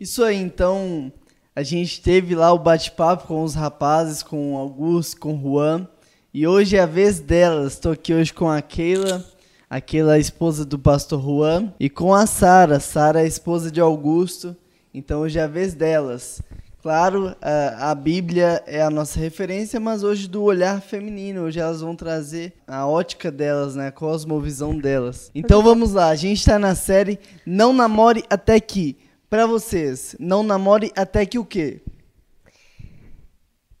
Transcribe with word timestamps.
Isso 0.00 0.24
aí, 0.24 0.36
então, 0.40 1.12
a 1.54 1.62
gente 1.62 2.00
teve 2.00 2.34
lá 2.34 2.50
o 2.54 2.58
bate-papo 2.58 3.26
com 3.26 3.44
os 3.44 3.54
rapazes, 3.54 4.22
com 4.22 4.54
o 4.54 4.56
Augusto, 4.56 5.20
com 5.20 5.34
o 5.34 5.38
Juan. 5.38 5.86
E 6.32 6.46
hoje 6.46 6.74
é 6.74 6.80
a 6.80 6.86
vez 6.86 7.20
delas. 7.20 7.74
Estou 7.74 7.92
aqui 7.92 8.14
hoje 8.14 8.32
com 8.32 8.48
a 8.48 8.62
Keila, 8.62 9.22
a 9.68 9.78
Keila, 9.78 10.14
a 10.14 10.18
esposa 10.18 10.64
do 10.64 10.78
pastor 10.78 11.20
Juan, 11.20 11.74
e 11.78 11.90
com 11.90 12.14
a 12.14 12.24
Sara. 12.24 12.80
Sara, 12.80 13.18
a 13.18 13.26
esposa 13.26 13.70
de 13.70 13.78
Augusto. 13.78 14.56
Então 14.94 15.20
hoje 15.20 15.38
é 15.38 15.42
a 15.42 15.46
vez 15.46 15.74
delas. 15.74 16.40
Claro, 16.80 17.36
a, 17.42 17.90
a, 17.90 17.94
Bíblia 17.94 18.62
é 18.66 18.80
a 18.80 18.88
nossa 18.88 19.20
referência, 19.20 19.78
mas 19.78 20.02
hoje 20.02 20.26
do 20.26 20.42
olhar 20.42 20.80
feminino, 20.80 21.42
hoje 21.42 21.60
elas 21.60 21.82
vão 21.82 21.94
trazer 21.94 22.54
a 22.66 22.86
ótica 22.86 23.30
delas, 23.30 23.76
né, 23.76 23.88
a 23.88 23.92
cosmovisão 23.92 24.78
delas. 24.78 25.30
Então 25.34 25.62
vamos 25.62 25.92
lá, 25.92 26.08
a 26.08 26.16
gente 26.16 26.38
está 26.38 26.58
na 26.58 26.74
série 26.74 27.18
Não 27.44 27.74
Namore 27.74 28.24
Até 28.30 28.58
Que. 28.58 28.96
Para 29.30 29.46
vocês, 29.46 30.16
não 30.18 30.42
namore 30.42 30.90
até 30.96 31.24
que 31.24 31.38
o 31.38 31.44
quê? 31.44 31.80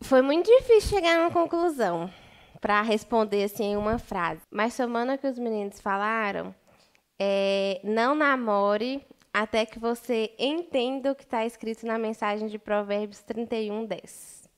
Foi 0.00 0.22
muito 0.22 0.46
difícil 0.46 0.90
chegar 0.90 1.18
numa 1.18 1.32
conclusão 1.32 2.08
para 2.60 2.80
responder 2.82 3.42
assim 3.42 3.72
em 3.72 3.76
uma 3.76 3.98
frase. 3.98 4.42
Mas 4.48 4.74
somando 4.74 5.12
o 5.12 5.18
que 5.18 5.26
os 5.26 5.40
meninos 5.40 5.80
falaram, 5.80 6.54
é, 7.18 7.80
não 7.82 8.14
namore 8.14 9.04
até 9.34 9.66
que 9.66 9.76
você 9.76 10.32
entenda 10.38 11.10
o 11.10 11.16
que 11.16 11.24
está 11.24 11.44
escrito 11.44 11.84
na 11.84 11.98
mensagem 11.98 12.46
de 12.46 12.56
Provérbios 12.56 13.20
31, 13.22 13.86
10. 13.86 14.48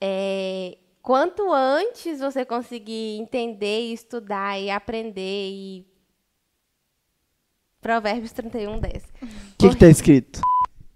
É, 0.00 0.78
quanto 1.02 1.52
antes 1.52 2.20
você 2.20 2.44
conseguir 2.44 3.18
entender, 3.18 3.92
estudar 3.92 4.60
e 4.60 4.70
aprender 4.70 5.50
e 5.50 5.97
Provérbios 7.88 8.32
31, 8.32 8.80
10. 8.80 9.02
O 9.02 9.06
que 9.56 9.66
está 9.68 9.86
escrito? 9.86 10.42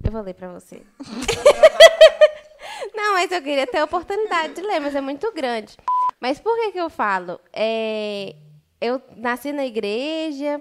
Eu 0.05 0.12
vou 0.12 0.20
ler 0.20 0.34
para 0.34 0.52
você. 0.52 0.82
Não, 2.95 3.15
mas 3.15 3.32
eu 3.32 3.40
queria 3.40 3.66
ter 3.66 3.79
a 3.79 3.85
oportunidade 3.85 4.52
de 4.52 4.60
ler, 4.60 4.79
mas 4.79 4.95
é 4.95 5.01
muito 5.01 5.32
grande. 5.32 5.74
Mas 6.20 6.38
por 6.38 6.54
que, 6.54 6.73
que 6.73 6.79
eu 6.79 6.90
falo? 6.90 7.40
É, 7.51 8.37
eu 8.79 9.01
nasci 9.16 9.54
na 9.54 9.65
igreja, 9.65 10.60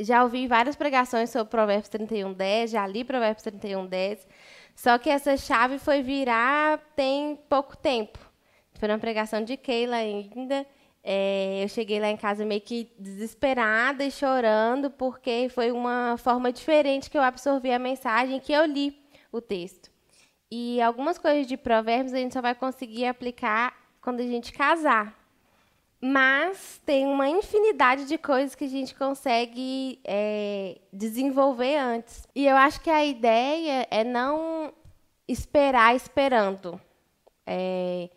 já 0.00 0.24
ouvi 0.24 0.48
várias 0.48 0.74
pregações 0.74 1.30
sobre 1.30 1.48
Provérbios 1.48 1.88
31, 1.88 2.32
10, 2.32 2.72
já 2.72 2.84
li 2.84 3.04
Provérbios 3.04 3.44
31, 3.44 3.86
10. 3.86 4.26
Só 4.74 4.98
que 4.98 5.08
essa 5.08 5.36
chave 5.36 5.78
foi 5.78 6.02
virar 6.02 6.80
tem 6.96 7.38
pouco 7.48 7.76
tempo. 7.76 8.18
Foi 8.80 8.88
uma 8.88 8.98
pregação 8.98 9.44
de 9.44 9.56
Keila 9.56 9.94
ainda. 9.94 10.66
É, 11.02 11.64
eu 11.64 11.68
cheguei 11.68 11.98
lá 11.98 12.08
em 12.08 12.16
casa 12.16 12.44
meio 12.44 12.60
que 12.60 12.92
desesperada 12.98 14.04
e 14.04 14.10
chorando, 14.10 14.90
porque 14.90 15.48
foi 15.50 15.72
uma 15.72 16.16
forma 16.18 16.52
diferente 16.52 17.08
que 17.08 17.16
eu 17.16 17.22
absorvi 17.22 17.72
a 17.72 17.78
mensagem, 17.78 18.40
que 18.40 18.52
eu 18.52 18.64
li 18.66 18.96
o 19.32 19.40
texto. 19.40 19.90
E 20.50 20.80
algumas 20.82 21.16
coisas 21.16 21.46
de 21.46 21.56
provérbios 21.56 22.12
a 22.12 22.18
gente 22.18 22.34
só 22.34 22.42
vai 22.42 22.54
conseguir 22.54 23.06
aplicar 23.06 23.74
quando 24.00 24.20
a 24.20 24.26
gente 24.26 24.52
casar. 24.52 25.16
Mas 26.02 26.80
tem 26.84 27.06
uma 27.06 27.28
infinidade 27.28 28.06
de 28.06 28.16
coisas 28.16 28.54
que 28.54 28.64
a 28.64 28.68
gente 28.68 28.94
consegue 28.94 30.00
é, 30.02 30.78
desenvolver 30.92 31.76
antes. 31.76 32.26
E 32.34 32.46
eu 32.46 32.56
acho 32.56 32.80
que 32.80 32.88
a 32.88 33.04
ideia 33.04 33.86
é 33.90 34.02
não 34.02 34.72
esperar 35.28 35.94
esperando. 35.94 36.80
É, 37.46 38.08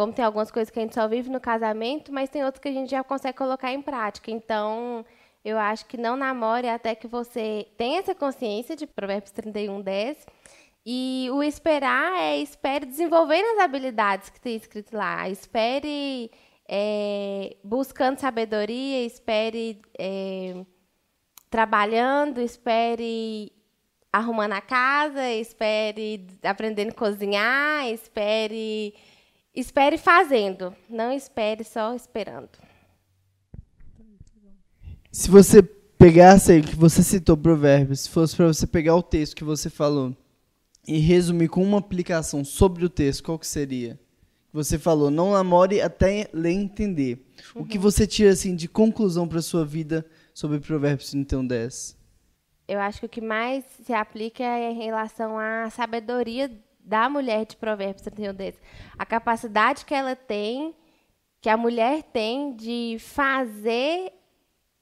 como 0.00 0.14
tem 0.14 0.24
algumas 0.24 0.50
coisas 0.50 0.70
que 0.70 0.78
a 0.78 0.82
gente 0.82 0.94
só 0.94 1.06
vive 1.06 1.28
no 1.28 1.38
casamento, 1.38 2.10
mas 2.10 2.30
tem 2.30 2.42
outras 2.42 2.58
que 2.58 2.68
a 2.68 2.72
gente 2.72 2.90
já 2.90 3.04
consegue 3.04 3.36
colocar 3.36 3.70
em 3.70 3.82
prática. 3.82 4.30
Então, 4.30 5.04
eu 5.44 5.58
acho 5.58 5.84
que 5.84 5.98
não 5.98 6.16
namore 6.16 6.70
até 6.70 6.94
que 6.94 7.06
você 7.06 7.68
tenha 7.76 7.98
essa 7.98 8.14
consciência 8.14 8.74
de 8.74 8.86
Provérbios 8.86 9.30
31, 9.30 9.82
10. 9.82 10.26
E 10.86 11.28
o 11.30 11.42
esperar 11.42 12.18
é 12.18 12.38
espere 12.38 12.86
desenvolver 12.86 13.42
as 13.42 13.58
habilidades 13.58 14.30
que 14.30 14.40
tem 14.40 14.56
escrito 14.56 14.96
lá. 14.96 15.28
Espere 15.28 16.30
é, 16.66 17.58
buscando 17.62 18.18
sabedoria, 18.18 19.04
espere 19.04 19.82
é, 19.98 20.64
trabalhando, 21.50 22.40
espere 22.40 23.52
arrumando 24.10 24.54
a 24.54 24.62
casa, 24.62 25.30
espere 25.30 26.26
aprendendo 26.42 26.88
a 26.88 26.94
cozinhar, 26.94 27.86
espere 27.86 28.94
espere 29.54 29.98
fazendo, 29.98 30.74
não 30.88 31.12
espere 31.12 31.64
só 31.64 31.94
esperando. 31.94 32.50
Se 35.12 35.30
você 35.30 35.62
pegasse 35.62 36.52
aí 36.52 36.62
que 36.62 36.76
você 36.76 37.02
citou 37.02 37.36
provérbios, 37.36 38.00
se 38.00 38.10
fosse 38.10 38.36
para 38.36 38.46
você 38.46 38.66
pegar 38.66 38.94
o 38.94 39.02
texto 39.02 39.36
que 39.36 39.44
você 39.44 39.68
falou 39.68 40.16
e 40.86 40.98
resumir 40.98 41.48
com 41.48 41.62
uma 41.62 41.78
aplicação 41.78 42.44
sobre 42.44 42.84
o 42.84 42.88
texto, 42.88 43.24
qual 43.24 43.38
que 43.38 43.46
seria? 43.46 43.98
Você 44.52 44.78
falou, 44.78 45.10
não 45.10 45.32
namore 45.32 45.80
até 45.80 46.28
ler 46.32 46.52
entender. 46.52 47.24
Uhum. 47.54 47.62
O 47.62 47.66
que 47.66 47.76
uhum. 47.76 47.82
você 47.82 48.06
tira 48.06 48.30
assim 48.32 48.54
de 48.54 48.68
conclusão 48.68 49.28
para 49.28 49.42
sua 49.42 49.64
vida 49.64 50.04
sobre 50.32 50.58
Provérbios 50.58 51.10
31, 51.10 51.46
10? 51.46 51.96
Eu 52.66 52.80
acho 52.80 53.00
que 53.00 53.06
o 53.06 53.08
que 53.08 53.20
mais 53.20 53.64
se 53.84 53.92
aplica 53.92 54.42
é 54.42 54.70
em 54.70 54.76
relação 54.76 55.38
à 55.38 55.68
sabedoria 55.70 56.50
da 56.90 57.08
mulher 57.08 57.46
de 57.46 57.56
Provérbios 57.56 58.02
31, 58.02 58.34
10. 58.34 58.60
A 58.98 59.06
capacidade 59.06 59.84
que 59.84 59.94
ela 59.94 60.16
tem, 60.16 60.74
que 61.40 61.48
a 61.48 61.56
mulher 61.56 62.02
tem 62.02 62.52
de 62.56 62.96
fazer 62.98 64.12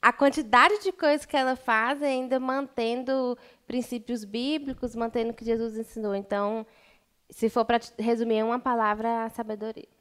a 0.01 0.11
quantidade 0.11 0.83
de 0.83 0.91
coisas 0.91 1.27
que 1.27 1.37
ela 1.37 1.55
faz 1.55 2.03
ainda 2.03 2.41
mantendo 2.41 3.37
princípios 3.67 4.25
bíblicos, 4.25 4.97
mantendo 4.97 5.33
o 5.33 5.35
que 5.35 5.45
Jesus 5.45 5.77
ensinou. 5.77 6.15
Então, 6.15 6.67
se 7.29 7.51
for 7.51 7.67
para 7.67 7.79
resumir 7.99 8.43
uma 8.43 8.59
palavra, 8.59 9.25
a 9.25 9.29
sabedoria. 9.29 9.98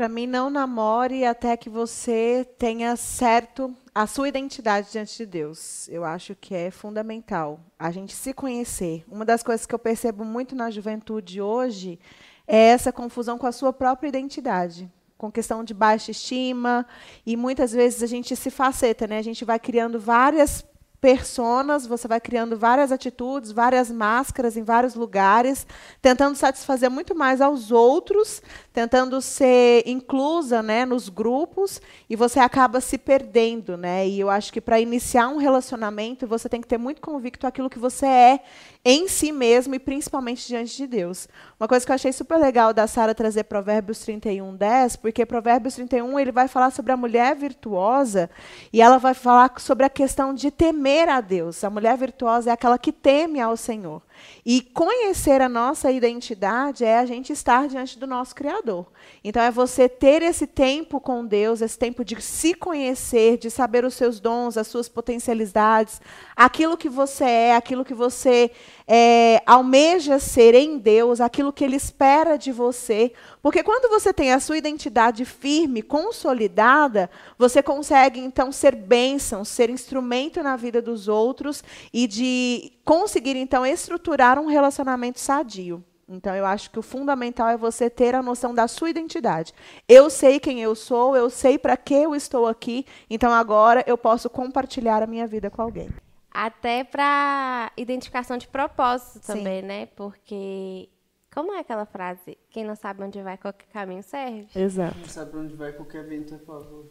Para 0.00 0.08
mim, 0.08 0.26
não 0.26 0.48
namore 0.48 1.26
até 1.26 1.58
que 1.58 1.68
você 1.68 2.48
tenha 2.56 2.96
certo 2.96 3.76
a 3.94 4.06
sua 4.06 4.30
identidade 4.30 4.90
diante 4.90 5.14
de 5.18 5.26
Deus. 5.26 5.90
Eu 5.90 6.06
acho 6.06 6.34
que 6.34 6.54
é 6.54 6.70
fundamental 6.70 7.60
a 7.78 7.90
gente 7.90 8.14
se 8.14 8.32
conhecer. 8.32 9.04
Uma 9.06 9.26
das 9.26 9.42
coisas 9.42 9.66
que 9.66 9.74
eu 9.74 9.78
percebo 9.78 10.24
muito 10.24 10.56
na 10.56 10.70
juventude 10.70 11.42
hoje 11.42 12.00
é 12.48 12.68
essa 12.68 12.90
confusão 12.90 13.36
com 13.36 13.46
a 13.46 13.52
sua 13.52 13.74
própria 13.74 14.08
identidade 14.08 14.90
com 15.18 15.30
questão 15.30 15.62
de 15.62 15.74
baixa 15.74 16.12
estima 16.12 16.86
e 17.26 17.36
muitas 17.36 17.72
vezes 17.72 18.02
a 18.02 18.06
gente 18.06 18.34
se 18.34 18.50
faceta, 18.50 19.06
né? 19.06 19.18
A 19.18 19.22
gente 19.22 19.44
vai 19.44 19.58
criando 19.58 20.00
várias 20.00 20.64
personas, 21.00 21.86
você 21.86 22.06
vai 22.06 22.20
criando 22.20 22.58
várias 22.58 22.92
atitudes, 22.92 23.50
várias 23.50 23.90
máscaras 23.90 24.56
em 24.56 24.62
vários 24.62 24.94
lugares, 24.94 25.66
tentando 26.02 26.36
satisfazer 26.36 26.90
muito 26.90 27.14
mais 27.14 27.40
aos 27.40 27.72
outros, 27.72 28.42
tentando 28.72 29.20
ser 29.22 29.82
inclusa, 29.86 30.62
né, 30.62 30.84
nos 30.84 31.08
grupos, 31.08 31.80
e 32.08 32.14
você 32.14 32.38
acaba 32.38 32.80
se 32.80 32.98
perdendo, 32.98 33.76
né? 33.76 34.06
E 34.06 34.20
eu 34.20 34.28
acho 34.28 34.52
que 34.52 34.60
para 34.60 34.78
iniciar 34.78 35.28
um 35.28 35.38
relacionamento, 35.38 36.26
você 36.26 36.48
tem 36.48 36.60
que 36.60 36.68
ter 36.68 36.78
muito 36.78 37.00
convicto 37.00 37.46
aquilo 37.46 37.70
que 37.70 37.78
você 37.78 38.06
é 38.06 38.40
em 38.84 39.08
si 39.08 39.30
mesmo 39.30 39.74
e 39.74 39.78
principalmente 39.78 40.46
diante 40.46 40.76
de 40.76 40.86
Deus. 40.86 41.28
Uma 41.58 41.68
coisa 41.68 41.84
que 41.84 41.92
eu 41.92 41.94
achei 41.94 42.12
super 42.12 42.38
legal 42.38 42.72
da 42.72 42.86
Sara 42.86 43.14
trazer 43.14 43.44
Provérbios 43.44 44.00
31, 44.00 44.56
10, 44.56 44.96
porque 44.96 45.26
Provérbios 45.26 45.74
31 45.74 46.18
ele 46.18 46.32
vai 46.32 46.48
falar 46.48 46.70
sobre 46.70 46.92
a 46.92 46.96
mulher 46.96 47.36
virtuosa 47.36 48.30
e 48.72 48.80
ela 48.80 48.98
vai 48.98 49.12
falar 49.12 49.52
sobre 49.58 49.84
a 49.84 49.90
questão 49.90 50.32
de 50.32 50.50
temer 50.50 51.08
a 51.08 51.20
Deus. 51.20 51.62
A 51.62 51.70
mulher 51.70 51.96
virtuosa 51.98 52.50
é 52.50 52.52
aquela 52.52 52.78
que 52.78 52.92
teme 52.92 53.40
ao 53.40 53.56
Senhor. 53.56 54.02
E 54.44 54.60
conhecer 54.60 55.40
a 55.40 55.48
nossa 55.48 55.90
identidade 55.90 56.84
é 56.84 56.98
a 56.98 57.06
gente 57.06 57.32
estar 57.32 57.68
diante 57.68 57.98
do 57.98 58.06
nosso 58.06 58.34
Criador. 58.34 58.86
Então, 59.22 59.42
é 59.42 59.50
você 59.50 59.88
ter 59.88 60.22
esse 60.22 60.46
tempo 60.46 61.00
com 61.00 61.24
Deus, 61.24 61.60
esse 61.60 61.78
tempo 61.78 62.04
de 62.04 62.20
se 62.20 62.54
conhecer, 62.54 63.36
de 63.36 63.50
saber 63.50 63.84
os 63.84 63.94
seus 63.94 64.18
dons, 64.18 64.56
as 64.56 64.66
suas 64.66 64.88
potencialidades, 64.88 66.00
aquilo 66.34 66.76
que 66.76 66.88
você 66.88 67.24
é, 67.24 67.56
aquilo 67.56 67.84
que 67.84 67.94
você 67.94 68.50
é, 68.86 69.42
almeja 69.46 70.18
ser 70.18 70.54
em 70.54 70.78
Deus, 70.78 71.20
aquilo 71.20 71.52
que 71.52 71.64
Ele 71.64 71.76
espera 71.76 72.36
de 72.36 72.50
você. 72.50 73.12
Porque 73.42 73.62
quando 73.62 73.88
você 73.88 74.12
tem 74.12 74.32
a 74.32 74.40
sua 74.40 74.58
identidade 74.58 75.24
firme, 75.24 75.82
consolidada, 75.82 77.10
você 77.38 77.62
consegue 77.62 78.20
então 78.20 78.52
ser 78.52 78.74
bênção, 78.74 79.44
ser 79.44 79.70
instrumento 79.70 80.42
na 80.42 80.56
vida 80.56 80.82
dos 80.82 81.08
outros 81.08 81.64
e 81.92 82.06
de 82.06 82.72
conseguir 82.84 83.36
então 83.36 83.64
estruturar 83.64 84.38
um 84.38 84.46
relacionamento 84.46 85.18
sadio. 85.18 85.82
Então, 86.12 86.34
eu 86.34 86.44
acho 86.44 86.70
que 86.72 86.78
o 86.78 86.82
fundamental 86.82 87.48
é 87.48 87.56
você 87.56 87.88
ter 87.88 88.16
a 88.16 88.22
noção 88.22 88.52
da 88.52 88.66
sua 88.66 88.90
identidade. 88.90 89.54
Eu 89.88 90.10
sei 90.10 90.40
quem 90.40 90.60
eu 90.60 90.74
sou, 90.74 91.16
eu 91.16 91.30
sei 91.30 91.56
para 91.56 91.76
que 91.76 91.94
eu 91.94 92.16
estou 92.16 92.48
aqui, 92.48 92.84
então 93.08 93.32
agora 93.32 93.84
eu 93.86 93.96
posso 93.96 94.28
compartilhar 94.28 95.04
a 95.04 95.06
minha 95.06 95.26
vida 95.26 95.48
com 95.48 95.62
alguém. 95.62 95.88
Até 96.32 96.82
para 96.82 97.70
identificação 97.76 98.36
de 98.36 98.48
propósito 98.48 99.20
também, 99.24 99.60
Sim. 99.60 99.66
né? 99.66 99.86
Porque 99.86 100.88
como 101.32 101.52
é 101.52 101.60
aquela 101.60 101.86
frase? 101.86 102.36
Quem 102.50 102.64
não 102.64 102.74
sabe 102.74 103.02
onde 103.02 103.22
vai, 103.22 103.36
qualquer 103.36 103.66
caminho 103.72 104.02
serve. 104.02 104.48
Exato. 104.54 104.94
Quem 104.94 105.02
não 105.02 105.08
sabe 105.08 105.36
onde 105.36 105.54
vai, 105.54 105.72
qualquer 105.72 106.04
vento 106.04 106.34
é 106.34 106.38
favor. 106.38 106.86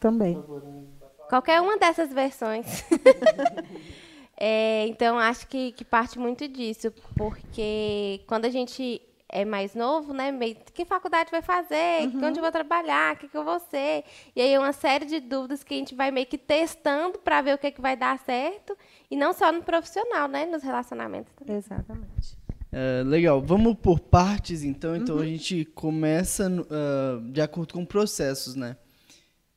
Também. 0.00 0.42
Qualquer 1.28 1.60
uma 1.60 1.78
dessas 1.78 2.12
versões. 2.12 2.84
É, 4.36 4.86
então, 4.88 5.16
acho 5.16 5.46
que, 5.46 5.72
que 5.72 5.84
parte 5.84 6.18
muito 6.18 6.48
disso, 6.48 6.92
porque 7.16 8.20
quando 8.26 8.46
a 8.46 8.50
gente 8.50 9.00
é 9.28 9.44
mais 9.44 9.74
novo, 9.74 10.12
né? 10.12 10.30
Meio, 10.30 10.56
que 10.72 10.84
faculdade 10.84 11.30
vai 11.30 11.42
fazer? 11.42 12.02
Uhum. 12.02 12.24
Onde 12.24 12.38
eu 12.38 12.42
vou 12.42 12.52
trabalhar? 12.52 13.14
O 13.14 13.18
que, 13.18 13.28
que 13.28 13.36
eu 13.36 13.44
vou 13.44 13.58
ser? 13.58 14.04
E 14.34 14.40
aí 14.40 14.56
uma 14.58 14.72
série 14.72 15.06
de 15.06 15.20
dúvidas 15.20 15.62
que 15.62 15.74
a 15.74 15.76
gente 15.76 15.94
vai 15.94 16.10
meio 16.10 16.26
que 16.26 16.38
testando 16.38 17.18
para 17.18 17.40
ver 17.42 17.54
o 17.54 17.58
que, 17.58 17.70
que 17.70 17.80
vai 17.80 17.96
dar 17.96 18.18
certo. 18.18 18.76
E 19.10 19.16
não 19.16 19.32
só 19.32 19.52
no 19.52 19.62
profissional, 19.62 20.28
né? 20.28 20.46
Nos 20.46 20.62
relacionamentos 20.62 21.32
também. 21.34 21.56
Exatamente. 21.56 22.43
É, 22.76 23.04
legal. 23.04 23.40
Vamos 23.40 23.76
por 23.76 24.00
partes, 24.00 24.64
então. 24.64 24.96
Então 24.96 25.14
uhum. 25.14 25.22
a 25.22 25.26
gente 25.26 25.64
começa 25.64 26.50
uh, 26.50 27.30
de 27.30 27.40
acordo 27.40 27.72
com 27.72 27.84
processos, 27.84 28.56
né? 28.56 28.76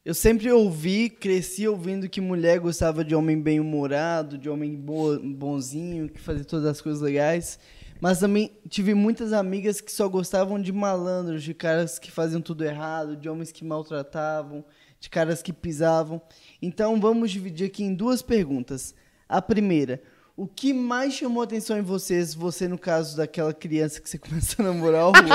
Eu 0.05 0.13
sempre 0.13 0.51
ouvi, 0.51 1.09
cresci 1.09 1.67
ouvindo 1.67 2.07
que 2.07 2.21
mulher 2.21 2.59
gostava 2.59 3.03
de 3.03 3.15
homem 3.15 3.41
bem-humorado, 3.41 4.37
de 4.37 4.47
homem 4.47 4.75
bo 4.75 5.19
bonzinho, 5.19 6.07
que 6.07 6.21
fazia 6.21 6.45
todas 6.45 6.65
as 6.67 6.79
coisas 6.79 7.01
legais. 7.01 7.59
Mas 7.99 8.19
também 8.19 8.51
tive 8.69 8.93
muitas 8.93 9.33
amigas 9.33 9.81
que 9.81 9.91
só 9.91 10.07
gostavam 10.07 10.61
de 10.61 10.71
malandros, 10.71 11.43
de 11.43 11.55
caras 11.55 11.97
que 11.97 12.11
faziam 12.11 12.39
tudo 12.39 12.63
errado, 12.63 13.17
de 13.17 13.27
homens 13.27 13.51
que 13.51 13.65
maltratavam, 13.65 14.63
de 14.99 15.09
caras 15.09 15.41
que 15.41 15.51
pisavam. 15.51 16.21
Então 16.61 17.01
vamos 17.01 17.31
dividir 17.31 17.65
aqui 17.65 17.83
em 17.83 17.95
duas 17.95 18.21
perguntas. 18.21 18.93
A 19.27 19.41
primeira, 19.41 20.01
o 20.37 20.45
que 20.45 20.71
mais 20.71 21.15
chamou 21.15 21.41
atenção 21.41 21.79
em 21.79 21.81
vocês, 21.81 22.35
você 22.35 22.67
no 22.67 22.77
caso 22.77 23.17
daquela 23.17 23.51
criança 23.51 23.99
que 23.99 24.07
você 24.07 24.19
começou 24.19 24.63
a 24.63 24.71
namorar 24.71 25.07
o 25.09 25.13
Juan? 25.15 25.27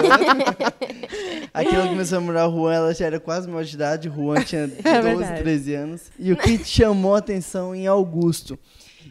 Aquela 1.53 1.83
que 1.83 1.89
começou 1.89 2.19
a 2.19 2.21
namorar 2.21 2.49
o 2.49 2.53
Juan, 2.53 2.73
ela 2.73 2.95
já 2.95 3.07
era 3.07 3.19
quase 3.19 3.49
maior 3.49 3.65
de 3.65 3.75
idade, 3.75 4.09
o 4.09 4.15
Juan 4.15 4.45
tinha 4.45 4.69
12, 4.69 4.79
é 5.25 5.43
13 5.43 5.75
anos. 5.75 6.13
E 6.17 6.33
o 6.33 6.37
que 6.37 6.65
chamou 6.65 7.17
atenção 7.17 7.75
em 7.75 7.89
Augusto? 7.89 8.57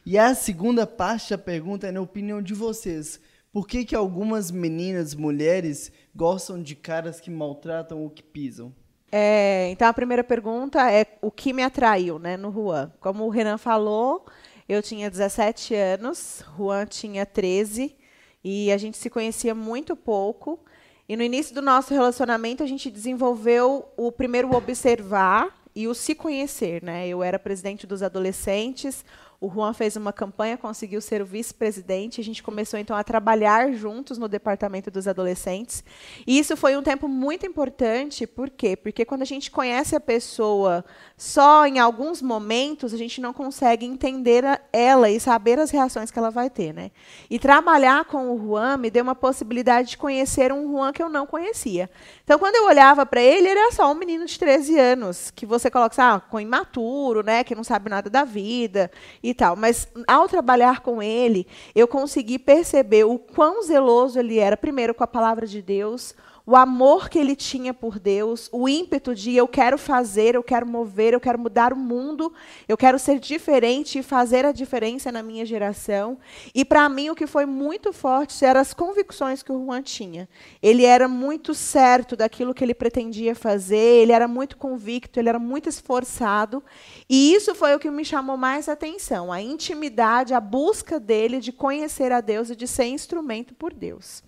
E 0.05 0.17
a 0.17 0.33
segunda 0.33 0.87
parte 0.87 1.31
da 1.31 1.37
pergunta 1.37 1.87
é 1.87 1.91
na 1.91 1.99
opinião 1.99 2.41
de 2.41 2.53
vocês. 2.53 3.19
Por 3.51 3.67
que, 3.67 3.83
que 3.83 3.93
algumas 3.93 4.49
meninas, 4.49 5.13
mulheres, 5.13 5.91
gostam 6.15 6.63
de 6.63 6.73
caras 6.73 7.19
que 7.19 7.29
maltratam 7.29 7.99
ou 7.99 8.09
que 8.09 8.23
pisam? 8.23 8.73
É, 9.11 9.69
então, 9.71 9.89
a 9.89 9.93
primeira 9.93 10.23
pergunta 10.23 10.89
é 10.89 11.05
o 11.21 11.29
que 11.29 11.51
me 11.51 11.61
atraiu 11.61 12.17
né, 12.17 12.37
no 12.37 12.49
Juan. 12.49 12.93
Como 13.01 13.25
o 13.25 13.29
Renan 13.29 13.57
falou, 13.57 14.25
eu 14.67 14.81
tinha 14.81 15.09
17 15.09 15.75
anos, 15.75 16.43
Juan 16.57 16.85
tinha 16.85 17.25
13, 17.25 17.95
e 18.43 18.71
a 18.71 18.77
gente 18.77 18.97
se 18.97 19.09
conhecia 19.09 19.53
muito 19.53 19.95
pouco. 19.95 20.59
E 21.07 21.15
no 21.15 21.23
início 21.23 21.53
do 21.53 21.61
nosso 21.61 21.93
relacionamento, 21.93 22.63
a 22.63 22.67
gente 22.67 22.89
desenvolveu 22.89 23.87
o 23.97 24.11
primeiro 24.11 24.55
observar 24.55 25.61
e 25.75 25.87
o 25.87 25.93
se 25.93 26.15
conhecer. 26.15 26.83
Né? 26.83 27.07
Eu 27.07 27.21
era 27.21 27.37
presidente 27.37 27.85
dos 27.85 28.01
adolescentes, 28.01 29.03
o 29.41 29.49
Juan 29.49 29.73
fez 29.73 29.95
uma 29.95 30.13
campanha, 30.13 30.55
conseguiu 30.55 31.01
ser 31.01 31.19
o 31.19 31.25
vice-presidente. 31.25 32.21
A 32.21 32.23
gente 32.23 32.43
começou 32.43 32.79
então 32.79 32.95
a 32.95 33.03
trabalhar 33.03 33.73
juntos 33.73 34.19
no 34.19 34.27
departamento 34.27 34.91
dos 34.91 35.07
adolescentes. 35.07 35.83
E 36.27 36.37
isso 36.37 36.55
foi 36.55 36.77
um 36.77 36.83
tempo 36.83 37.07
muito 37.07 37.43
importante, 37.43 38.27
por 38.27 38.51
quê? 38.51 38.75
Porque 38.75 39.03
quando 39.03 39.23
a 39.23 39.25
gente 39.25 39.49
conhece 39.49 39.95
a 39.95 39.99
pessoa 39.99 40.85
só 41.17 41.65
em 41.65 41.79
alguns 41.79 42.21
momentos, 42.21 42.93
a 42.93 42.97
gente 42.97 43.19
não 43.19 43.33
consegue 43.33 43.83
entender 43.83 44.43
ela 44.71 45.09
e 45.09 45.19
saber 45.19 45.57
as 45.57 45.71
reações 45.71 46.11
que 46.11 46.19
ela 46.19 46.29
vai 46.29 46.47
ter, 46.47 46.71
né? 46.71 46.91
E 47.27 47.39
trabalhar 47.39 48.05
com 48.05 48.31
o 48.31 48.37
Juan 48.37 48.77
me 48.77 48.91
deu 48.91 49.01
uma 49.01 49.15
possibilidade 49.15 49.89
de 49.89 49.97
conhecer 49.97 50.53
um 50.53 50.71
Juan 50.71 50.93
que 50.93 51.01
eu 51.01 51.09
não 51.09 51.25
conhecia. 51.25 51.89
Então, 52.23 52.37
quando 52.37 52.57
eu 52.57 52.65
olhava 52.65 53.07
para 53.07 53.21
ele, 53.21 53.49
ele 53.49 53.59
era 53.59 53.71
só 53.71 53.91
um 53.91 53.95
menino 53.95 54.23
de 54.23 54.37
13 54.37 54.77
anos, 54.77 55.31
que 55.31 55.47
você 55.47 55.71
coloca, 55.71 55.95
ah, 55.97 56.19
com 56.19 56.39
imaturo, 56.39 57.23
né, 57.23 57.43
que 57.43 57.55
não 57.55 57.63
sabe 57.63 57.89
nada 57.89 58.07
da 58.07 58.23
vida. 58.23 58.91
E 59.23 59.30
e 59.31 59.33
tal. 59.33 59.55
Mas 59.55 59.87
ao 60.07 60.27
trabalhar 60.27 60.81
com 60.81 61.01
ele, 61.01 61.47
eu 61.73 61.87
consegui 61.87 62.37
perceber 62.37 63.03
o 63.03 63.17
quão 63.17 63.63
zeloso 63.63 64.19
ele 64.19 64.37
era, 64.37 64.55
primeiro 64.55 64.93
com 64.93 65.03
a 65.03 65.07
palavra 65.07 65.47
de 65.47 65.61
Deus, 65.61 66.13
o 66.51 66.55
amor 66.57 67.07
que 67.07 67.17
ele 67.17 67.33
tinha 67.33 67.73
por 67.73 67.97
Deus, 67.97 68.49
o 68.51 68.67
ímpeto 68.67 69.15
de 69.15 69.33
eu 69.33 69.47
quero 69.47 69.77
fazer, 69.77 70.35
eu 70.35 70.43
quero 70.43 70.67
mover, 70.67 71.13
eu 71.13 71.19
quero 71.21 71.39
mudar 71.39 71.71
o 71.71 71.77
mundo, 71.77 72.33
eu 72.67 72.75
quero 72.75 72.99
ser 72.99 73.19
diferente 73.19 73.99
e 73.99 74.03
fazer 74.03 74.43
a 74.43 74.51
diferença 74.51 75.13
na 75.13 75.23
minha 75.23 75.45
geração. 75.45 76.17
E 76.53 76.65
para 76.65 76.89
mim 76.89 77.09
o 77.09 77.15
que 77.15 77.25
foi 77.25 77.45
muito 77.45 77.93
forte 77.93 78.43
eram 78.43 78.59
as 78.59 78.73
convicções 78.73 79.41
que 79.41 79.49
o 79.49 79.63
Juan 79.63 79.81
tinha. 79.81 80.27
Ele 80.61 80.83
era 80.83 81.07
muito 81.07 81.53
certo 81.53 82.17
daquilo 82.17 82.53
que 82.53 82.65
ele 82.65 82.73
pretendia 82.73 83.33
fazer, 83.33 84.01
ele 84.01 84.11
era 84.11 84.27
muito 84.27 84.57
convicto, 84.57 85.21
ele 85.21 85.29
era 85.29 85.39
muito 85.39 85.69
esforçado. 85.69 86.61
E 87.09 87.33
isso 87.33 87.55
foi 87.55 87.73
o 87.73 87.79
que 87.79 87.89
me 87.89 88.03
chamou 88.03 88.35
mais 88.35 88.67
atenção, 88.67 89.31
a 89.31 89.41
intimidade, 89.41 90.33
a 90.33 90.41
busca 90.41 90.99
dele 90.99 91.39
de 91.39 91.53
conhecer 91.53 92.11
a 92.11 92.19
Deus 92.19 92.49
e 92.49 92.57
de 92.57 92.67
ser 92.67 92.87
instrumento 92.87 93.53
por 93.53 93.73
Deus. 93.73 94.21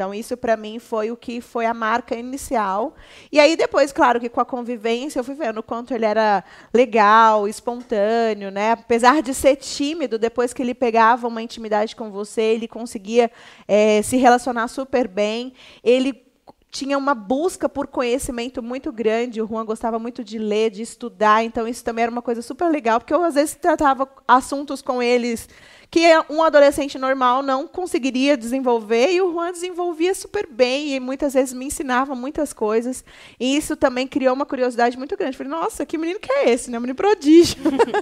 Então, 0.00 0.14
isso 0.14 0.34
para 0.34 0.56
mim 0.56 0.78
foi 0.78 1.10
o 1.10 1.16
que 1.16 1.42
foi 1.42 1.66
a 1.66 1.74
marca 1.74 2.16
inicial. 2.16 2.94
E 3.30 3.38
aí, 3.38 3.54
depois, 3.54 3.92
claro 3.92 4.18
que 4.18 4.30
com 4.30 4.40
a 4.40 4.46
convivência, 4.46 5.18
eu 5.18 5.24
fui 5.24 5.34
vendo 5.34 5.58
o 5.58 5.62
quanto 5.62 5.92
ele 5.92 6.06
era 6.06 6.42
legal, 6.72 7.46
espontâneo, 7.46 8.50
né? 8.50 8.72
Apesar 8.72 9.20
de 9.20 9.34
ser 9.34 9.56
tímido, 9.56 10.18
depois 10.18 10.54
que 10.54 10.62
ele 10.62 10.72
pegava 10.72 11.28
uma 11.28 11.42
intimidade 11.42 11.94
com 11.94 12.10
você, 12.10 12.40
ele 12.40 12.66
conseguia 12.66 13.30
é, 13.68 14.00
se 14.00 14.16
relacionar 14.16 14.68
super 14.68 15.06
bem. 15.06 15.52
Ele 15.84 16.24
tinha 16.70 16.96
uma 16.96 17.14
busca 17.14 17.68
por 17.68 17.86
conhecimento 17.86 18.62
muito 18.62 18.90
grande. 18.90 19.42
O 19.42 19.46
Juan 19.46 19.66
gostava 19.66 19.98
muito 19.98 20.24
de 20.24 20.38
ler, 20.38 20.70
de 20.70 20.80
estudar, 20.80 21.44
então 21.44 21.68
isso 21.68 21.84
também 21.84 22.04
era 22.04 22.10
uma 22.10 22.22
coisa 22.22 22.40
super 22.40 22.70
legal, 22.70 23.00
porque 23.00 23.12
eu 23.12 23.22
às 23.22 23.34
vezes 23.34 23.54
tratava 23.54 24.08
assuntos 24.26 24.80
com 24.80 25.02
eles 25.02 25.46
que 25.90 26.06
um 26.28 26.40
adolescente 26.42 26.96
normal 26.96 27.42
não 27.42 27.66
conseguiria 27.66 28.36
desenvolver, 28.36 29.10
e 29.10 29.20
o 29.20 29.32
Juan 29.32 29.50
desenvolvia 29.50 30.14
super 30.14 30.46
bem, 30.46 30.94
e 30.94 31.00
muitas 31.00 31.34
vezes 31.34 31.52
me 31.52 31.64
ensinava 31.64 32.14
muitas 32.14 32.52
coisas. 32.52 33.04
E 33.40 33.56
isso 33.56 33.76
também 33.76 34.06
criou 34.06 34.34
uma 34.34 34.46
curiosidade 34.46 34.96
muito 34.96 35.16
grande. 35.16 35.36
Falei, 35.36 35.50
nossa, 35.50 35.84
que 35.84 35.98
menino 35.98 36.20
que 36.20 36.30
é 36.30 36.50
esse? 36.50 36.70
Né? 36.70 36.78
Um 36.78 36.82
menino 36.82 36.96
prodígio. 36.96 37.56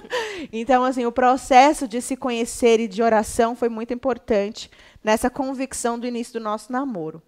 então, 0.53 0.83
assim, 0.83 1.05
o 1.07 1.11
processo 1.11 1.87
de 1.87 1.99
se 1.99 2.15
conhecer 2.15 2.79
e 2.79 2.87
de 2.87 3.01
oração 3.01 3.55
foi 3.55 3.69
muito 3.69 3.91
importante 3.91 4.69
nessa 5.03 5.29
convicção 5.29 5.97
do 5.97 6.05
início 6.05 6.33
do 6.33 6.39
nosso 6.39 6.71
namoro. 6.71 7.23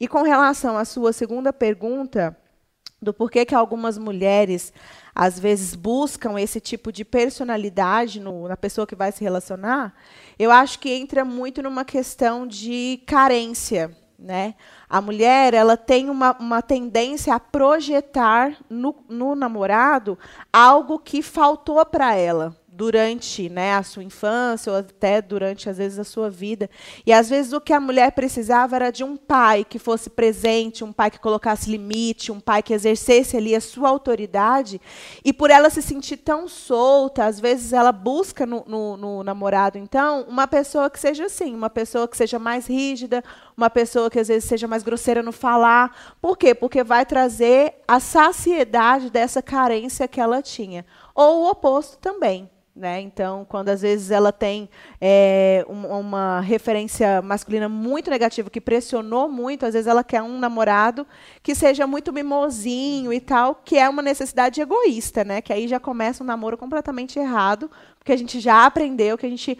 E 0.00 0.08
com 0.08 0.22
relação 0.22 0.78
à 0.78 0.84
sua 0.86 1.12
segunda 1.12 1.52
pergunta, 1.52 2.34
do 3.00 3.12
porquê 3.12 3.44
que 3.44 3.54
algumas 3.54 3.98
mulheres 3.98 4.72
às 5.18 5.40
vezes 5.40 5.74
buscam 5.74 6.38
esse 6.38 6.60
tipo 6.60 6.92
de 6.92 7.02
personalidade 7.02 8.20
no, 8.20 8.46
na 8.46 8.56
pessoa 8.56 8.86
que 8.86 8.94
vai 8.94 9.10
se 9.10 9.24
relacionar, 9.24 9.94
eu 10.38 10.50
acho 10.50 10.78
que 10.78 10.90
entra 10.90 11.24
muito 11.24 11.62
numa 11.62 11.86
questão 11.86 12.46
de 12.46 13.00
carência. 13.06 13.96
Né? 14.18 14.54
A 14.88 15.00
mulher 15.00 15.54
ela 15.54 15.74
tem 15.74 16.10
uma, 16.10 16.36
uma 16.38 16.60
tendência 16.60 17.34
a 17.34 17.40
projetar 17.40 18.58
no, 18.68 18.94
no 19.08 19.34
namorado 19.34 20.18
algo 20.52 20.98
que 20.98 21.22
faltou 21.22 21.84
para 21.86 22.14
ela 22.14 22.54
durante 22.76 23.48
né, 23.48 23.74
a 23.74 23.82
sua 23.82 24.04
infância 24.04 24.70
ou 24.70 24.78
até 24.78 25.22
durante, 25.22 25.70
às 25.70 25.78
vezes, 25.78 25.98
a 25.98 26.04
sua 26.04 26.28
vida. 26.28 26.68
E, 27.06 27.12
às 27.12 27.30
vezes, 27.30 27.54
o 27.54 27.60
que 27.60 27.72
a 27.72 27.80
mulher 27.80 28.12
precisava 28.12 28.76
era 28.76 28.90
de 28.90 29.02
um 29.02 29.16
pai 29.16 29.64
que 29.64 29.78
fosse 29.78 30.10
presente, 30.10 30.84
um 30.84 30.92
pai 30.92 31.10
que 31.10 31.18
colocasse 31.18 31.70
limite, 31.70 32.30
um 32.30 32.38
pai 32.38 32.62
que 32.62 32.74
exercesse 32.74 33.34
ali 33.34 33.54
a 33.54 33.60
sua 33.62 33.88
autoridade. 33.88 34.78
E, 35.24 35.32
por 35.32 35.50
ela 35.50 35.70
se 35.70 35.80
sentir 35.80 36.18
tão 36.18 36.46
solta, 36.46 37.24
às 37.24 37.40
vezes, 37.40 37.72
ela 37.72 37.92
busca 37.92 38.44
no, 38.44 38.62
no, 38.66 38.96
no 38.98 39.24
namorado, 39.24 39.78
então, 39.78 40.26
uma 40.28 40.46
pessoa 40.46 40.90
que 40.90 41.00
seja 41.00 41.24
assim, 41.24 41.54
uma 41.54 41.70
pessoa 41.70 42.06
que 42.06 42.16
seja 42.16 42.38
mais 42.38 42.66
rígida, 42.66 43.24
uma 43.56 43.70
pessoa 43.70 44.10
que, 44.10 44.20
às 44.20 44.28
vezes, 44.28 44.44
seja 44.44 44.68
mais 44.68 44.82
grosseira 44.82 45.22
no 45.22 45.32
falar. 45.32 46.16
Por 46.20 46.36
quê? 46.36 46.54
Porque 46.54 46.84
vai 46.84 47.06
trazer 47.06 47.76
a 47.88 47.98
saciedade 47.98 49.08
dessa 49.08 49.40
carência 49.40 50.06
que 50.06 50.20
ela 50.20 50.42
tinha. 50.42 50.84
Ou 51.14 51.44
o 51.44 51.50
oposto 51.50 51.96
também. 51.96 52.50
Né? 52.76 53.00
Então, 53.00 53.46
quando 53.48 53.70
às 53.70 53.80
vezes 53.80 54.10
ela 54.10 54.30
tem 54.30 54.68
é, 55.00 55.64
uma 55.66 56.40
referência 56.40 57.22
masculina 57.22 57.70
muito 57.70 58.10
negativa, 58.10 58.50
que 58.50 58.60
pressionou 58.60 59.30
muito, 59.30 59.64
às 59.64 59.72
vezes 59.72 59.86
ela 59.86 60.04
quer 60.04 60.20
um 60.20 60.38
namorado 60.38 61.06
que 61.42 61.54
seja 61.54 61.86
muito 61.86 62.12
mimosinho 62.12 63.14
e 63.14 63.18
tal, 63.18 63.54
que 63.64 63.78
é 63.78 63.88
uma 63.88 64.02
necessidade 64.02 64.60
egoísta, 64.60 65.24
né? 65.24 65.40
que 65.40 65.54
aí 65.54 65.66
já 65.66 65.80
começa 65.80 66.22
um 66.22 66.26
namoro 66.26 66.58
completamente 66.58 67.18
errado, 67.18 67.70
porque 67.98 68.12
a 68.12 68.16
gente 68.16 68.40
já 68.40 68.66
aprendeu 68.66 69.16
que 69.16 69.24
a 69.24 69.30
gente 69.30 69.58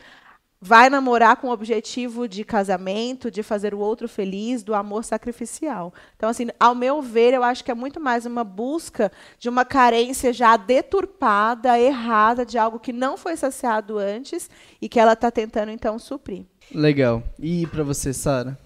vai 0.60 0.88
namorar 0.88 1.36
com 1.36 1.48
o 1.48 1.52
objetivo 1.52 2.26
de 2.26 2.44
casamento, 2.44 3.30
de 3.30 3.42
fazer 3.42 3.74
o 3.74 3.78
outro 3.78 4.08
feliz, 4.08 4.62
do 4.62 4.74
amor 4.74 5.04
sacrificial. 5.04 5.92
Então, 6.16 6.28
assim, 6.28 6.48
ao 6.58 6.74
meu 6.74 7.02
ver, 7.02 7.34
eu 7.34 7.42
acho 7.42 7.64
que 7.64 7.70
é 7.70 7.74
muito 7.74 8.00
mais 8.00 8.24
uma 8.26 8.42
busca 8.42 9.12
de 9.38 9.48
uma 9.48 9.64
carência 9.64 10.32
já 10.32 10.56
deturpada, 10.56 11.78
errada, 11.78 12.44
de 12.44 12.58
algo 12.58 12.78
que 12.78 12.92
não 12.92 13.16
foi 13.16 13.36
saciado 13.36 13.98
antes 13.98 14.50
e 14.80 14.88
que 14.88 14.98
ela 14.98 15.12
está 15.12 15.30
tentando, 15.30 15.70
então, 15.70 15.98
suprir. 15.98 16.44
Legal. 16.74 17.22
E 17.38 17.66
para 17.66 17.84
você, 17.84 18.12
Sara? 18.12 18.58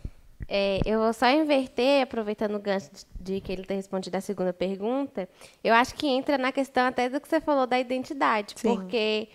É, 0.49 0.81
eu 0.85 0.99
vou 0.99 1.13
só 1.13 1.31
inverter, 1.31 2.03
aproveitando 2.03 2.57
o 2.57 2.59
gancho 2.59 2.91
de 3.21 3.41
que 3.41 3.53
ele 3.53 3.63
ter 3.63 3.75
respondido 3.75 4.17
a 4.17 4.21
segunda 4.21 4.53
pergunta. 4.53 5.29
Eu 5.63 5.75
acho 5.75 5.95
que 5.95 6.09
entra 6.09 6.37
na 6.37 6.51
questão 6.51 6.87
até 6.87 7.09
do 7.09 7.21
que 7.21 7.29
você 7.29 7.41
falou 7.41 7.67
da 7.67 7.79
identidade, 7.79 8.55
Sim. 8.57 8.75
porque 8.75 9.29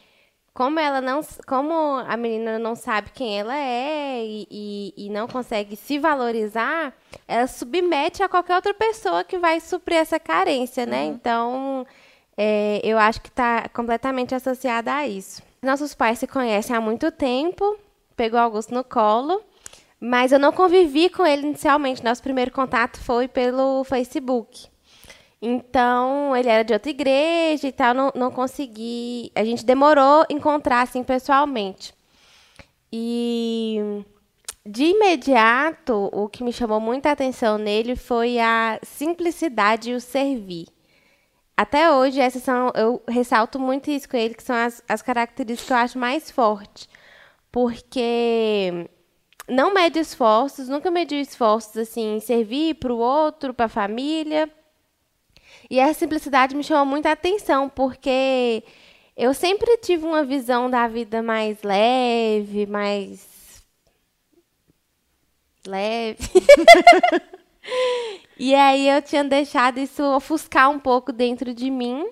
como 0.55 0.79
ela 0.79 1.01
não, 1.01 1.19
como 1.45 1.73
a 2.07 2.15
menina 2.15 2.57
não 2.57 2.77
sabe 2.77 3.11
quem 3.13 3.37
ela 3.37 3.53
é 3.53 4.23
e, 4.23 4.47
e, 4.49 4.93
e, 4.95 5.09
não 5.09 5.27
consegue 5.27 5.75
se 5.75 5.99
valorizar, 5.99 6.93
ela 7.27 7.45
submete 7.45 8.23
a 8.23 8.29
qualquer 8.29 8.55
outra 8.55 8.73
pessoa 8.73 9.25
que 9.25 9.37
vai 9.37 9.59
suprir 9.59 9.97
essa 9.97 10.17
carência, 10.17 10.85
né? 10.85 11.03
Uhum. 11.03 11.11
Então, 11.11 11.87
é, 12.37 12.79
eu 12.85 12.97
acho 12.97 13.19
que 13.19 13.27
está 13.27 13.67
completamente 13.67 14.33
associada 14.33 14.95
a 14.95 15.05
isso. 15.05 15.43
Nossos 15.61 15.93
pais 15.93 16.19
se 16.19 16.27
conhecem 16.27 16.73
há 16.73 16.79
muito 16.79 17.11
tempo, 17.11 17.77
pegou 18.15 18.39
Augusto 18.39 18.73
no 18.73 18.83
colo, 18.85 19.41
mas 19.99 20.31
eu 20.31 20.39
não 20.39 20.53
convivi 20.53 21.09
com 21.09 21.25
ele 21.25 21.47
inicialmente. 21.47 22.01
Nosso 22.01 22.23
primeiro 22.23 22.51
contato 22.51 22.97
foi 23.01 23.27
pelo 23.27 23.83
Facebook. 23.83 24.67
Então, 25.41 26.35
ele 26.35 26.49
era 26.49 26.63
de 26.63 26.73
outra 26.73 26.89
igreja 26.89 27.67
e 27.67 27.71
tal, 27.71 27.93
não, 27.93 28.11
não 28.15 28.31
consegui. 28.31 29.31
A 29.35 29.43
gente 29.43 29.65
demorou 29.65 30.25
encontrar 30.29 30.81
assim 30.81 31.03
pessoalmente. 31.03 31.93
E 32.91 34.03
de 34.65 34.85
imediato, 34.85 36.09
o 36.11 36.27
que 36.27 36.43
me 36.43 36.51
chamou 36.51 36.79
muita 36.79 37.11
atenção 37.11 37.57
nele 37.57 37.95
foi 37.95 38.39
a 38.39 38.79
simplicidade 38.83 39.91
e 39.91 39.95
o 39.95 40.01
servir. 40.01 40.67
Até 41.57 41.91
hoje, 41.91 42.19
essas 42.19 42.43
são, 42.43 42.71
eu 42.75 43.01
ressalto 43.07 43.59
muito 43.59 43.89
isso 43.89 44.09
com 44.09 44.17
ele, 44.17 44.33
que 44.33 44.43
são 44.43 44.55
as, 44.55 44.83
as 44.89 45.01
características 45.01 45.67
que 45.67 45.73
eu 45.73 45.77
acho 45.77 45.99
mais 45.99 46.31
fortes. 46.31 46.89
Porque 47.51 48.89
não 49.47 49.73
mede 49.73 49.99
esforços, 49.99 50.67
nunca 50.67 50.91
mediu 50.91 51.19
esforços 51.19 51.77
assim, 51.77 52.15
em 52.17 52.19
servir 52.19 52.75
para 52.75 52.93
o 52.93 52.97
outro, 52.97 53.53
para 53.53 53.67
a 53.67 53.69
família. 53.69 54.49
E 55.69 55.79
essa 55.79 55.99
simplicidade 55.99 56.55
me 56.55 56.63
chamou 56.63 56.85
muita 56.85 57.11
atenção, 57.11 57.69
porque 57.69 58.63
eu 59.15 59.33
sempre 59.33 59.77
tive 59.77 60.05
uma 60.05 60.23
visão 60.23 60.69
da 60.69 60.87
vida 60.87 61.21
mais 61.23 61.61
leve, 61.63 62.65
mais. 62.65 63.63
leve. 65.65 66.19
e 68.37 68.53
aí 68.53 68.89
eu 68.89 69.01
tinha 69.01 69.23
deixado 69.23 69.79
isso 69.79 70.03
ofuscar 70.03 70.69
um 70.69 70.79
pouco 70.79 71.11
dentro 71.11 71.53
de 71.53 71.69
mim. 71.71 72.05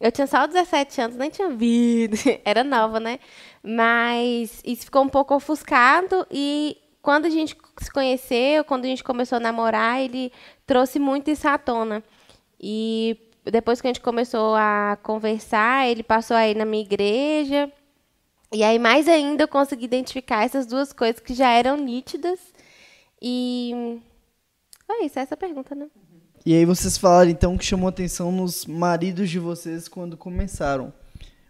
Eu 0.00 0.12
tinha 0.12 0.28
só 0.28 0.46
17 0.46 1.00
anos, 1.00 1.16
nem 1.16 1.28
tinha 1.28 1.50
vida, 1.50 2.16
era 2.44 2.62
nova, 2.62 3.00
né? 3.00 3.18
Mas 3.62 4.62
isso 4.64 4.84
ficou 4.84 5.02
um 5.02 5.08
pouco 5.08 5.34
ofuscado 5.34 6.24
e 6.30 6.76
quando 7.02 7.26
a 7.26 7.30
gente 7.30 7.56
se 7.80 7.90
conheceu, 7.90 8.64
quando 8.64 8.84
a 8.84 8.88
gente 8.88 9.02
começou 9.02 9.36
a 9.36 9.40
namorar, 9.40 10.00
ele 10.00 10.32
trouxe 10.66 10.98
muito 10.98 11.30
isso 11.30 11.48
à 11.48 11.58
tona. 11.58 12.04
E 12.60 13.16
depois 13.44 13.80
que 13.80 13.86
a 13.86 13.90
gente 13.90 14.00
começou 14.00 14.54
a 14.54 14.98
conversar, 15.02 15.88
ele 15.88 16.02
passou 16.02 16.36
aí 16.36 16.54
na 16.54 16.64
minha 16.64 16.82
igreja. 16.82 17.72
E 18.52 18.62
aí, 18.62 18.78
mais 18.78 19.08
ainda, 19.08 19.44
eu 19.44 19.48
consegui 19.48 19.84
identificar 19.84 20.44
essas 20.44 20.66
duas 20.66 20.92
coisas 20.92 21.20
que 21.20 21.34
já 21.34 21.50
eram 21.50 21.76
nítidas. 21.76 22.40
E 23.20 24.00
é 24.88 25.04
isso, 25.04 25.18
é 25.18 25.22
essa 25.22 25.36
pergunta, 25.36 25.74
né? 25.74 25.86
E 26.46 26.54
aí 26.54 26.64
vocês 26.64 26.96
falaram, 26.96 27.30
então, 27.30 27.58
que 27.58 27.64
chamou 27.64 27.88
atenção 27.88 28.32
nos 28.32 28.64
maridos 28.64 29.28
de 29.28 29.38
vocês 29.38 29.86
quando 29.86 30.16
começaram. 30.16 30.92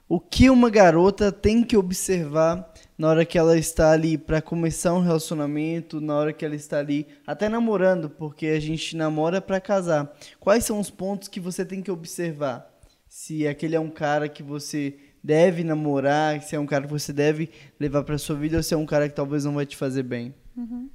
O 0.08 0.18
que 0.18 0.50
uma 0.50 0.70
garota 0.70 1.30
tem 1.30 1.62
que 1.62 1.76
observar 1.76 2.72
na 2.99 3.09
hora 3.09 3.25
que 3.25 3.38
ela 3.38 3.57
está 3.57 3.93
ali 3.93 4.19
para 4.19 4.43
começar 4.43 4.93
um 4.93 5.00
relacionamento, 5.00 6.00
na 6.00 6.17
hora 6.17 6.33
que 6.33 6.45
ela 6.45 6.57
está 6.57 6.78
ali 6.81 7.07
até 7.25 7.49
namorando, 7.49 8.11
porque 8.11 8.47
a 8.47 8.61
gente 8.61 8.97
namora 8.97 9.40
para 9.40 9.61
casar. 9.61 10.12
Quais 10.40 10.64
são 10.64 10.81
os 10.81 10.90
pontos 10.90 11.28
que 11.28 11.38
você 11.38 11.64
tem 11.64 11.81
que 11.81 11.93
observar? 11.93 12.69
Se 13.09 13.47
aquele 13.47 13.76
é 13.76 13.81
um 13.81 13.88
cara 13.88 14.28
que 14.28 14.43
você 14.43 14.99
deve 15.23 15.62
namorar, 15.62 16.43
se 16.43 16.57
é 16.57 16.59
um 16.59 16.67
cara 16.67 16.85
que 16.85 16.90
você 16.90 17.12
deve 17.12 17.50
levar 17.78 18.02
para 18.02 18.19
sua 18.19 18.35
vida 18.35 18.57
ou 18.57 18.62
se 18.62 18.75
é 18.75 18.76
um 18.76 18.87
cara 18.87 19.09
que 19.09 19.14
talvez 19.14 19.45
não 19.45 19.55
vai 19.55 19.64
te 19.64 19.76
fazer 19.76 20.02
bem. 20.02 20.35
Uhum. 20.57 20.90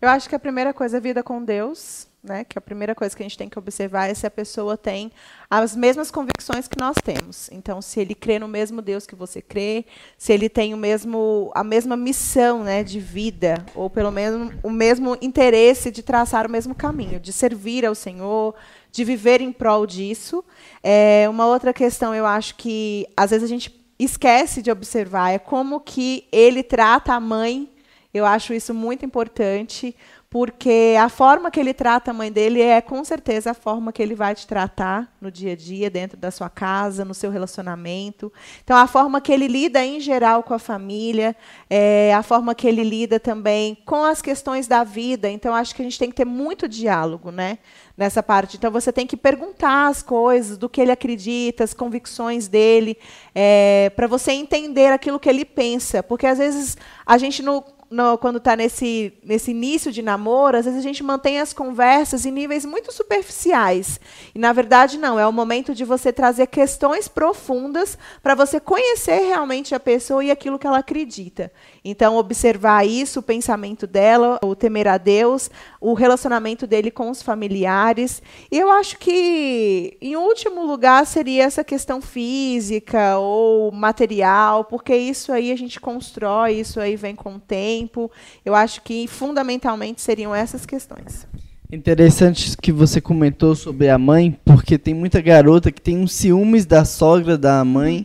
Eu 0.00 0.08
acho 0.08 0.28
que 0.28 0.34
a 0.34 0.38
primeira 0.38 0.72
coisa 0.72 0.98
é 0.98 1.00
vida 1.00 1.22
com 1.22 1.44
Deus 1.44 2.08
né? 2.26 2.44
Que 2.44 2.58
a 2.58 2.60
primeira 2.60 2.94
coisa 2.94 3.16
que 3.16 3.22
a 3.22 3.24
gente 3.24 3.38
tem 3.38 3.48
que 3.48 3.58
observar 3.58 4.10
é 4.10 4.14
se 4.14 4.26
a 4.26 4.30
pessoa 4.30 4.76
tem 4.76 5.10
as 5.48 5.76
mesmas 5.76 6.10
convicções 6.10 6.66
que 6.68 6.78
nós 6.78 6.96
temos. 7.02 7.48
Então, 7.52 7.80
se 7.80 8.00
ele 8.00 8.14
crê 8.14 8.38
no 8.38 8.48
mesmo 8.48 8.82
Deus 8.82 9.06
que 9.06 9.14
você 9.14 9.40
crê, 9.40 9.84
se 10.18 10.32
ele 10.32 10.48
tem 10.48 10.74
o 10.74 10.76
mesmo 10.76 11.50
a 11.54 11.62
mesma 11.62 11.96
missão, 11.96 12.64
né, 12.64 12.82
de 12.82 12.98
vida, 12.98 13.64
ou 13.74 13.88
pelo 13.88 14.10
menos 14.10 14.52
o 14.62 14.70
mesmo 14.70 15.16
interesse 15.22 15.90
de 15.90 16.02
traçar 16.02 16.46
o 16.46 16.50
mesmo 16.50 16.74
caminho, 16.74 17.20
de 17.20 17.32
servir 17.32 17.86
ao 17.86 17.94
Senhor, 17.94 18.54
de 18.90 19.04
viver 19.04 19.40
em 19.40 19.52
prol 19.52 19.86
disso. 19.86 20.44
É, 20.82 21.26
uma 21.28 21.46
outra 21.46 21.72
questão, 21.72 22.14
eu 22.14 22.26
acho 22.26 22.56
que 22.56 23.06
às 23.16 23.30
vezes 23.30 23.44
a 23.44 23.48
gente 23.48 23.86
esquece 23.98 24.60
de 24.60 24.70
observar 24.70 25.30
é 25.30 25.38
como 25.38 25.80
que 25.80 26.26
ele 26.32 26.62
trata 26.62 27.12
a 27.12 27.20
mãe. 27.20 27.70
Eu 28.12 28.24
acho 28.24 28.54
isso 28.54 28.72
muito 28.72 29.04
importante 29.04 29.94
porque 30.36 30.94
a 31.00 31.08
forma 31.08 31.50
que 31.50 31.58
ele 31.58 31.72
trata 31.72 32.10
a 32.10 32.14
mãe 32.14 32.30
dele 32.30 32.60
é 32.60 32.82
com 32.82 33.02
certeza 33.02 33.52
a 33.52 33.54
forma 33.54 33.90
que 33.90 34.02
ele 34.02 34.14
vai 34.14 34.34
te 34.34 34.46
tratar 34.46 35.10
no 35.18 35.30
dia 35.30 35.54
a 35.54 35.56
dia, 35.56 35.88
dentro 35.88 36.18
da 36.18 36.30
sua 36.30 36.50
casa, 36.50 37.06
no 37.06 37.14
seu 37.14 37.30
relacionamento. 37.30 38.30
Então, 38.62 38.76
a 38.76 38.86
forma 38.86 39.18
que 39.18 39.32
ele 39.32 39.48
lida 39.48 39.82
em 39.82 39.98
geral 39.98 40.42
com 40.42 40.52
a 40.52 40.58
família, 40.58 41.34
é, 41.70 42.12
a 42.14 42.22
forma 42.22 42.54
que 42.54 42.68
ele 42.68 42.84
lida 42.84 43.18
também 43.18 43.78
com 43.86 44.04
as 44.04 44.20
questões 44.20 44.66
da 44.66 44.84
vida. 44.84 45.26
Então, 45.30 45.54
acho 45.54 45.74
que 45.74 45.80
a 45.80 45.84
gente 45.86 45.98
tem 45.98 46.10
que 46.10 46.16
ter 46.16 46.26
muito 46.26 46.68
diálogo, 46.68 47.30
né? 47.30 47.56
Nessa 47.96 48.22
parte. 48.22 48.58
Então, 48.58 48.70
você 48.70 48.92
tem 48.92 49.06
que 49.06 49.16
perguntar 49.16 49.86
as 49.86 50.02
coisas, 50.02 50.58
do 50.58 50.68
que 50.68 50.82
ele 50.82 50.92
acredita, 50.92 51.64
as 51.64 51.72
convicções 51.72 52.46
dele, 52.46 52.98
é, 53.34 53.90
para 53.96 54.06
você 54.06 54.32
entender 54.32 54.92
aquilo 54.92 55.18
que 55.18 55.30
ele 55.30 55.46
pensa. 55.46 56.02
Porque, 56.02 56.26
às 56.26 56.36
vezes, 56.36 56.76
a 57.06 57.16
gente 57.16 57.42
não 57.42 57.64
no, 57.90 58.18
quando 58.18 58.38
está 58.38 58.56
nesse, 58.56 59.12
nesse 59.22 59.50
início 59.50 59.92
de 59.92 60.02
namoro, 60.02 60.56
às 60.56 60.64
vezes 60.64 60.78
a 60.78 60.82
gente 60.82 61.02
mantém 61.02 61.40
as 61.40 61.52
conversas 61.52 62.26
em 62.26 62.30
níveis 62.30 62.64
muito 62.64 62.92
superficiais. 62.92 64.00
E, 64.34 64.38
na 64.38 64.52
verdade, 64.52 64.98
não. 64.98 65.18
É 65.18 65.26
o 65.26 65.32
momento 65.32 65.74
de 65.74 65.84
você 65.84 66.12
trazer 66.12 66.46
questões 66.48 67.08
profundas 67.08 67.96
para 68.22 68.34
você 68.34 68.58
conhecer 68.58 69.20
realmente 69.20 69.74
a 69.74 69.80
pessoa 69.80 70.24
e 70.24 70.30
aquilo 70.30 70.58
que 70.58 70.66
ela 70.66 70.78
acredita. 70.78 71.52
Então, 71.88 72.16
observar 72.16 72.84
isso, 72.84 73.20
o 73.20 73.22
pensamento 73.22 73.86
dela, 73.86 74.40
o 74.42 74.56
temer 74.56 74.88
a 74.88 74.98
Deus, 74.98 75.48
o 75.80 75.94
relacionamento 75.94 76.66
dele 76.66 76.90
com 76.90 77.08
os 77.10 77.22
familiares. 77.22 78.20
E 78.50 78.58
eu 78.58 78.72
acho 78.72 78.98
que, 78.98 79.96
em 80.00 80.16
último 80.16 80.66
lugar, 80.66 81.06
seria 81.06 81.44
essa 81.44 81.62
questão 81.62 82.02
física 82.02 83.16
ou 83.18 83.70
material, 83.70 84.64
porque 84.64 84.96
isso 84.96 85.30
aí 85.30 85.52
a 85.52 85.56
gente 85.56 85.78
constrói, 85.78 86.54
isso 86.54 86.80
aí 86.80 86.96
vem 86.96 87.14
com 87.14 87.36
o 87.36 87.38
tempo. 87.38 88.10
Eu 88.44 88.56
acho 88.56 88.82
que, 88.82 89.06
fundamentalmente, 89.06 90.00
seriam 90.00 90.34
essas 90.34 90.66
questões. 90.66 91.24
Interessante 91.70 92.56
que 92.60 92.72
você 92.72 93.00
comentou 93.00 93.54
sobre 93.54 93.88
a 93.88 93.96
mãe, 93.96 94.36
porque 94.44 94.76
tem 94.76 94.92
muita 94.92 95.20
garota 95.20 95.70
que 95.70 95.80
tem 95.80 95.98
uns 95.98 96.12
ciúmes 96.14 96.66
da 96.66 96.84
sogra 96.84 97.38
da 97.38 97.64
mãe. 97.64 98.04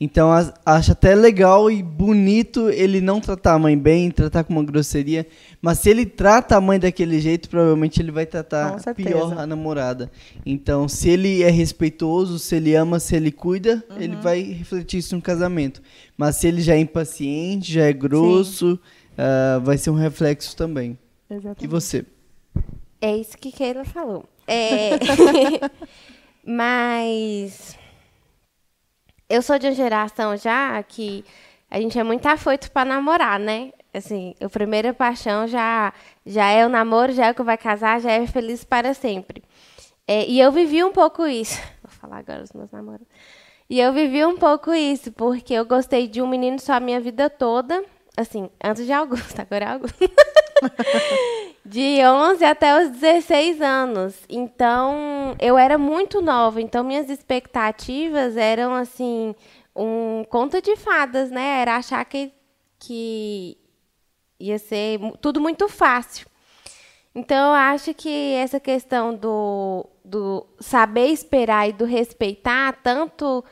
Então 0.00 0.30
acho 0.64 0.92
até 0.92 1.14
legal 1.14 1.68
e 1.68 1.82
bonito 1.82 2.70
ele 2.70 3.00
não 3.00 3.20
tratar 3.20 3.54
a 3.54 3.58
mãe 3.58 3.76
bem, 3.76 4.10
tratar 4.12 4.44
com 4.44 4.52
uma 4.52 4.62
grosseria. 4.62 5.26
Mas 5.60 5.80
se 5.80 5.90
ele 5.90 6.06
trata 6.06 6.56
a 6.56 6.60
mãe 6.60 6.78
daquele 6.78 7.20
jeito, 7.20 7.48
provavelmente 7.48 8.00
ele 8.00 8.12
vai 8.12 8.24
tratar 8.24 8.76
pior 8.94 9.36
a 9.36 9.44
namorada. 9.44 10.08
Então, 10.46 10.88
se 10.88 11.08
ele 11.08 11.42
é 11.42 11.50
respeitoso, 11.50 12.38
se 12.38 12.54
ele 12.54 12.76
ama, 12.76 13.00
se 13.00 13.16
ele 13.16 13.32
cuida, 13.32 13.82
uhum. 13.90 13.96
ele 14.00 14.16
vai 14.16 14.40
refletir 14.40 14.98
isso 14.98 15.16
no 15.16 15.22
casamento. 15.22 15.82
Mas 16.16 16.36
se 16.36 16.46
ele 16.46 16.60
já 16.60 16.74
é 16.74 16.78
impaciente, 16.78 17.72
já 17.72 17.86
é 17.86 17.92
grosso, 17.92 18.74
uh, 18.74 19.60
vai 19.62 19.76
ser 19.76 19.90
um 19.90 19.94
reflexo 19.94 20.56
também. 20.56 20.96
Exatamente. 21.28 21.64
E 21.64 21.66
você? 21.66 22.06
É 23.00 23.16
isso 23.16 23.36
que 23.36 23.50
Keila 23.50 23.84
falou. 23.84 24.24
É... 24.46 24.90
Mas 26.46 27.77
eu 29.28 29.42
sou 29.42 29.58
de 29.58 29.66
uma 29.66 29.74
geração 29.74 30.36
já 30.36 30.82
que 30.82 31.24
a 31.70 31.80
gente 31.80 31.98
é 31.98 32.02
muito 32.02 32.26
afoito 32.26 32.70
para 32.70 32.88
namorar, 32.88 33.38
né? 33.38 33.72
Assim, 33.92 34.34
a 34.40 34.48
primeira 34.48 34.94
paixão 34.94 35.46
já, 35.46 35.92
já 36.24 36.48
é 36.50 36.64
o 36.64 36.68
namoro, 36.68 37.12
já 37.12 37.26
é 37.26 37.30
o 37.30 37.34
que 37.34 37.42
vai 37.42 37.58
casar, 37.58 38.00
já 38.00 38.10
é 38.10 38.26
feliz 38.26 38.64
para 38.64 38.94
sempre. 38.94 39.42
É, 40.06 40.26
e 40.26 40.40
eu 40.40 40.50
vivi 40.50 40.82
um 40.82 40.92
pouco 40.92 41.26
isso. 41.26 41.60
Vou 41.82 41.90
falar 41.90 42.18
agora 42.18 42.40
dos 42.40 42.52
meus 42.52 42.70
namoros. 42.70 43.06
E 43.68 43.78
eu 43.78 43.92
vivi 43.92 44.24
um 44.24 44.38
pouco 44.38 44.72
isso, 44.72 45.12
porque 45.12 45.52
eu 45.52 45.66
gostei 45.66 46.08
de 46.08 46.22
um 46.22 46.26
menino 46.26 46.58
só 46.58 46.74
a 46.74 46.80
minha 46.80 47.00
vida 47.00 47.28
toda. 47.28 47.84
Assim, 48.16 48.48
antes 48.64 48.86
de 48.86 48.92
Augusto, 48.92 49.38
agora 49.40 49.64
é 49.64 49.68
Augusto. 49.68 49.98
de 51.68 52.02
11 52.02 52.44
até 52.44 52.82
os 52.82 52.90
16 52.90 53.60
anos. 53.60 54.14
Então, 54.28 55.36
eu 55.38 55.58
era 55.58 55.76
muito 55.76 56.22
nova, 56.22 56.62
então 56.62 56.82
minhas 56.82 57.10
expectativas 57.10 58.36
eram 58.36 58.74
assim, 58.74 59.34
um 59.76 60.24
conto 60.30 60.62
de 60.62 60.76
fadas, 60.76 61.30
né? 61.30 61.60
Era 61.60 61.76
achar 61.76 62.04
que 62.04 62.32
que 62.80 63.58
ia 64.38 64.58
ser 64.58 65.00
tudo 65.20 65.40
muito 65.40 65.68
fácil. 65.68 66.26
Então, 67.14 67.48
eu 67.48 67.54
acho 67.54 67.92
que 67.94 68.34
essa 68.34 68.60
questão 68.60 69.14
do, 69.14 69.84
do 70.04 70.46
saber 70.60 71.08
esperar 71.08 71.68
e 71.68 71.72
do 71.72 71.84
respeitar, 71.84 72.80
tanto 72.82 73.44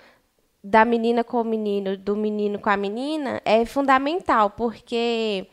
da 0.62 0.84
menina 0.84 1.24
com 1.24 1.40
o 1.40 1.44
menino, 1.44 1.96
do 1.96 2.14
menino 2.14 2.58
com 2.60 2.70
a 2.70 2.76
menina, 2.76 3.42
é 3.44 3.64
fundamental, 3.64 4.50
porque 4.50 5.48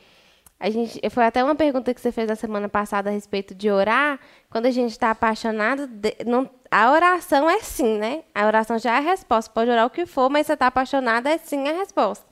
a 0.64 0.70
gente, 0.70 0.98
foi 1.10 1.26
até 1.26 1.44
uma 1.44 1.56
pergunta 1.56 1.94
que 1.94 2.00
você 2.00 2.10
fez 2.10 2.26
na 2.26 2.38
semana 2.38 2.70
passada 2.70 3.10
a 3.10 3.14
respeito 3.14 3.54
de 3.54 3.70
orar. 3.70 4.18
Quando 4.50 4.66
a 4.66 4.72
gente 4.72 4.92
está 4.92 5.12
apaixonado, 5.12 5.90
não, 6.26 6.50
a 6.72 6.90
oração 6.90 7.50
é 7.50 7.60
sim, 7.60 7.98
né? 7.98 8.24
A 8.34 8.48
oração 8.48 8.80
já 8.80 8.94
é 8.94 8.98
a 9.00 9.02
resposta. 9.02 9.52
Pode 9.52 9.70
orar 9.70 9.86
o 9.86 9.90
que 9.90 10.06
for, 10.06 10.30
mas 10.30 10.48
você 10.48 10.54
está 10.54 10.68
apaixonado, 10.68 11.28
é 11.28 11.38
sim 11.38 11.68
a 11.68 11.74
resposta. 11.74 12.26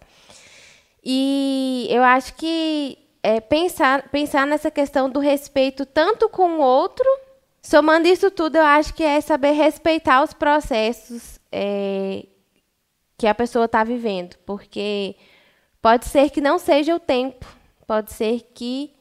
E 1.04 1.86
eu 1.90 2.02
acho 2.04 2.34
que 2.36 3.00
é, 3.22 3.42
pensar, 3.42 4.08
pensar 4.08 4.48
nessa 4.48 4.72
questão 4.72 5.10
do 5.10 5.20
respeito 5.20 5.86
tanto 5.86 6.30
com 6.30 6.52
o 6.52 6.62
outro, 6.62 7.06
somando 7.62 8.08
isso 8.08 8.32
tudo, 8.32 8.56
eu 8.56 8.66
acho 8.66 8.94
que 8.94 9.04
é 9.04 9.20
saber 9.20 9.52
respeitar 9.52 10.24
os 10.24 10.32
processos 10.32 11.38
é, 11.52 12.26
que 13.18 13.28
a 13.28 13.36
pessoa 13.36 13.66
está 13.66 13.84
vivendo, 13.84 14.38
porque 14.46 15.18
pode 15.82 16.06
ser 16.06 16.30
que 16.30 16.40
não 16.40 16.58
seja 16.58 16.96
o 16.96 17.00
tempo, 17.00 17.60
pode 17.92 18.14
ser 18.14 18.40
que 18.54 18.94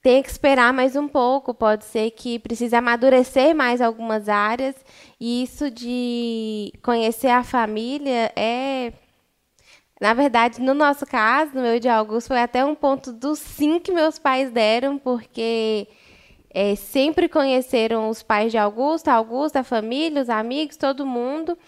tenha 0.00 0.22
que 0.22 0.30
esperar 0.30 0.72
mais 0.72 0.94
um 0.94 1.08
pouco, 1.08 1.52
pode 1.52 1.84
ser 1.84 2.12
que 2.12 2.38
precise 2.38 2.76
amadurecer 2.76 3.52
mais 3.52 3.80
algumas 3.80 4.28
áreas, 4.28 4.76
e 5.18 5.42
isso 5.42 5.68
de 5.68 6.72
conhecer 6.84 7.30
a 7.30 7.42
família 7.42 8.32
é. 8.36 8.92
Na 10.00 10.14
verdade, 10.14 10.60
no 10.60 10.72
nosso 10.72 11.04
caso, 11.04 11.52
no 11.52 11.62
meu 11.62 11.80
de 11.80 11.88
Augusto, 11.88 12.28
foi 12.28 12.40
até 12.40 12.64
um 12.64 12.76
ponto 12.76 13.12
do 13.12 13.34
sim 13.34 13.80
que 13.80 13.90
meus 13.90 14.20
pais 14.20 14.52
deram, 14.52 14.98
porque 14.98 15.88
é, 16.54 16.76
sempre 16.76 17.28
conheceram 17.28 18.08
os 18.08 18.22
pais 18.22 18.52
de 18.52 18.58
Augusto, 18.58 19.08
Augusto, 19.08 19.56
a 19.56 19.64
família, 19.64 20.22
os 20.22 20.30
amigos, 20.30 20.76
todo 20.76 21.04
mundo. 21.04 21.58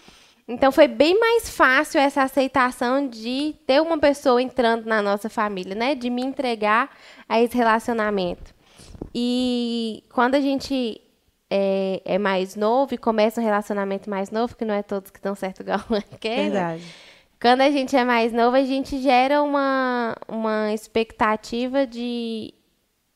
Então 0.47 0.71
foi 0.71 0.87
bem 0.87 1.19
mais 1.19 1.49
fácil 1.49 1.99
essa 1.99 2.23
aceitação 2.23 3.07
de 3.07 3.55
ter 3.65 3.81
uma 3.81 3.97
pessoa 3.97 4.41
entrando 4.41 4.85
na 4.85 5.01
nossa 5.01 5.27
família, 5.27 5.73
né? 5.73 5.95
De 5.95 6.09
me 6.09 6.23
entregar 6.23 6.89
a 7.27 7.41
esse 7.41 7.57
relacionamento. 7.57 8.53
E 9.13 10.03
quando 10.09 10.35
a 10.35 10.39
gente 10.39 11.01
é, 11.49 12.01
é 12.05 12.17
mais 12.17 12.55
novo 12.55 12.93
e 12.93 12.97
começa 12.97 13.41
um 13.41 13.43
relacionamento 13.43 14.09
mais 14.09 14.29
novo, 14.29 14.55
que 14.55 14.65
não 14.65 14.73
é 14.73 14.83
todos 14.83 15.09
que 15.09 15.17
estão 15.17 15.33
certo 15.35 15.61
igual. 15.61 15.81
Né? 15.89 16.03
Verdade. 16.21 16.83
Quando 17.41 17.61
a 17.61 17.69
gente 17.69 17.95
é 17.95 18.03
mais 18.03 18.31
novo, 18.31 18.55
a 18.55 18.63
gente 18.63 19.01
gera 19.01 19.41
uma, 19.41 20.15
uma 20.27 20.73
expectativa 20.73 21.85
de, 21.85 22.53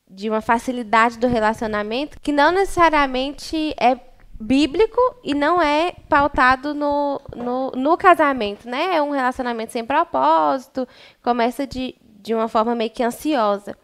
de 0.09 0.29
uma 0.29 0.41
facilidade 0.41 1.17
do 1.17 1.27
relacionamento 1.27 2.19
que 2.19 2.31
não 2.31 2.51
necessariamente 2.51 3.73
é 3.79 3.95
bíblico 4.39 4.99
e 5.23 5.33
não 5.33 5.61
é 5.61 5.93
pautado 6.07 6.73
no, 6.73 7.19
no, 7.35 7.71
no, 7.71 7.97
casamento, 7.97 8.67
né? 8.69 8.95
É 8.95 9.01
um 9.01 9.11
relacionamento 9.11 9.73
sem 9.73 9.85
propósito, 9.85 10.87
começa 11.21 11.67
de, 11.67 11.95
de 12.21 12.33
uma 12.33 12.47
forma 12.47 12.73
meio 12.73 12.89
que 12.89 13.03
ansiosa. 13.03 13.75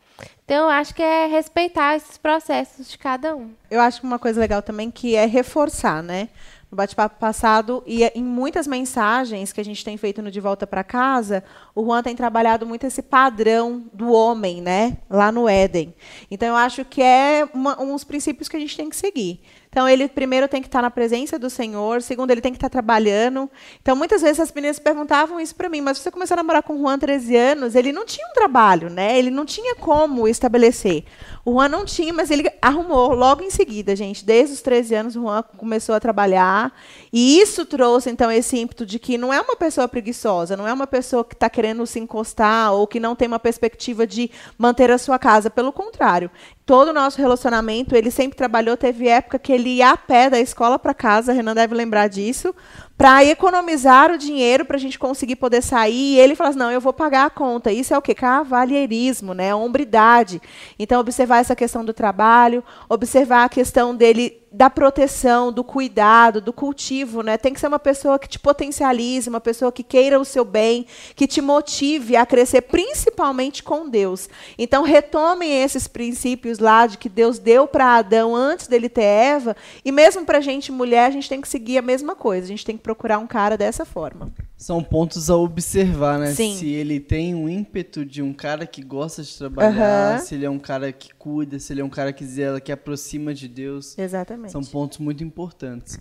Então, 0.45 0.65
eu 0.65 0.69
acho 0.69 0.93
que 0.93 1.01
é 1.01 1.25
respeitar 1.25 1.95
esses 1.95 2.17
processos 2.17 2.89
de 2.89 2.97
cada 2.97 3.35
um. 3.35 3.51
Eu 3.69 3.81
acho 3.81 3.99
que 3.99 4.05
uma 4.05 4.19
coisa 4.19 4.39
legal 4.39 4.61
também 4.61 4.91
que 4.91 5.15
é 5.15 5.25
reforçar, 5.25 6.03
né? 6.03 6.29
No 6.69 6.77
bate-papo 6.77 7.19
passado 7.19 7.83
e 7.85 8.03
em 8.03 8.23
muitas 8.23 8.67
mensagens 8.67 9.51
que 9.51 9.59
a 9.59 9.65
gente 9.65 9.83
tem 9.83 9.97
feito 9.97 10.21
no 10.21 10.29
De 10.29 10.39
Volta 10.39 10.67
para 10.67 10.83
Casa, 10.83 11.43
o 11.73 11.83
Juan 11.83 12.03
tem 12.03 12.15
trabalhado 12.15 12.65
muito 12.65 12.85
esse 12.85 13.01
padrão 13.01 13.85
do 13.91 14.11
homem, 14.11 14.61
né? 14.61 14.97
Lá 15.09 15.31
no 15.31 15.49
Éden. 15.49 15.95
Então, 16.29 16.49
eu 16.49 16.55
acho 16.55 16.85
que 16.85 17.01
é 17.01 17.47
uma, 17.51 17.81
uns 17.81 18.03
princípios 18.03 18.47
que 18.47 18.55
a 18.55 18.59
gente 18.59 18.77
tem 18.77 18.89
que 18.89 18.95
seguir. 18.95 19.41
Então, 19.75 19.89
ele 19.89 20.07
primeiro 20.07 20.47
tem 20.47 20.61
que 20.61 20.69
estar 20.69 20.81
na 20.81 20.89
presença 20.89 21.37
do 21.37 21.49
Senhor, 21.49 22.01
segundo, 22.01 22.31
ele 22.31 22.39
tem 22.39 22.53
que 22.53 22.55
estar 22.55 22.69
trabalhando. 22.69 23.51
Então, 23.81 23.93
muitas 23.93 24.21
vezes 24.21 24.39
as 24.39 24.49
meninas 24.49 24.79
perguntavam 24.79 25.37
isso 25.37 25.53
para 25.53 25.67
mim, 25.67 25.81
mas 25.81 25.97
você 25.97 26.09
começou 26.09 26.35
a 26.35 26.37
namorar 26.37 26.63
com 26.63 26.75
o 26.75 26.79
Juan 26.79 26.97
13 26.97 27.35
anos, 27.35 27.75
ele 27.75 27.91
não 27.91 28.05
tinha 28.05 28.25
um 28.25 28.33
trabalho, 28.33 28.89
né? 28.89 29.19
Ele 29.19 29.29
não 29.29 29.43
tinha 29.45 29.75
como 29.75 30.29
estabelecer. 30.29 31.03
O 31.43 31.51
Juan 31.51 31.67
não 31.67 31.83
tinha, 31.83 32.13
mas 32.13 32.31
ele 32.31 32.49
arrumou 32.61 33.13
logo 33.13 33.43
em 33.43 33.49
seguida, 33.49 33.97
gente. 33.97 34.23
Desde 34.23 34.53
os 34.53 34.61
13 34.61 34.95
anos, 34.95 35.15
o 35.17 35.23
Juan 35.23 35.43
começou 35.57 35.93
a 35.93 35.99
trabalhar. 35.99 36.71
E 37.11 37.41
isso 37.41 37.65
trouxe, 37.65 38.09
então, 38.09 38.31
esse 38.31 38.57
ímpeto 38.57 38.85
de 38.85 38.97
que 38.97 39.17
não 39.17 39.33
é 39.33 39.41
uma 39.41 39.57
pessoa 39.57 39.89
preguiçosa, 39.89 40.55
não 40.55 40.65
é 40.65 40.71
uma 40.71 40.87
pessoa 40.87 41.25
que 41.25 41.33
está 41.33 41.49
querendo 41.49 41.85
se 41.85 41.99
encostar 41.99 42.71
ou 42.71 42.87
que 42.87 42.97
não 42.97 43.13
tem 43.13 43.27
uma 43.27 43.39
perspectiva 43.39 44.07
de 44.07 44.31
manter 44.57 44.89
a 44.89 44.97
sua 44.97 45.19
casa. 45.19 45.49
Pelo 45.49 45.73
contrário, 45.73 46.31
todo 46.65 46.89
o 46.89 46.93
nosso 46.93 47.19
relacionamento, 47.21 47.95
ele 47.95 48.09
sempre 48.09 48.35
trabalhou. 48.35 48.75
Teve 48.75 49.07
época 49.07 49.37
que 49.37 49.53
ele 49.53 49.69
ia 49.75 49.91
a 49.91 49.97
pé 49.97 50.29
da 50.29 50.39
escola 50.39 50.79
para 50.79 50.93
casa, 50.93 51.31
Renan 51.31 51.53
deve 51.53 51.75
lembrar 51.75 52.07
disso, 52.07 52.55
para 52.97 53.23
economizar 53.23 54.11
o 54.11 54.17
dinheiro 54.17 54.65
para 54.65 54.77
a 54.77 54.79
gente 54.79 54.97
conseguir 54.97 55.35
poder 55.35 55.61
sair. 55.61 56.15
E 56.15 56.19
ele 56.19 56.35
fala 56.35 56.49
assim, 56.49 56.59
não, 56.59 56.71
eu 56.71 56.81
vou 56.81 56.93
pagar 56.93 57.25
a 57.25 57.29
conta. 57.29 57.71
Isso 57.71 57.93
é 57.93 57.97
o 57.97 58.01
quê? 58.01 58.15
Cavalheirismo, 58.15 59.33
né? 59.33 59.53
hombridade. 59.53 60.41
Então, 60.79 60.99
observar 60.99 61.39
essa 61.39 61.55
questão 61.55 61.85
do 61.85 61.93
trabalho, 61.93 62.63
observar 62.89 63.45
a 63.45 63.49
questão 63.49 63.95
dele 63.95 64.41
da 64.55 64.69
proteção, 64.69 65.51
do 65.51 65.65
cuidado, 65.65 66.39
do 66.39 66.53
cultivo, 66.53 67.21
né? 67.21 67.37
Tem 67.37 67.53
que 67.53 67.59
ser 67.59 67.67
uma 67.67 67.77
pessoa 67.77 68.17
que 68.17 68.27
te 68.27 68.39
potencialize, 68.39 69.27
uma 69.27 69.41
pessoa 69.41 69.69
que 69.69 69.83
queira 69.83 70.17
o 70.17 70.23
seu 70.23 70.45
bem, 70.45 70.87
que 71.13 71.27
te 71.27 71.41
motive 71.41 72.15
a 72.15 72.25
crescer, 72.25 72.61
principalmente 72.61 73.61
com 73.61 73.89
Deus. 73.89 74.29
Então 74.57 74.83
retomem 74.83 75.61
esses 75.61 75.89
princípios 75.89 76.59
lá 76.59 76.87
de 76.87 76.97
que 76.97 77.09
Deus 77.09 77.37
deu 77.37 77.67
para 77.67 77.97
Adão 77.97 78.33
antes 78.33 78.67
dele 78.67 78.87
ter 78.87 79.03
Eva, 79.03 79.57
e 79.83 79.91
mesmo 79.91 80.25
para 80.25 80.39
gente 80.39 80.71
mulher, 80.71 81.07
a 81.07 81.11
gente 81.11 81.27
tem 81.27 81.41
que 81.41 81.49
seguir 81.49 81.77
a 81.77 81.81
mesma 81.81 82.15
coisa. 82.15 82.45
A 82.45 82.47
gente 82.47 82.65
tem 82.65 82.77
que 82.77 82.83
procurar 82.83 83.19
um 83.19 83.27
cara 83.27 83.57
dessa 83.57 83.83
forma. 83.83 84.31
São 84.57 84.81
pontos 84.81 85.29
a 85.29 85.35
observar, 85.35 86.17
né? 86.17 86.33
Sim. 86.33 86.55
Se 86.55 86.69
ele 86.69 86.99
tem 86.99 87.35
um 87.35 87.49
ímpeto 87.49 88.05
de 88.05 88.21
um 88.21 88.33
cara 88.33 88.65
que 88.65 88.81
gosta 88.81 89.21
de 89.21 89.37
trabalhar, 89.37 90.19
uhum. 90.19 90.25
se 90.25 90.35
ele 90.35 90.45
é 90.45 90.49
um 90.49 90.59
cara 90.59 90.93
que 90.93 91.13
cuida, 91.13 91.59
se 91.59 91.73
ele 91.73 91.81
é 91.81 91.83
um 91.83 91.89
cara 91.89 92.13
que 92.13 92.25
zela, 92.25 92.61
que 92.61 92.71
aproxima 92.71 93.33
de 93.33 93.49
Deus. 93.49 93.97
Exatamente. 93.97 94.53
São 94.53 94.63
pontos 94.63 94.97
muito 94.99 95.23
importantes. 95.23 95.99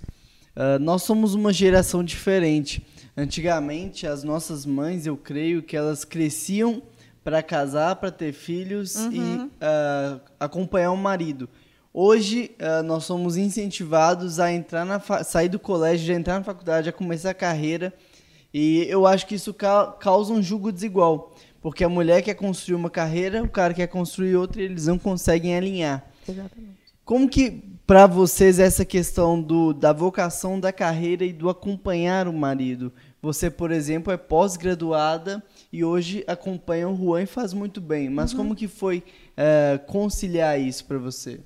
Uh, 0.54 0.78
nós 0.80 1.02
somos 1.02 1.34
uma 1.34 1.52
geração 1.52 2.04
diferente. 2.04 2.86
Antigamente, 3.16 4.06
as 4.06 4.22
nossas 4.22 4.64
mães, 4.64 5.04
eu 5.04 5.16
creio 5.16 5.60
que 5.60 5.76
elas 5.76 6.04
cresciam 6.04 6.80
para 7.24 7.42
casar, 7.42 7.96
para 7.96 8.12
ter 8.12 8.32
filhos 8.32 8.94
uhum. 8.94 9.12
e 9.12 9.36
uh, 9.36 10.20
acompanhar 10.38 10.92
o 10.92 10.96
marido. 10.96 11.48
Hoje, 11.92 12.52
uh, 12.60 12.84
nós 12.84 13.04
somos 13.04 13.36
incentivados 13.36 14.38
a 14.38 14.52
entrar 14.52 14.84
na 14.84 15.00
sair 15.24 15.48
do 15.48 15.58
colégio, 15.58 16.06
já 16.06 16.14
entrar 16.14 16.38
na 16.38 16.44
faculdade, 16.44 16.88
a 16.88 16.92
começar 16.92 17.30
a 17.30 17.34
carreira 17.34 17.92
e 18.54 18.86
eu 18.88 19.04
acho 19.04 19.26
que 19.26 19.34
isso 19.34 19.52
ca 19.52 19.88
causa 19.98 20.32
um 20.32 20.40
julgo 20.40 20.70
desigual. 20.70 21.34
Porque 21.60 21.82
a 21.82 21.88
mulher 21.88 22.22
quer 22.22 22.34
construir 22.34 22.76
uma 22.76 22.88
carreira, 22.88 23.42
o 23.42 23.48
cara 23.48 23.74
quer 23.74 23.88
construir 23.88 24.36
outra 24.36 24.62
e 24.62 24.66
eles 24.66 24.86
não 24.86 24.96
conseguem 24.96 25.56
alinhar. 25.56 26.08
Exatamente. 26.28 26.84
Como 27.04 27.28
que, 27.28 27.62
para 27.86 28.06
vocês, 28.06 28.60
essa 28.60 28.84
questão 28.84 29.40
do, 29.42 29.72
da 29.72 29.92
vocação 29.92 30.60
da 30.60 30.72
carreira 30.72 31.24
e 31.24 31.32
do 31.32 31.50
acompanhar 31.50 32.28
o 32.28 32.32
marido? 32.32 32.92
Você, 33.20 33.50
por 33.50 33.72
exemplo, 33.72 34.12
é 34.12 34.16
pós-graduada 34.16 35.42
e 35.72 35.82
hoje 35.82 36.22
acompanha 36.26 36.88
o 36.88 36.96
Juan 36.96 37.22
e 37.22 37.26
faz 37.26 37.52
muito 37.52 37.80
bem. 37.80 38.08
Mas 38.08 38.30
uhum. 38.32 38.38
como 38.38 38.54
que 38.54 38.68
foi 38.68 39.02
é, 39.36 39.80
conciliar 39.86 40.60
isso 40.60 40.84
para 40.84 40.98
você? 40.98 41.40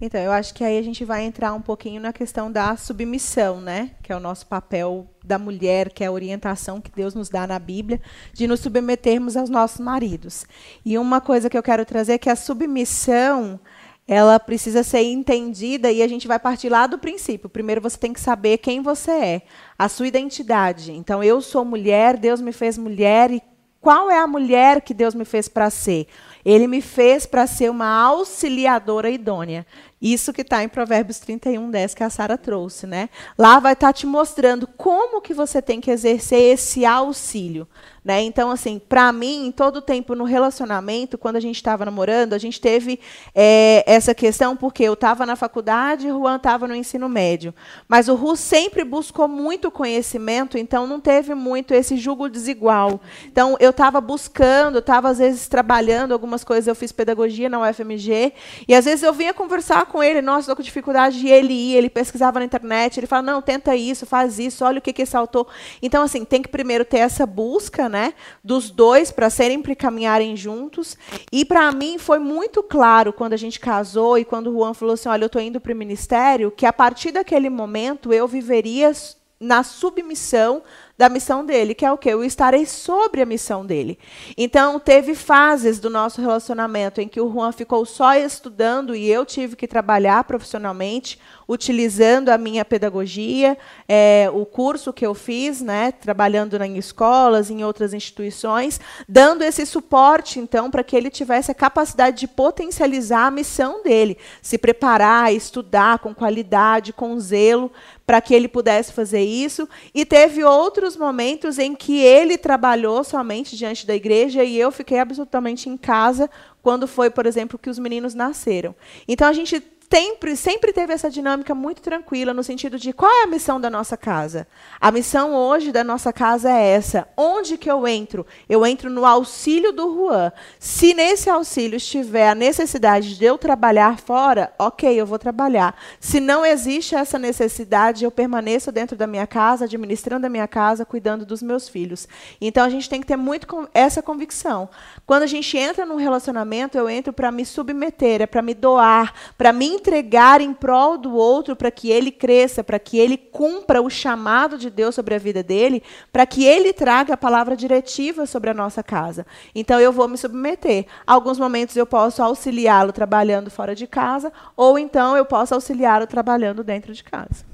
Então, 0.00 0.20
eu 0.20 0.30
acho 0.30 0.54
que 0.54 0.62
aí 0.62 0.78
a 0.78 0.82
gente 0.82 1.04
vai 1.04 1.24
entrar 1.24 1.52
um 1.52 1.60
pouquinho 1.60 2.00
na 2.00 2.12
questão 2.12 2.52
da 2.52 2.76
submissão, 2.76 3.60
né? 3.60 3.90
Que 4.00 4.12
é 4.12 4.16
o 4.16 4.20
nosso 4.20 4.46
papel 4.46 5.08
da 5.24 5.38
mulher, 5.40 5.90
que 5.90 6.04
é 6.04 6.06
a 6.06 6.12
orientação 6.12 6.80
que 6.80 6.90
Deus 6.90 7.16
nos 7.16 7.28
dá 7.28 7.48
na 7.48 7.58
Bíblia, 7.58 8.00
de 8.32 8.46
nos 8.46 8.60
submetermos 8.60 9.36
aos 9.36 9.50
nossos 9.50 9.80
maridos. 9.80 10.46
E 10.84 10.96
uma 10.96 11.20
coisa 11.20 11.50
que 11.50 11.58
eu 11.58 11.62
quero 11.62 11.84
trazer 11.84 12.12
é 12.12 12.18
que 12.18 12.30
a 12.30 12.36
submissão, 12.36 13.58
ela 14.06 14.38
precisa 14.38 14.84
ser 14.84 15.02
entendida 15.02 15.90
e 15.90 16.00
a 16.00 16.06
gente 16.06 16.28
vai 16.28 16.38
partir 16.38 16.68
lá 16.68 16.86
do 16.86 16.96
princípio. 16.96 17.48
Primeiro 17.48 17.80
você 17.80 17.98
tem 17.98 18.12
que 18.12 18.20
saber 18.20 18.58
quem 18.58 18.80
você 18.80 19.10
é, 19.10 19.42
a 19.76 19.88
sua 19.88 20.06
identidade. 20.06 20.92
Então, 20.92 21.24
eu 21.24 21.40
sou 21.40 21.64
mulher, 21.64 22.16
Deus 22.16 22.40
me 22.40 22.52
fez 22.52 22.78
mulher 22.78 23.32
e 23.32 23.42
qual 23.80 24.10
é 24.10 24.18
a 24.18 24.26
mulher 24.26 24.80
que 24.80 24.92
Deus 24.92 25.14
me 25.14 25.24
fez 25.24 25.48
para 25.48 25.70
ser? 25.70 26.06
Ele 26.44 26.66
me 26.66 26.80
fez 26.80 27.26
para 27.26 27.46
ser 27.46 27.70
uma 27.70 27.88
auxiliadora 27.88 29.10
idônea. 29.10 29.66
Isso 30.00 30.32
que 30.32 30.42
está 30.42 30.62
em 30.62 30.68
Provérbios 30.68 31.18
31, 31.18 31.70
10, 31.70 31.94
que 31.94 32.04
a 32.04 32.08
Sara 32.08 32.38
trouxe. 32.38 32.86
Né? 32.86 33.10
Lá 33.36 33.58
vai 33.58 33.72
estar 33.72 33.88
tá 33.88 33.92
te 33.92 34.06
mostrando 34.06 34.66
como 34.66 35.20
que 35.20 35.34
você 35.34 35.60
tem 35.60 35.80
que 35.80 35.90
exercer 35.90 36.40
esse 36.54 36.86
auxílio. 36.86 37.66
Né? 38.04 38.22
Então, 38.22 38.50
assim, 38.50 38.78
para 38.78 39.12
mim, 39.12 39.52
todo 39.54 39.78
o 39.78 39.82
tempo 39.82 40.14
no 40.14 40.24
relacionamento, 40.24 41.18
quando 41.18 41.36
a 41.36 41.40
gente 41.40 41.56
estava 41.56 41.84
namorando, 41.84 42.32
a 42.32 42.38
gente 42.38 42.58
teve 42.58 42.98
é, 43.34 43.84
essa 43.86 44.14
questão 44.14 44.56
porque 44.56 44.82
eu 44.82 44.94
estava 44.94 45.26
na 45.26 45.36
faculdade 45.36 46.06
e 46.06 46.12
o 46.12 46.18
Juan 46.18 46.36
estava 46.36 46.66
no 46.66 46.74
ensino 46.74 47.08
médio. 47.08 47.52
Mas 47.86 48.08
o 48.08 48.14
Ru 48.14 48.34
sempre 48.34 48.82
buscou 48.82 49.28
muito 49.28 49.70
conhecimento, 49.70 50.56
então 50.56 50.86
não 50.86 51.00
teve 51.00 51.34
muito 51.34 51.74
esse 51.74 51.98
julgo 51.98 52.30
desigual. 52.30 53.00
Então, 53.26 53.56
eu 53.60 53.70
estava 53.70 54.00
buscando, 54.00 54.78
estava 54.78 55.10
às 55.10 55.18
vezes 55.18 55.46
trabalhando 55.48 56.12
alguma 56.12 56.28
algumas 56.28 56.44
coisas 56.44 56.66
eu 56.66 56.74
fiz 56.74 56.92
pedagogia 56.92 57.48
na 57.48 57.60
UFMG, 57.60 58.34
e 58.68 58.74
às 58.74 58.84
vezes 58.84 59.02
eu 59.02 59.12
vinha 59.12 59.32
conversar 59.32 59.86
com 59.88 60.02
ele, 60.02 60.22
nossa, 60.22 60.40
estou 60.40 60.56
com 60.56 60.62
dificuldade, 60.62 61.26
e 61.26 61.30
ele 61.30 61.52
ia, 61.52 61.78
ele 61.78 61.90
pesquisava 61.90 62.38
na 62.38 62.44
internet, 62.44 62.98
ele 62.98 63.06
fala, 63.06 63.22
não, 63.22 63.42
tenta 63.42 63.74
isso, 63.74 64.06
faz 64.06 64.38
isso, 64.38 64.64
olha 64.64 64.78
o 64.78 64.82
que, 64.82 64.92
que 64.92 65.02
esse 65.02 65.16
autor... 65.16 65.48
Então, 65.82 66.02
assim, 66.02 66.24
tem 66.24 66.42
que 66.42 66.48
primeiro 66.48 66.84
ter 66.84 66.98
essa 66.98 67.26
busca 67.26 67.88
né, 67.88 68.14
dos 68.44 68.70
dois 68.70 69.10
para 69.10 69.28
serem 69.30 69.60
para 69.60 69.74
caminharem 69.74 70.36
juntos, 70.36 70.96
e 71.32 71.44
para 71.44 71.70
mim 71.72 71.98
foi 71.98 72.18
muito 72.18 72.62
claro 72.62 73.12
quando 73.12 73.32
a 73.32 73.36
gente 73.36 73.58
casou 73.58 74.18
e 74.18 74.24
quando 74.24 74.48
o 74.48 74.52
Juan 74.52 74.74
falou 74.74 74.94
assim, 74.94 75.08
olha, 75.08 75.24
eu 75.24 75.26
estou 75.26 75.42
indo 75.42 75.60
para 75.60 75.72
o 75.72 75.76
ministério, 75.76 76.50
que 76.50 76.66
a 76.66 76.72
partir 76.72 77.10
daquele 77.10 77.50
momento 77.50 78.12
eu 78.12 78.28
viveria 78.28 78.92
na 79.40 79.62
submissão 79.62 80.62
da 80.98 81.08
missão 81.08 81.46
dele, 81.46 81.74
que 81.74 81.86
é 81.86 81.92
o 81.92 81.96
quê? 81.96 82.12
Eu 82.12 82.24
estarei 82.24 82.66
sobre 82.66 83.22
a 83.22 83.26
missão 83.26 83.64
dele. 83.64 83.96
Então, 84.36 84.80
teve 84.80 85.14
fases 85.14 85.78
do 85.78 85.88
nosso 85.88 86.20
relacionamento 86.20 87.00
em 87.00 87.06
que 87.06 87.20
o 87.20 87.32
Juan 87.32 87.52
ficou 87.52 87.86
só 87.86 88.16
estudando 88.16 88.96
e 88.96 89.08
eu 89.08 89.24
tive 89.24 89.54
que 89.54 89.68
trabalhar 89.68 90.24
profissionalmente, 90.24 91.16
utilizando 91.48 92.28
a 92.28 92.36
minha 92.36 92.62
pedagogia, 92.62 93.56
é, 93.88 94.28
o 94.34 94.44
curso 94.44 94.92
que 94.92 95.06
eu 95.06 95.14
fiz, 95.14 95.62
né, 95.62 95.90
trabalhando 95.90 96.62
em 96.62 96.76
escolas, 96.76 97.50
em 97.50 97.64
outras 97.64 97.94
instituições, 97.94 98.78
dando 99.08 99.42
esse 99.42 99.64
suporte, 99.64 100.38
então, 100.38 100.70
para 100.70 100.84
que 100.84 100.94
ele 100.94 101.08
tivesse 101.08 101.50
a 101.50 101.54
capacidade 101.54 102.18
de 102.18 102.28
potencializar 102.28 103.26
a 103.26 103.30
missão 103.30 103.82
dele, 103.82 104.18
se 104.42 104.58
preparar, 104.58 105.32
estudar 105.32 106.00
com 106.00 106.14
qualidade, 106.14 106.92
com 106.92 107.18
zelo, 107.18 107.72
para 108.04 108.20
que 108.20 108.34
ele 108.34 108.48
pudesse 108.48 108.92
fazer 108.92 109.22
isso. 109.22 109.68
E 109.94 110.04
teve 110.04 110.44
outros 110.44 110.96
momentos 110.96 111.58
em 111.58 111.74
que 111.74 112.00
ele 112.00 112.36
trabalhou 112.36 113.02
somente 113.04 113.56
diante 113.56 113.86
da 113.86 113.94
igreja 113.94 114.44
e 114.44 114.58
eu 114.58 114.70
fiquei 114.70 114.98
absolutamente 114.98 115.68
em 115.68 115.76
casa 115.76 116.28
quando 116.62 116.86
foi, 116.86 117.08
por 117.08 117.26
exemplo, 117.26 117.58
que 117.58 117.70
os 117.70 117.78
meninos 117.78 118.14
nasceram. 118.14 118.74
Então 119.06 119.28
a 119.28 119.32
gente 119.32 119.62
sempre, 119.90 120.36
sempre 120.36 120.72
teve 120.72 120.92
essa 120.92 121.10
dinâmica 121.10 121.54
muito 121.54 121.80
tranquila, 121.80 122.34
no 122.34 122.44
sentido 122.44 122.78
de 122.78 122.92
qual 122.92 123.10
é 123.10 123.24
a 123.24 123.26
missão 123.26 123.60
da 123.60 123.70
nossa 123.70 123.96
casa? 123.96 124.46
A 124.80 124.90
missão 124.90 125.34
hoje 125.34 125.72
da 125.72 125.82
nossa 125.82 126.12
casa 126.12 126.50
é 126.50 126.68
essa. 126.68 127.08
Onde 127.16 127.56
que 127.56 127.70
eu 127.70 127.88
entro? 127.88 128.26
Eu 128.48 128.66
entro 128.66 128.90
no 128.90 129.06
auxílio 129.06 129.72
do 129.72 129.94
Juan. 129.94 130.30
Se 130.58 130.92
nesse 130.92 131.30
auxílio 131.30 131.76
estiver 131.76 132.28
a 132.28 132.34
necessidade 132.34 133.16
de 133.16 133.24
eu 133.24 133.38
trabalhar 133.38 133.98
fora, 133.98 134.52
ok, 134.58 135.00
eu 135.00 135.06
vou 135.06 135.18
trabalhar. 135.18 135.74
Se 135.98 136.20
não 136.20 136.44
existe 136.44 136.94
essa 136.94 137.18
necessidade, 137.18 138.04
eu 138.04 138.10
permaneço 138.10 138.70
dentro 138.70 138.96
da 138.96 139.06
minha 139.06 139.26
casa, 139.26 139.64
administrando 139.64 140.26
a 140.26 140.30
minha 140.30 140.46
casa, 140.46 140.84
cuidando 140.84 141.24
dos 141.24 141.42
meus 141.42 141.68
filhos. 141.68 142.06
Então 142.40 142.64
a 142.64 142.68
gente 142.68 142.88
tem 142.88 143.00
que 143.00 143.06
ter 143.06 143.16
muito 143.16 143.46
essa 143.72 144.02
convicção. 144.02 144.68
Quando 145.06 145.22
a 145.22 145.26
gente 145.26 145.56
entra 145.56 145.86
num 145.86 145.96
relacionamento, 145.96 146.76
eu 146.76 146.90
entro 146.90 147.12
para 147.12 147.32
me 147.32 147.44
submeter, 147.46 148.20
é 148.20 148.26
para 148.26 148.42
me 148.42 148.52
doar, 148.52 149.14
para 149.36 149.52
me 149.52 149.77
entregar 149.78 150.40
em 150.40 150.52
prol 150.52 150.98
do 150.98 151.14
outro 151.14 151.56
para 151.56 151.70
que 151.70 151.90
ele 151.90 152.10
cresça, 152.10 152.62
para 152.62 152.78
que 152.78 152.98
ele 152.98 153.16
cumpra 153.16 153.80
o 153.80 153.88
chamado 153.88 154.58
de 154.58 154.68
Deus 154.68 154.94
sobre 154.94 155.14
a 155.14 155.18
vida 155.18 155.42
dele, 155.42 155.82
para 156.12 156.26
que 156.26 156.44
ele 156.44 156.72
traga 156.72 157.14
a 157.14 157.16
palavra 157.16 157.56
diretiva 157.56 158.26
sobre 158.26 158.50
a 158.50 158.54
nossa 158.54 158.82
casa. 158.82 159.26
Então 159.54 159.80
eu 159.80 159.92
vou 159.92 160.08
me 160.08 160.18
submeter. 160.18 160.86
Alguns 161.06 161.38
momentos 161.38 161.76
eu 161.76 161.86
posso 161.86 162.22
auxiliá-lo 162.22 162.92
trabalhando 162.92 163.50
fora 163.50 163.74
de 163.74 163.86
casa, 163.86 164.32
ou 164.56 164.78
então 164.78 165.16
eu 165.16 165.24
posso 165.24 165.54
auxiliá-lo 165.54 166.06
trabalhando 166.06 166.62
dentro 166.62 166.92
de 166.92 167.02
casa. 167.04 167.46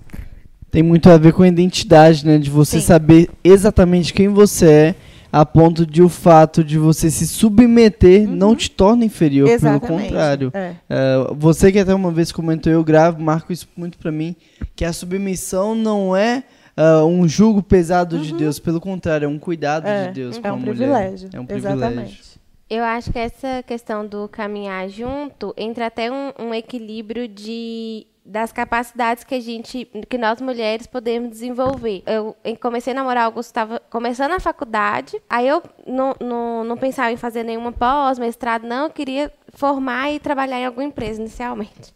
Tem 0.71 0.83
muito 0.83 1.09
a 1.09 1.17
ver 1.17 1.33
com 1.33 1.45
a 1.45 1.49
identidade, 1.49 2.27
né? 2.27 2.37
De 2.37 2.51
você 2.51 2.81
Sim. 2.81 2.87
saber 2.87 3.31
exatamente 3.45 4.13
quem 4.13 4.29
você 4.29 4.67
é 4.67 4.95
a 5.35 5.45
ponto 5.45 5.85
de 5.85 6.01
o 6.01 6.09
fato 6.09 6.63
de 6.63 6.79
você 6.79 7.11
se 7.11 7.27
submeter 7.27 8.21
uhum. 8.21 8.37
não 8.37 8.55
te 8.55 8.71
torna 8.71 9.05
inferior, 9.05 9.49
Exatamente. 9.49 9.85
pelo 9.85 10.01
contrário. 10.01 10.53
É. 10.55 10.77
Uh, 10.89 11.35
você 11.35 11.73
que 11.73 11.79
até 11.81 11.93
uma 11.93 12.13
vez 12.13 12.31
comentou, 12.31 12.73
eu 12.73 12.85
gravo, 12.85 13.21
marco 13.21 13.53
isso 13.53 13.67
muito 13.77 13.99
para 13.99 14.13
mim, 14.13 14.37
que 14.77 14.85
a 14.85 14.93
submissão 14.93 15.75
não 15.75 16.15
é 16.15 16.45
uh, 16.79 17.05
um 17.05 17.27
jugo 17.27 17.65
pesado 17.65 18.15
uhum. 18.15 18.23
de 18.23 18.33
Deus, 18.33 18.61
pelo 18.61 18.81
contrário, 18.81 19.25
é 19.25 19.29
um 19.29 19.37
cuidado 19.37 19.89
é. 19.89 20.07
de 20.07 20.13
Deus 20.13 20.39
é 20.39 20.41
com 20.41 20.49
um 20.51 20.53
a 20.53 20.57
mulher. 20.57 20.77
Privilégio. 20.77 21.31
É 21.33 21.41
um 21.41 21.47
privilégio. 21.47 21.79
Exatamente. 21.79 22.41
Eu 22.71 22.85
acho 22.85 23.11
que 23.11 23.19
essa 23.19 23.61
questão 23.67 24.07
do 24.07 24.29
caminhar 24.29 24.89
junto 24.89 25.53
entra 25.57 25.87
até 25.87 26.13
um, 26.13 26.33
um 26.39 26.55
equilíbrio 26.55 27.27
de 27.27 28.07
das 28.25 28.53
capacidades 28.53 29.23
que 29.23 29.35
a 29.35 29.41
gente, 29.41 29.85
que 30.09 30.17
nós 30.17 30.41
mulheres 30.41 30.87
podemos 30.87 31.29
desenvolver. 31.31 32.03
Eu 32.07 32.35
comecei 32.59 32.93
a 32.93 32.97
namorar, 32.97 33.25
Augusto 33.27 33.51
estava 33.51 33.79
começando 33.91 34.33
a 34.33 34.41
faculdade, 34.41 35.21
aí 35.29 35.47
eu 35.47 35.63
não, 35.87 36.17
não, 36.19 36.65
não 36.65 36.77
pensava 36.77 37.13
em 37.13 37.17
fazer 37.17 37.43
nenhuma 37.43 37.71
pós, 37.71 38.19
mestrado, 38.19 38.67
não, 38.67 38.85
eu 38.85 38.91
queria 38.91 39.33
formar 39.53 40.11
e 40.11 40.19
trabalhar 40.19 40.59
em 40.59 40.65
alguma 40.65 40.85
empresa 40.85 41.21
inicialmente. 41.21 41.95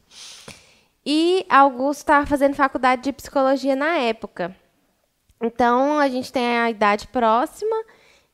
E 1.05 1.47
Augusto 1.49 2.01
estava 2.01 2.27
fazendo 2.27 2.55
faculdade 2.55 3.03
de 3.03 3.13
psicologia 3.13 3.75
na 3.75 3.97
época. 3.97 4.55
Então, 5.43 5.99
a 5.99 6.09
gente 6.09 6.31
tem 6.31 6.59
a 6.59 6.71
idade 6.71 7.07
próxima 7.09 7.77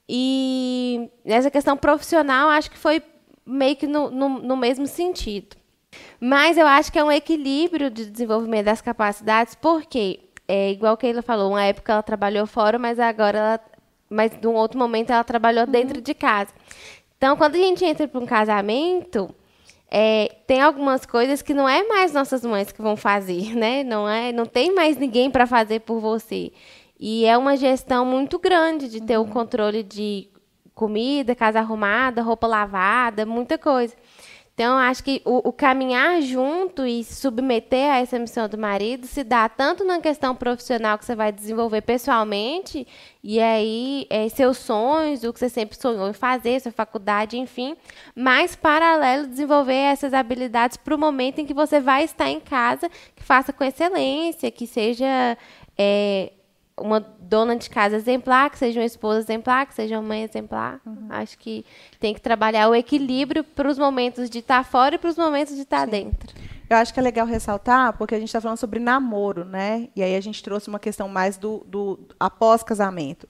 e 0.08 1.08
nessa 1.24 1.50
questão 1.50 1.76
profissional, 1.76 2.48
acho 2.48 2.70
que 2.70 2.78
foi 2.78 3.00
meio 3.46 3.76
que 3.76 3.86
no, 3.86 4.10
no, 4.10 4.28
no 4.40 4.56
mesmo 4.56 4.86
sentido. 4.86 5.56
Mas 6.20 6.56
eu 6.56 6.66
acho 6.66 6.90
que 6.90 6.98
é 6.98 7.04
um 7.04 7.12
equilíbrio 7.12 7.90
de 7.90 8.06
desenvolvimento 8.06 8.66
das 8.66 8.80
capacidades, 8.80 9.54
porque, 9.54 10.20
é, 10.48 10.70
igual 10.70 10.96
que 10.96 11.06
ela 11.06 11.22
falou, 11.22 11.50
uma 11.50 11.64
época 11.64 11.92
ela 11.92 12.02
trabalhou 12.02 12.46
fora, 12.46 12.78
mas 12.78 12.98
agora 12.98 13.38
ela, 13.38 13.60
mas 14.08 14.32
num 14.42 14.54
outro 14.54 14.78
momento 14.78 15.10
ela 15.10 15.24
trabalhou 15.24 15.64
uhum. 15.64 15.70
dentro 15.70 16.00
de 16.00 16.14
casa. 16.14 16.52
Então, 17.16 17.36
quando 17.36 17.54
a 17.56 17.58
gente 17.58 17.84
entra 17.84 18.06
para 18.06 18.20
um 18.20 18.26
casamento, 18.26 19.34
é, 19.90 20.28
tem 20.46 20.60
algumas 20.60 21.06
coisas 21.06 21.40
que 21.40 21.54
não 21.54 21.68
é 21.68 21.86
mais 21.86 22.12
nossas 22.12 22.44
mães 22.44 22.72
que 22.72 22.82
vão 22.82 22.96
fazer, 22.96 23.54
né? 23.56 23.84
Não 23.84 24.08
é, 24.08 24.32
não 24.32 24.46
tem 24.46 24.74
mais 24.74 24.96
ninguém 24.96 25.30
para 25.30 25.46
fazer 25.46 25.80
por 25.80 26.00
você. 26.00 26.52
E 26.98 27.24
é 27.24 27.36
uma 27.36 27.56
gestão 27.56 28.04
muito 28.04 28.38
grande 28.38 28.88
de 28.88 29.00
ter 29.00 29.18
o 29.18 29.22
uhum. 29.22 29.28
controle 29.28 29.82
de 29.82 30.28
comida, 30.74 31.34
casa 31.34 31.60
arrumada, 31.60 32.22
roupa 32.22 32.46
lavada, 32.46 33.24
muita 33.24 33.56
coisa. 33.56 33.94
Então, 34.54 34.78
acho 34.78 35.02
que 35.02 35.20
o, 35.24 35.48
o, 35.48 35.52
caminhar 35.52 36.22
junto 36.22 36.86
e 36.86 37.02
se 37.02 37.16
submeter 37.16 37.90
a 37.90 37.98
essa 37.98 38.16
missão 38.20 38.48
do 38.48 38.56
marido 38.56 39.04
se 39.04 39.24
dá 39.24 39.48
tanto 39.48 39.82
na 39.84 40.00
questão 40.00 40.32
profissional 40.36 40.96
que 40.96 41.04
você 41.04 41.16
vai 41.16 41.32
desenvolver 41.32 41.82
pessoalmente, 41.82 42.86
e 43.20 43.40
aí 43.40 44.06
é, 44.08 44.28
seus 44.28 44.58
sonhos, 44.58 45.24
o 45.24 45.32
que 45.32 45.40
você 45.40 45.48
sempre 45.48 45.76
sonhou 45.76 46.08
em 46.08 46.12
fazer, 46.12 46.60
sua 46.60 46.70
faculdade, 46.70 47.36
enfim, 47.36 47.76
mas 48.14 48.54
paralelo 48.54 49.26
desenvolver 49.26 49.74
essas 49.74 50.14
habilidades 50.14 50.76
para 50.76 50.94
o 50.94 50.98
momento 50.98 51.40
em 51.40 51.46
que 51.46 51.54
você 51.54 51.80
vai 51.80 52.04
estar 52.04 52.30
em 52.30 52.38
casa, 52.38 52.88
que 53.16 53.24
faça 53.24 53.52
com 53.52 53.64
excelência, 53.64 54.52
que 54.52 54.68
seja. 54.68 55.36
É, 55.76 56.30
uma 56.78 56.98
dona 56.98 57.56
de 57.56 57.70
casa 57.70 57.96
exemplar, 57.96 58.50
que 58.50 58.58
seja 58.58 58.80
uma 58.80 58.86
esposa 58.86 59.20
exemplar, 59.20 59.66
que 59.66 59.74
seja 59.74 59.96
uma 59.96 60.08
mãe 60.08 60.24
exemplar. 60.24 60.80
Uhum. 60.84 61.06
Acho 61.08 61.38
que 61.38 61.64
tem 62.00 62.12
que 62.12 62.20
trabalhar 62.20 62.68
o 62.68 62.74
equilíbrio 62.74 63.44
para 63.44 63.68
os 63.68 63.78
momentos 63.78 64.28
de 64.28 64.40
estar 64.40 64.58
tá 64.58 64.64
fora 64.64 64.96
e 64.96 64.98
para 64.98 65.10
os 65.10 65.16
momentos 65.16 65.54
de 65.54 65.62
estar 65.62 65.80
tá 65.80 65.86
dentro. 65.86 66.34
Eu 66.68 66.76
acho 66.78 66.92
que 66.92 66.98
é 66.98 67.02
legal 67.02 67.26
ressaltar, 67.26 67.96
porque 67.96 68.14
a 68.14 68.18
gente 68.18 68.28
está 68.28 68.40
falando 68.40 68.58
sobre 68.58 68.80
namoro, 68.80 69.44
né? 69.44 69.88
E 69.94 70.02
aí 70.02 70.16
a 70.16 70.20
gente 70.20 70.42
trouxe 70.42 70.68
uma 70.68 70.78
questão 70.78 71.08
mais 71.08 71.36
do, 71.36 71.64
do 71.66 71.98
após 72.18 72.62
casamento. 72.62 73.28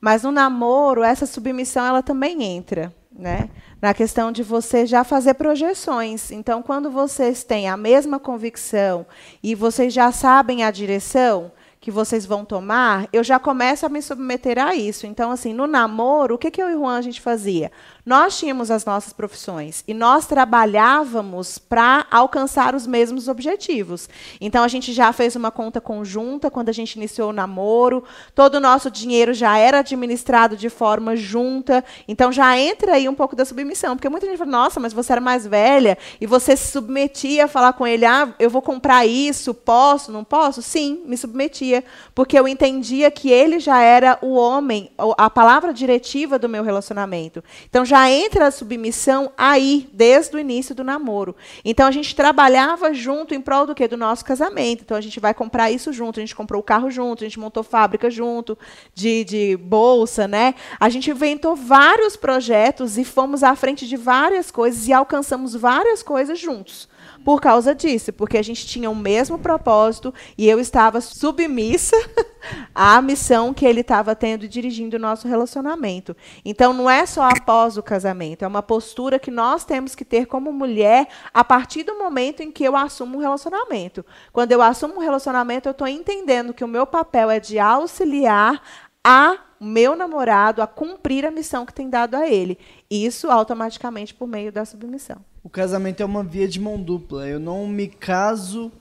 Mas 0.00 0.22
no 0.22 0.32
namoro, 0.32 1.04
essa 1.04 1.26
submissão 1.26 1.84
ela 1.86 2.02
também 2.02 2.42
entra, 2.42 2.92
né? 3.12 3.50
Na 3.80 3.92
questão 3.92 4.32
de 4.32 4.42
você 4.42 4.86
já 4.86 5.04
fazer 5.04 5.34
projeções. 5.34 6.32
Então, 6.32 6.62
quando 6.62 6.90
vocês 6.90 7.44
têm 7.44 7.68
a 7.68 7.76
mesma 7.76 8.18
convicção 8.18 9.06
e 9.42 9.54
vocês 9.54 9.92
já 9.92 10.10
sabem 10.10 10.64
a 10.64 10.70
direção, 10.70 11.52
que 11.80 11.90
vocês 11.90 12.26
vão 12.26 12.44
tomar, 12.44 13.08
eu 13.10 13.24
já 13.24 13.38
começo 13.38 13.86
a 13.86 13.88
me 13.88 14.02
submeter 14.02 14.58
a 14.58 14.74
isso. 14.74 15.06
Então, 15.06 15.30
assim, 15.30 15.54
no 15.54 15.66
namoro, 15.66 16.34
o 16.34 16.38
que, 16.38 16.50
que 16.50 16.62
eu 16.62 16.68
e 16.68 16.74
o 16.74 16.80
Juan 16.80 16.98
a 16.98 17.02
gente 17.02 17.20
fazia? 17.22 17.72
Nós 18.04 18.38
tínhamos 18.38 18.70
as 18.70 18.84
nossas 18.84 19.12
profissões 19.12 19.84
e 19.86 19.92
nós 19.92 20.26
trabalhávamos 20.26 21.58
para 21.58 22.06
alcançar 22.10 22.74
os 22.74 22.86
mesmos 22.86 23.28
objetivos. 23.28 24.08
Então 24.40 24.64
a 24.64 24.68
gente 24.68 24.92
já 24.92 25.12
fez 25.12 25.36
uma 25.36 25.50
conta 25.50 25.80
conjunta 25.80 26.50
quando 26.50 26.70
a 26.70 26.72
gente 26.72 26.96
iniciou 26.96 27.30
o 27.30 27.32
namoro, 27.32 28.02
todo 28.34 28.54
o 28.54 28.60
nosso 28.60 28.90
dinheiro 28.90 29.34
já 29.34 29.58
era 29.58 29.80
administrado 29.80 30.56
de 30.56 30.70
forma 30.70 31.14
junta. 31.14 31.84
Então 32.08 32.32
já 32.32 32.58
entra 32.58 32.94
aí 32.94 33.08
um 33.08 33.14
pouco 33.14 33.36
da 33.36 33.44
submissão, 33.44 33.96
porque 33.96 34.08
muita 34.08 34.26
gente 34.26 34.38
fala: 34.38 34.50
"Nossa, 34.50 34.80
mas 34.80 34.92
você 34.92 35.12
era 35.12 35.20
mais 35.20 35.46
velha 35.46 35.98
e 36.20 36.26
você 36.26 36.56
se 36.56 36.72
submetia 36.72 37.44
a 37.44 37.48
falar 37.48 37.74
com 37.74 37.86
ele: 37.86 38.06
"Ah, 38.06 38.34
eu 38.38 38.48
vou 38.48 38.62
comprar 38.62 39.04
isso, 39.04 39.52
posso, 39.52 40.10
não 40.10 40.24
posso?" 40.24 40.62
Sim, 40.62 41.02
me 41.04 41.16
submetia 41.16 41.84
porque 42.14 42.38
eu 42.38 42.48
entendia 42.48 43.10
que 43.10 43.30
ele 43.30 43.60
já 43.60 43.80
era 43.80 44.18
o 44.22 44.34
homem, 44.34 44.90
a 45.18 45.28
palavra 45.28 45.72
diretiva 45.72 46.38
do 46.38 46.48
meu 46.48 46.62
relacionamento. 46.62 47.44
Então 47.68 47.84
já 47.90 48.08
entra 48.08 48.46
a 48.46 48.50
submissão 48.52 49.32
aí, 49.36 49.88
desde 49.92 50.36
o 50.36 50.38
início 50.38 50.76
do 50.76 50.84
namoro. 50.84 51.34
Então 51.64 51.88
a 51.88 51.90
gente 51.90 52.14
trabalhava 52.14 52.94
junto 52.94 53.34
em 53.34 53.40
prol 53.40 53.66
do 53.66 53.74
que? 53.74 53.88
Do 53.88 53.96
nosso 53.96 54.24
casamento. 54.24 54.82
Então 54.84 54.96
a 54.96 55.00
gente 55.00 55.18
vai 55.18 55.34
comprar 55.34 55.72
isso 55.72 55.92
junto, 55.92 56.20
a 56.20 56.22
gente 56.22 56.36
comprou 56.36 56.60
o 56.60 56.64
carro 56.64 56.88
junto, 56.88 57.24
a 57.24 57.26
gente 57.26 57.40
montou 57.40 57.64
fábrica 57.64 58.08
junto, 58.08 58.56
de, 58.94 59.24
de 59.24 59.56
bolsa, 59.56 60.28
né? 60.28 60.54
A 60.78 60.88
gente 60.88 61.10
inventou 61.10 61.56
vários 61.56 62.16
projetos 62.16 62.96
e 62.96 63.04
fomos 63.04 63.42
à 63.42 63.56
frente 63.56 63.88
de 63.88 63.96
várias 63.96 64.52
coisas 64.52 64.86
e 64.86 64.92
alcançamos 64.92 65.56
várias 65.56 66.00
coisas 66.00 66.38
juntos 66.38 66.88
por 67.24 67.40
causa 67.40 67.74
disso, 67.74 68.12
porque 68.12 68.38
a 68.38 68.42
gente 68.42 68.66
tinha 68.66 68.90
o 68.90 68.94
mesmo 68.94 69.38
propósito 69.38 70.12
e 70.36 70.48
eu 70.48 70.58
estava 70.58 71.00
submissa 71.00 71.96
à 72.74 73.00
missão 73.02 73.52
que 73.52 73.66
ele 73.66 73.80
estava 73.80 74.14
tendo 74.14 74.44
e 74.44 74.48
dirigindo 74.48 74.96
o 74.96 75.00
nosso 75.00 75.28
relacionamento. 75.28 76.16
Então, 76.44 76.72
não 76.72 76.88
é 76.88 77.04
só 77.04 77.22
após 77.22 77.76
o 77.76 77.82
casamento, 77.82 78.44
é 78.44 78.48
uma 78.48 78.62
postura 78.62 79.18
que 79.18 79.30
nós 79.30 79.64
temos 79.64 79.94
que 79.94 80.04
ter 80.04 80.26
como 80.26 80.52
mulher 80.52 81.08
a 81.32 81.44
partir 81.44 81.82
do 81.82 81.98
momento 81.98 82.42
em 82.42 82.50
que 82.50 82.64
eu 82.64 82.76
assumo 82.76 83.18
um 83.18 83.20
relacionamento. 83.20 84.04
Quando 84.32 84.52
eu 84.52 84.62
assumo 84.62 84.96
um 84.96 85.00
relacionamento, 85.00 85.68
eu 85.68 85.72
estou 85.72 85.86
entendendo 85.86 86.54
que 86.54 86.64
o 86.64 86.68
meu 86.68 86.86
papel 86.86 87.30
é 87.30 87.38
de 87.38 87.58
auxiliar 87.58 88.62
a 89.04 89.38
meu 89.60 89.94
namorado 89.94 90.62
a 90.62 90.66
cumprir 90.66 91.26
a 91.26 91.30
missão 91.30 91.66
que 91.66 91.74
tem 91.74 91.90
dado 91.90 92.14
a 92.14 92.26
ele. 92.26 92.58
Isso 92.90 93.30
automaticamente 93.30 94.14
por 94.14 94.26
meio 94.26 94.50
da 94.50 94.64
submissão. 94.64 95.18
O 95.44 95.50
casamento 95.50 96.02
é 96.02 96.06
uma 96.06 96.24
via 96.24 96.48
de 96.48 96.58
mão 96.58 96.80
dupla. 96.80 97.28
Eu 97.28 97.38
não 97.38 97.66
me 97.66 97.86
caso 97.86 98.72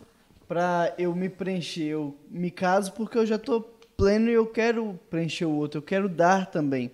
para 0.47 0.93
eu 0.97 1.13
me 1.13 1.27
preencher. 1.27 1.87
Eu 1.87 2.15
me 2.29 2.49
caso 2.49 2.93
porque 2.93 3.17
eu 3.17 3.25
já 3.25 3.35
estou 3.35 3.61
pleno 3.97 4.29
e 4.29 4.33
eu 4.33 4.47
quero 4.47 4.97
preencher 5.09 5.45
o 5.45 5.51
outro. 5.51 5.79
Eu 5.79 5.83
quero 5.83 6.07
dar 6.07 6.45
também. 6.45 6.91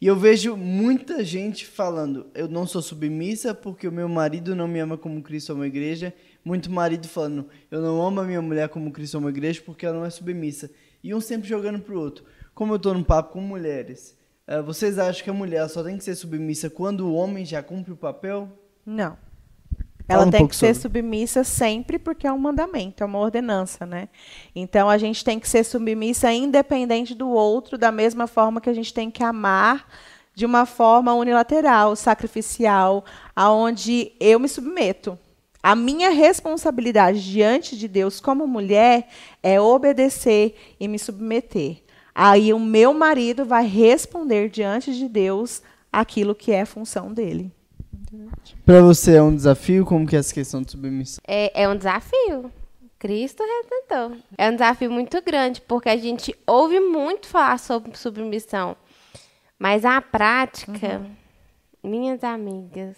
E 0.00 0.06
eu 0.06 0.16
vejo 0.16 0.56
muita 0.56 1.24
gente 1.24 1.66
falando: 1.66 2.26
eu 2.34 2.46
não 2.46 2.66
sou 2.66 2.82
submissa 2.82 3.54
porque 3.54 3.88
o 3.88 3.92
meu 3.92 4.08
marido 4.08 4.54
não 4.54 4.68
me 4.68 4.78
ama 4.78 4.98
como 4.98 5.22
Cristo 5.22 5.52
ama 5.52 5.64
a 5.64 5.66
igreja. 5.66 6.12
Muito 6.44 6.70
marido 6.70 7.08
falando: 7.08 7.48
eu 7.70 7.80
não 7.80 8.04
amo 8.04 8.20
a 8.20 8.24
minha 8.24 8.42
mulher 8.42 8.68
como 8.68 8.92
Cristo 8.92 9.16
ama 9.16 9.28
a 9.28 9.30
igreja 9.30 9.62
porque 9.64 9.86
ela 9.86 9.98
não 9.98 10.04
é 10.04 10.10
submissa. 10.10 10.70
E 11.02 11.14
um 11.14 11.20
sempre 11.20 11.48
jogando 11.48 11.80
pro 11.80 11.98
outro. 11.98 12.24
Como 12.54 12.72
eu 12.72 12.76
estou 12.76 12.94
no 12.94 13.04
papo 13.04 13.32
com 13.32 13.40
mulheres, 13.40 14.16
uh, 14.46 14.62
vocês 14.62 14.98
acham 14.98 15.24
que 15.24 15.30
a 15.30 15.34
mulher 15.34 15.68
só 15.68 15.82
tem 15.82 15.98
que 15.98 16.04
ser 16.04 16.14
submissa 16.14 16.70
quando 16.70 17.08
o 17.08 17.14
homem 17.14 17.44
já 17.44 17.62
cumpre 17.62 17.92
o 17.92 17.96
papel? 17.96 18.48
Não. 18.86 19.16
Ela 20.06 20.26
um 20.26 20.30
tem 20.30 20.46
que 20.46 20.54
ser 20.54 20.74
sobre. 20.74 21.00
submissa 21.00 21.42
sempre 21.42 21.98
porque 21.98 22.26
é 22.26 22.32
um 22.32 22.38
mandamento, 22.38 23.02
é 23.02 23.06
uma 23.06 23.18
ordenança, 23.18 23.86
né? 23.86 24.08
Então 24.54 24.88
a 24.88 24.98
gente 24.98 25.24
tem 25.24 25.40
que 25.40 25.48
ser 25.48 25.64
submissa 25.64 26.30
independente 26.30 27.14
do 27.14 27.28
outro, 27.28 27.78
da 27.78 27.90
mesma 27.90 28.26
forma 28.26 28.60
que 28.60 28.68
a 28.68 28.74
gente 28.74 28.92
tem 28.92 29.10
que 29.10 29.22
amar 29.22 29.88
de 30.34 30.44
uma 30.44 30.66
forma 30.66 31.14
unilateral, 31.14 31.96
sacrificial, 31.96 33.04
aonde 33.34 34.12
eu 34.20 34.38
me 34.38 34.48
submeto. 34.48 35.18
A 35.62 35.74
minha 35.74 36.10
responsabilidade 36.10 37.22
diante 37.22 37.78
de 37.78 37.88
Deus 37.88 38.20
como 38.20 38.46
mulher 38.46 39.08
é 39.42 39.58
obedecer 39.58 40.54
e 40.78 40.86
me 40.86 40.98
submeter. 40.98 41.83
Aí 42.14 42.52
o 42.52 42.60
meu 42.60 42.94
marido 42.94 43.44
vai 43.44 43.66
responder 43.66 44.48
diante 44.48 44.94
de 44.94 45.08
Deus 45.08 45.62
aquilo 45.92 46.34
que 46.34 46.52
é 46.52 46.64
função 46.64 47.12
dele. 47.12 47.50
Para 48.64 48.80
você 48.80 49.16
é 49.16 49.22
um 49.22 49.34
desafio? 49.34 49.84
Como 49.84 50.06
que 50.06 50.14
é 50.14 50.18
essa 50.18 50.32
questão 50.32 50.62
de 50.62 50.70
submissão? 50.70 51.20
É, 51.26 51.62
é 51.62 51.68
um 51.68 51.76
desafio. 51.76 52.52
Cristo 52.98 53.42
redentor. 53.42 54.16
É 54.38 54.48
um 54.48 54.52
desafio 54.52 54.90
muito 54.90 55.20
grande, 55.20 55.60
porque 55.60 55.88
a 55.88 55.96
gente 55.96 56.34
ouve 56.46 56.80
muito 56.80 57.26
falar 57.26 57.58
sobre 57.58 57.96
submissão. 57.98 58.76
Mas 59.58 59.84
a 59.84 60.00
prática, 60.00 60.98
uhum. 60.98 61.90
minhas 61.90 62.24
amigas. 62.24 62.96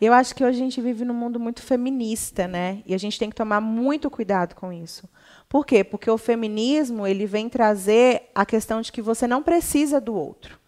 Eu 0.00 0.12
acho 0.12 0.34
que 0.34 0.44
hoje 0.44 0.58
a 0.58 0.64
gente 0.64 0.80
vive 0.80 1.04
num 1.04 1.14
mundo 1.14 1.38
muito 1.38 1.62
feminista, 1.62 2.48
né? 2.48 2.82
E 2.84 2.94
a 2.94 2.98
gente 2.98 3.18
tem 3.18 3.30
que 3.30 3.36
tomar 3.36 3.60
muito 3.60 4.10
cuidado 4.10 4.54
com 4.54 4.72
isso. 4.72 5.08
Por 5.54 5.64
quê? 5.64 5.84
Porque 5.84 6.10
o 6.10 6.18
feminismo 6.18 7.06
ele 7.06 7.26
vem 7.26 7.48
trazer 7.48 8.28
a 8.34 8.44
questão 8.44 8.80
de 8.80 8.90
que 8.90 9.00
você 9.00 9.24
não 9.24 9.40
precisa 9.40 10.00
do 10.00 10.12
outro. 10.12 10.58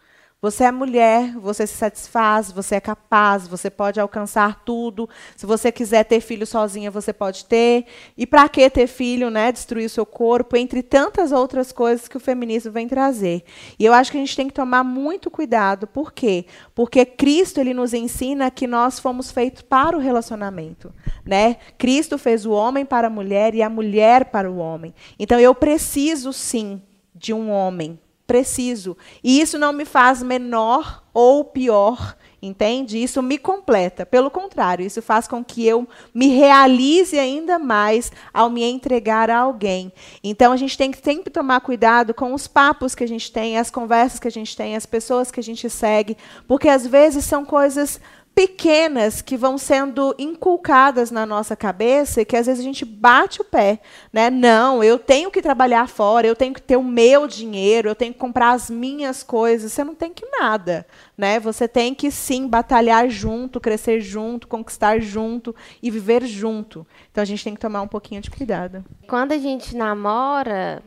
Você 0.46 0.62
é 0.62 0.70
mulher, 0.70 1.37
você 1.37 1.66
se 1.66 1.74
satisfaz, 1.74 2.52
você 2.52 2.76
é 2.76 2.80
capaz, 2.80 3.48
você 3.48 3.68
pode 3.68 3.98
alcançar 3.98 4.62
tudo. 4.64 5.11
Se 5.37 5.44
você 5.44 5.72
quiser 5.72 6.04
ter 6.04 6.20
filho 6.20 6.46
sozinha, 6.46 6.88
você 6.88 7.12
pode 7.12 7.46
ter. 7.46 7.85
E 8.16 8.24
para 8.24 8.48
que 8.48 8.70
ter 8.70 8.87
filho, 8.87 9.28
né? 9.28 9.50
Destruir 9.50 9.87
o 9.87 9.90
seu 9.90 10.06
corpo, 10.06 10.56
entre 10.56 10.85
tantas 10.85 11.32
outras 11.32 11.72
coisas 11.72 12.06
que 12.06 12.16
o 12.16 12.20
feminismo 12.20 12.70
vem 12.70 12.87
trazer. 12.87 13.42
E 13.76 13.85
eu 13.85 13.92
acho 13.92 14.12
que 14.12 14.18
a 14.18 14.20
gente 14.20 14.37
tem 14.37 14.46
que 14.46 14.54
tomar 14.54 14.85
muito 14.85 15.32
cuidado. 15.32 15.85
Por 15.85 16.12
quê? 16.12 16.46
Porque 16.76 17.04
Cristo 17.04 17.59
ele 17.59 17.74
nos 17.74 17.92
ensina 17.92 18.48
que 18.48 18.68
nós 18.68 19.00
fomos 19.00 19.32
feitos 19.32 19.62
para 19.62 19.96
o 19.96 20.00
relacionamento, 20.00 20.94
né? 21.24 21.56
Cristo 21.76 22.16
fez 22.18 22.46
o 22.46 22.52
homem 22.52 22.87
para 22.87 23.09
a 23.09 23.11
mulher 23.11 23.52
e 23.52 23.62
a 23.62 23.68
mulher 23.68 24.26
para 24.26 24.48
o 24.48 24.59
homem. 24.59 24.94
Então 25.18 25.40
eu 25.40 25.52
preciso 25.56 26.32
sim 26.32 26.80
de 27.12 27.35
um 27.35 27.50
homem 27.50 27.98
preciso. 28.27 28.97
E 29.23 29.41
isso 29.41 29.59
não 29.59 29.73
me 29.73 29.85
faz 29.85 30.23
menor 30.23 31.03
ou 31.15 31.45
pior, 31.45 32.17
entende? 32.43 33.03
Isso 33.03 33.23
me 33.23 33.39
completa. 33.39 34.05
Pelo 34.05 34.31
contrário, 34.31 34.85
isso 34.85 35.01
faz 35.01 35.27
com 35.27 35.45
que 35.45 35.67
eu 35.67 35.89
me 36.15 36.29
realize 36.29 37.19
ainda 37.19 37.59
mais 37.59 38.12
ao 38.35 38.51
me 38.51 38.62
entregar 38.62 39.31
a 39.31 39.39
alguém. 39.39 39.93
Então 40.23 40.53
a 40.53 40.57
gente 40.57 40.77
tem 40.77 40.91
que 40.91 40.99
sempre 41.03 41.31
tomar 41.31 41.61
cuidado 41.61 42.12
com 42.12 42.35
os 42.35 42.47
papos 42.47 42.95
que 42.95 43.05
a 43.05 43.09
gente 43.09 43.33
tem, 43.33 43.59
as 43.59 43.71
conversas 43.71 44.21
que 44.21 44.29
a 44.29 44.33
gente 44.33 44.57
tem, 44.57 44.77
as 44.77 44.87
pessoas 44.87 45.31
que 45.31 45.41
a 45.41 45.43
gente 45.43 45.71
segue, 45.71 46.17
porque 46.47 46.69
às 46.69 46.87
vezes 46.87 47.25
são 47.25 47.45
coisas 47.45 48.01
pequenas 48.37 49.22
que 49.22 49.35
vão 49.35 49.57
sendo 49.57 50.14
inculcadas 50.18 51.11
na 51.11 51.25
nossa 51.25 51.57
cabeça 51.57 52.20
e 52.20 52.25
que 52.27 52.37
às 52.37 52.44
vezes 52.44 52.61
a 52.61 52.64
gente 52.64 52.85
bate 52.85 53.40
o 53.40 53.44
pé, 53.44 53.81
né? 54.12 54.29
Não, 54.29 54.85
eu 54.85 54.99
tenho 54.99 55.31
que 55.31 55.40
trabalhar 55.40 55.88
fora, 55.88 56.27
eu 56.27 56.37
tenho 56.37 56.53
que 56.53 56.61
ter 56.61 56.77
o 56.77 56.85
meu 56.85 57.27
dinheiro, 57.27 57.88
eu 57.88 57.94
tenho 57.94 58.12
que 58.12 58.18
comprar 58.18 58.51
as 58.51 58.68
minhas 58.68 59.22
coisas. 59.22 59.72
Você 59.72 59.83
não 59.83 59.94
tem 59.94 60.12
que 60.12 60.27
nada, 60.38 60.87
né? 61.16 61.40
Você 61.40 61.66
tem 61.66 61.94
que 61.94 62.11
sim 62.11 62.46
batalhar 62.46 63.09
junto, 63.09 63.59
crescer 63.59 64.03
junto, 64.03 64.46
conquistar 64.46 65.01
junto 65.01 65.57
e 65.83 65.90
viver 65.90 66.27
junto. 66.27 66.87
Então 67.11 67.22
a 67.22 67.25
gente 67.25 67.42
tem 67.42 67.55
que 67.55 67.61
tomar 67.61 67.81
um 67.81 67.88
pouquinho 67.88 68.20
de 68.20 68.31
cuidado. 68.31 68.85
Quando 69.09 69.33
a 69.33 69.38
gente 69.38 69.75
namora 69.75 70.83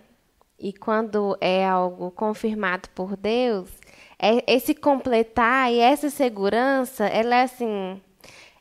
e 0.59 0.71
quando 0.71 1.35
é 1.41 1.67
algo 1.67 2.11
confirmado 2.11 2.89
por 2.93 3.17
Deus, 3.17 3.69
esse 4.45 4.75
completar 4.75 5.71
e 5.71 5.79
essa 5.79 6.09
segurança, 6.09 7.05
ela 7.05 7.35
é 7.35 7.43
assim. 7.43 8.01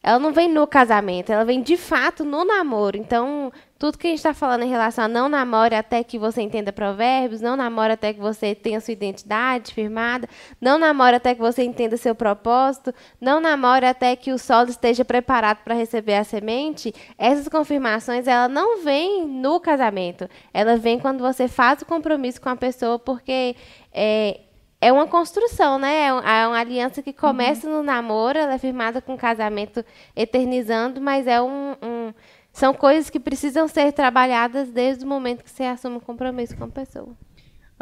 Ela 0.01 0.21
não 0.21 0.33
vem 0.33 0.49
no 0.49 0.65
casamento, 0.67 1.33
ela 1.33 1.45
vem 1.45 1.61
de 1.61 1.77
fato 1.77 2.25
no 2.25 2.45
namoro. 2.45 2.97
Então, 2.97 3.53
tudo 3.77 3.99
que 3.99 4.07
a 4.07 4.11
gente 4.11 4.21
está 4.21 4.33
falando 4.33 4.63
em 4.63 4.69
relação 4.69 5.05
a 5.05 5.09
não 5.09 5.29
namore 5.29 5.75
até 5.75 6.05
que 6.05 6.17
você 6.19 6.41
entenda 6.41 6.73
provérbios, 6.73 7.41
não 7.41 7.57
namore 7.57 7.93
até 7.93 8.13
que 8.13 8.21
você 8.21 8.55
tenha 8.55 8.81
sua 8.81 8.93
identidade 8.93 9.75
firmada, 9.75 10.29
não 10.61 10.79
namore 10.79 11.17
até 11.17 11.35
que 11.35 11.41
você 11.41 11.65
entenda 11.65 11.97
seu 11.97 12.15
propósito, 12.15 12.95
não 13.21 13.41
namore 13.41 13.87
até 13.87 14.15
que 14.15 14.33
o 14.33 14.39
solo 14.39 14.71
esteja 14.71 15.05
preparado 15.05 15.59
para 15.65 15.75
receber 15.75 16.15
a 16.15 16.25
semente. 16.25 16.95
Essas 17.19 17.49
confirmações, 17.49 18.29
ela 18.29 18.49
não 18.49 18.83
vem 18.85 19.27
no 19.27 19.59
casamento. 19.59 20.31
Ela 20.55 20.77
vem 20.77 20.99
quando 21.01 21.21
você 21.21 21.49
faz 21.49 21.83
o 21.83 21.87
compromisso 21.87 22.41
com 22.41 22.49
a 22.49 22.57
pessoa, 22.57 22.99
porque 23.01 23.57
é, 23.93 24.41
é 24.81 24.93
uma 24.93 25.07
construção, 25.07 25.79
né? 25.79 26.03
É, 26.03 26.07
é 26.07 26.47
uma 26.47 26.59
aliança 26.59 27.03
que 27.03 27.13
começa 27.13 27.67
uhum. 27.69 27.79
no 27.79 27.83
namoro, 27.83 28.39
ela 28.39 28.55
é 28.55 28.59
firmada 28.59 29.01
com 29.01 29.17
casamento 29.17 29.85
eternizando, 30.15 31.01
mas 31.01 31.27
é 31.27 31.41
um, 31.41 31.73
um, 31.83 32.15
são 32.53 32.73
coisas 32.73 33.11
que 33.11 33.19
precisam 33.19 33.67
ser 33.67 33.93
trabalhadas 33.93 34.71
desde 34.71 35.05
o 35.05 35.09
momento 35.09 35.43
que 35.43 35.51
você 35.51 35.65
assume 35.65 35.97
o 35.97 35.99
um 35.99 36.01
compromisso 36.01 36.57
com 36.57 36.65
a 36.65 36.69
pessoa. 36.69 37.09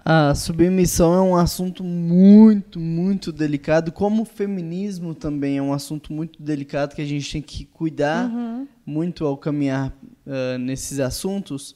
A 0.05 0.35
submissão 0.35 1.15
é 1.15 1.21
um 1.21 1.35
assunto 1.35 1.83
muito, 1.83 2.79
muito 2.79 3.33
delicado, 3.33 3.91
como 3.91 4.23
o 4.23 4.27
feminismo 4.27 5.15
também 5.15 5.57
é 5.57 5.63
um 5.63 5.73
assunto 5.73 6.13
muito 6.13 6.43
delicado 6.43 6.95
que 6.95 7.03
a 7.03 7.07
gente 7.07 7.33
tem 7.33 7.43
que 7.43 7.65
cuidar 7.65 8.31
uhum. 8.31 8.69
muito 8.85 9.27
ao 9.27 9.37
caminhar 9.37 9.93
uh, 10.27 10.59
nesses 10.59 11.01
assuntos. 11.01 11.75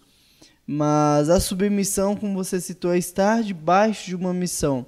Mas 0.67 1.29
a 1.29 1.41
submissão, 1.41 2.15
como 2.15 2.35
você 2.35 2.61
citou, 2.61 2.93
é 2.93 2.99
estar 2.99 3.43
debaixo 3.43 4.07
de 4.07 4.15
uma 4.15 4.33
missão. 4.33 4.87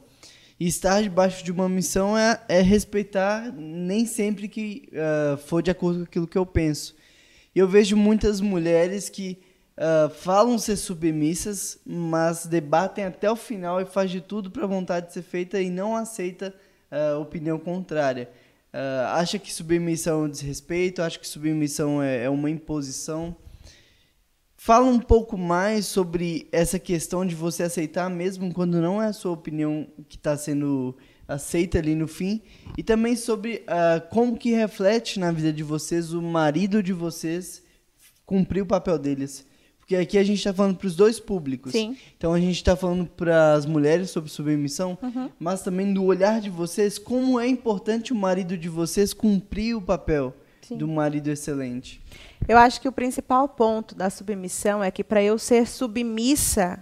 E 0.62 0.68
estar 0.68 1.03
debaixo 1.03 1.42
de 1.42 1.51
uma 1.51 1.68
missão 1.68 2.16
é, 2.16 2.40
é 2.48 2.61
respeitar 2.61 3.53
nem 3.53 4.07
sempre 4.07 4.46
que 4.46 4.88
uh, 4.92 5.37
for 5.37 5.61
de 5.61 5.72
acordo 5.72 5.98
com 5.98 6.05
aquilo 6.05 6.27
que 6.29 6.38
eu 6.38 6.46
penso. 6.46 6.94
Eu 7.53 7.66
vejo 7.66 7.96
muitas 7.96 8.40
mulheres 8.40 9.09
que 9.09 9.40
uh, 9.77 10.09
falam 10.09 10.57
ser 10.59 10.77
submissas, 10.77 11.81
mas 11.85 12.46
debatem 12.46 13.03
até 13.03 13.29
o 13.29 13.35
final 13.35 13.81
e 13.81 13.85
faz 13.85 14.09
de 14.09 14.20
tudo 14.20 14.53
para 14.53 14.62
a 14.62 14.68
vontade 14.68 15.12
ser 15.12 15.22
feita 15.22 15.61
e 15.61 15.68
não 15.68 15.96
aceita 15.96 16.55
uh, 16.92 17.18
opinião 17.18 17.59
contrária. 17.59 18.31
Uh, 18.72 19.07
acha 19.14 19.40
que 19.40 19.53
submissão 19.53 20.22
é 20.22 20.25
um 20.27 20.31
desrespeito, 20.31 21.03
acha 21.03 21.18
que 21.18 21.27
submissão 21.27 22.01
é, 22.01 22.22
é 22.22 22.31
uma 22.31 22.48
imposição. 22.48 23.37
Fala 24.64 24.87
um 24.87 25.01
pouco 25.01 25.37
mais 25.37 25.87
sobre 25.87 26.46
essa 26.53 26.79
questão 26.79 27.27
de 27.27 27.35
você 27.35 27.64
aceitar 27.64 28.09
mesmo 28.09 28.55
quando 28.55 28.81
não 28.81 29.03
é 29.03 29.07
a 29.07 29.12
sua 29.12 29.33
opinião 29.33 29.88
que 30.09 30.14
está 30.14 30.37
sendo 30.37 30.96
aceita 31.27 31.79
ali 31.79 31.96
no 31.96 32.07
fim 32.07 32.40
e 32.79 32.83
também 32.85 33.16
sobre 33.16 33.64
uh, 33.66 34.09
como 34.09 34.37
que 34.38 34.53
reflete 34.53 35.18
na 35.18 35.33
vida 35.33 35.53
de 35.53 35.64
vocês 35.64 36.12
o 36.12 36.22
marido 36.22 36.81
de 36.81 36.92
vocês 36.92 37.61
cumprir 38.25 38.62
o 38.62 38.66
papel 38.66 39.01
deles. 39.01 39.44
Porque 39.81 39.96
aqui 39.96 40.16
a 40.16 40.22
gente 40.22 40.38
está 40.38 40.55
falando 40.55 40.77
para 40.77 40.87
os 40.87 40.94
dois 40.94 41.18
públicos. 41.18 41.72
Sim. 41.72 41.96
Então 42.16 42.33
a 42.33 42.38
gente 42.38 42.55
está 42.55 42.77
falando 42.77 43.05
para 43.05 43.55
as 43.55 43.66
mulheres 43.66 44.11
sobre 44.11 44.31
submissão, 44.31 44.96
Uhum. 45.03 45.29
mas 45.40 45.62
também 45.62 45.92
do 45.92 46.05
olhar 46.05 46.40
de 46.40 46.51
vocês, 46.51 47.01
como 47.01 47.40
é 47.40 47.48
importante 47.48 48.12
o 48.12 48.16
marido 48.16 48.57
de 48.57 48.68
vocês 48.68 49.12
cumprir 49.12 49.75
o 49.75 49.83
papel 49.83 50.33
Sim. 50.62 50.77
do 50.77 50.87
marido 50.88 51.29
excelente. 51.29 52.01
Eu 52.48 52.57
acho 52.59 52.81
que 52.81 52.88
o 52.88 52.92
principal 52.92 53.48
ponto 53.48 53.94
da 53.94 54.09
submissão 54.11 54.83
é 54.83 54.90
que 54.90 55.03
para 55.05 55.22
eu 55.22 55.38
ser 55.38 55.66
submissa, 55.66 56.79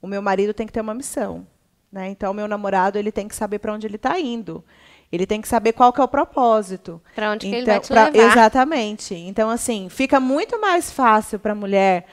o 0.00 0.06
meu 0.06 0.20
marido 0.22 0.52
tem 0.54 0.66
que 0.66 0.72
ter 0.72 0.80
uma 0.80 0.94
missão. 0.94 1.46
Né? 1.90 2.08
Então, 2.10 2.30
o 2.30 2.34
meu 2.34 2.48
namorado 2.48 2.98
ele 2.98 3.12
tem 3.12 3.26
que 3.28 3.34
saber 3.34 3.58
para 3.58 3.72
onde 3.72 3.86
ele 3.86 3.96
está 3.96 4.18
indo. 4.18 4.64
Ele 5.10 5.24
tem 5.24 5.40
que 5.40 5.46
saber 5.48 5.72
qual 5.72 5.92
que 5.92 6.00
é 6.00 6.04
o 6.04 6.08
propósito. 6.08 7.00
Pra 7.14 7.30
onde 7.30 7.46
que 7.48 7.54
ele 7.54 7.62
Então, 7.62 7.74
vai 7.74 7.80
te 7.80 7.88
pra- 7.88 8.08
levar. 8.08 8.32
Exatamente. 8.32 9.14
Então, 9.14 9.48
assim, 9.48 9.88
fica 9.88 10.18
muito 10.18 10.60
mais 10.60 10.90
fácil 10.90 11.38
para 11.38 11.52
a 11.52 11.54
mulher 11.54 12.06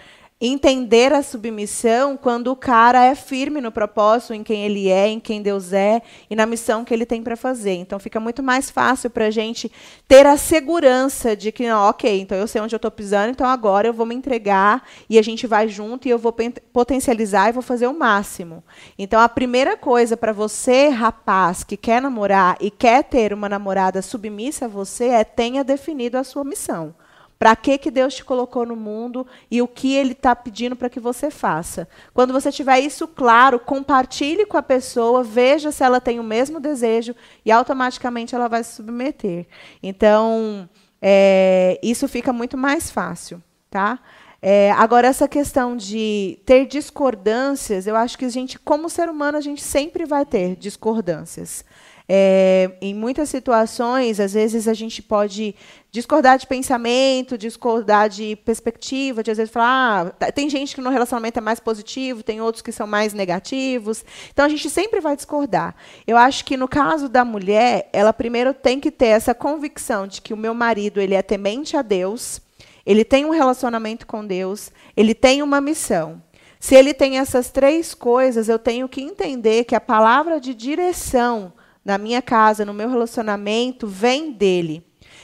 entender 0.47 1.13
a 1.13 1.23
submissão 1.23 2.17
quando 2.17 2.47
o 2.47 2.55
cara 2.55 3.05
é 3.05 3.15
firme 3.15 3.61
no 3.61 3.71
propósito, 3.71 4.33
em 4.33 4.43
quem 4.43 4.65
ele 4.65 4.89
é, 4.89 5.07
em 5.07 5.19
quem 5.19 5.41
Deus 5.41 5.71
é 5.71 6.01
e 6.29 6.35
na 6.35 6.45
missão 6.45 6.83
que 6.83 6.93
ele 6.93 7.05
tem 7.05 7.23
para 7.23 7.37
fazer. 7.37 7.75
Então, 7.75 7.97
fica 7.97 8.19
muito 8.19 8.43
mais 8.43 8.69
fácil 8.69 9.09
para 9.09 9.27
a 9.27 9.31
gente 9.31 9.71
ter 10.07 10.25
a 10.25 10.35
segurança 10.35 11.35
de 11.35 11.51
que, 11.51 11.67
não, 11.67 11.89
ok, 11.89 12.19
então 12.19 12.37
eu 12.37 12.47
sei 12.47 12.61
onde 12.61 12.75
eu 12.75 12.77
estou 12.77 12.91
pisando, 12.91 13.31
então 13.31 13.47
agora 13.47 13.87
eu 13.87 13.93
vou 13.93 14.05
me 14.05 14.15
entregar 14.15 14.83
e 15.09 15.17
a 15.17 15.21
gente 15.21 15.47
vai 15.47 15.69
junto 15.69 16.07
e 16.07 16.11
eu 16.11 16.19
vou 16.19 16.35
potencializar 16.73 17.47
e 17.47 17.53
vou 17.53 17.63
fazer 17.63 17.87
o 17.87 17.97
máximo. 17.97 18.63
Então, 18.99 19.21
a 19.21 19.29
primeira 19.29 19.77
coisa 19.77 20.17
para 20.17 20.33
você, 20.33 20.89
rapaz, 20.89 21.63
que 21.63 21.77
quer 21.77 22.01
namorar 22.01 22.57
e 22.59 22.69
quer 22.69 23.03
ter 23.05 23.33
uma 23.33 23.47
namorada 23.47 24.01
submissa 24.01 24.65
a 24.65 24.67
você 24.67 25.05
é 25.05 25.23
tenha 25.23 25.63
definido 25.63 26.17
a 26.17 26.23
sua 26.23 26.43
missão. 26.43 26.93
Para 27.37 27.55
que, 27.55 27.77
que 27.77 27.91
Deus 27.91 28.13
te 28.15 28.23
colocou 28.23 28.65
no 28.65 28.75
mundo 28.75 29.27
e 29.51 29.61
o 29.61 29.67
que 29.67 29.93
Ele 29.93 30.13
está 30.13 30.35
pedindo 30.35 30.75
para 30.75 30.89
que 30.89 30.99
você 30.99 31.29
faça. 31.29 31.87
Quando 32.13 32.31
você 32.31 32.51
tiver 32.51 32.79
isso 32.79 33.07
claro, 33.07 33.59
compartilhe 33.59 34.45
com 34.45 34.57
a 34.57 34.63
pessoa, 34.63 35.23
veja 35.23 35.71
se 35.71 35.83
ela 35.83 35.99
tem 35.99 36.19
o 36.19 36.23
mesmo 36.23 36.59
desejo 36.59 37.15
e 37.45 37.51
automaticamente 37.51 38.33
ela 38.33 38.47
vai 38.47 38.63
se 38.63 38.75
submeter. 38.75 39.45
Então, 39.81 40.69
é, 41.01 41.79
isso 41.83 42.07
fica 42.07 42.31
muito 42.31 42.57
mais 42.57 42.89
fácil. 42.89 43.41
Tá? 43.69 43.99
É, 44.45 44.71
agora, 44.73 45.07
essa 45.07 45.25
questão 45.25 45.77
de 45.77 46.37
ter 46.45 46.65
discordâncias, 46.65 47.87
eu 47.87 47.95
acho 47.95 48.17
que 48.17 48.25
a 48.25 48.29
gente, 48.29 48.59
como 48.59 48.89
ser 48.89 49.07
humano, 49.07 49.37
a 49.37 49.41
gente 49.41 49.63
sempre 49.63 50.05
vai 50.05 50.25
ter 50.25 50.57
discordâncias. 50.57 51.63
É, 52.09 52.71
em 52.81 52.93
muitas 52.93 53.29
situações, 53.29 54.19
às 54.19 54.33
vezes 54.33 54.67
a 54.67 54.73
gente 54.73 55.01
pode 55.01 55.55
discordar 55.93 56.39
de 56.39 56.47
pensamento, 56.47 57.37
discordar 57.37 58.09
de 58.09 58.35
perspectiva, 58.37 59.21
de 59.21 59.29
às 59.29 59.37
vezes 59.37 59.53
falar, 59.53 60.15
ah, 60.19 60.31
tem 60.31 60.49
gente 60.49 60.73
que 60.73 60.81
no 60.81 60.89
relacionamento 60.89 61.37
é 61.37 61.41
mais 61.41 61.59
positivo, 61.59 62.23
tem 62.23 62.41
outros 62.41 62.63
que 62.63 62.71
são 62.71 62.87
mais 62.87 63.13
negativos. 63.13 64.03
Então 64.31 64.43
a 64.43 64.49
gente 64.49 64.71
sempre 64.71 64.99
vai 64.99 65.15
discordar. 65.15 65.75
Eu 66.07 66.17
acho 66.17 66.45
que 66.45 66.57
no 66.57 66.67
caso 66.67 67.07
da 67.07 67.23
mulher, 67.23 67.91
ela 67.93 68.11
primeiro 68.11 68.55
tem 68.55 68.79
que 68.79 68.89
ter 68.89 69.09
essa 69.09 69.35
convicção 69.35 70.07
de 70.07 70.19
que 70.19 70.33
o 70.33 70.37
meu 70.37 70.55
marido 70.55 70.99
ele 70.99 71.13
é 71.13 71.21
temente 71.21 71.77
a 71.77 71.83
Deus, 71.83 72.41
ele 72.83 73.05
tem 73.05 73.23
um 73.23 73.29
relacionamento 73.29 74.07
com 74.07 74.25
Deus, 74.25 74.71
ele 74.97 75.13
tem 75.13 75.43
uma 75.43 75.61
missão. 75.61 76.23
Se 76.59 76.73
ele 76.73 76.95
tem 76.95 77.19
essas 77.19 77.51
três 77.51 77.93
coisas, 77.93 78.49
eu 78.49 78.57
tenho 78.57 78.89
que 78.89 78.99
entender 78.99 79.63
que 79.65 79.75
a 79.75 79.81
palavra 79.81 80.41
de 80.41 80.55
direção 80.55 81.53
na 81.85 81.99
minha 81.99 82.21
casa, 82.21 82.65
no 82.65 82.73
meu 82.73 82.89
relacionamento, 82.89 83.85
vem 83.85 84.31
dele. 84.31 84.83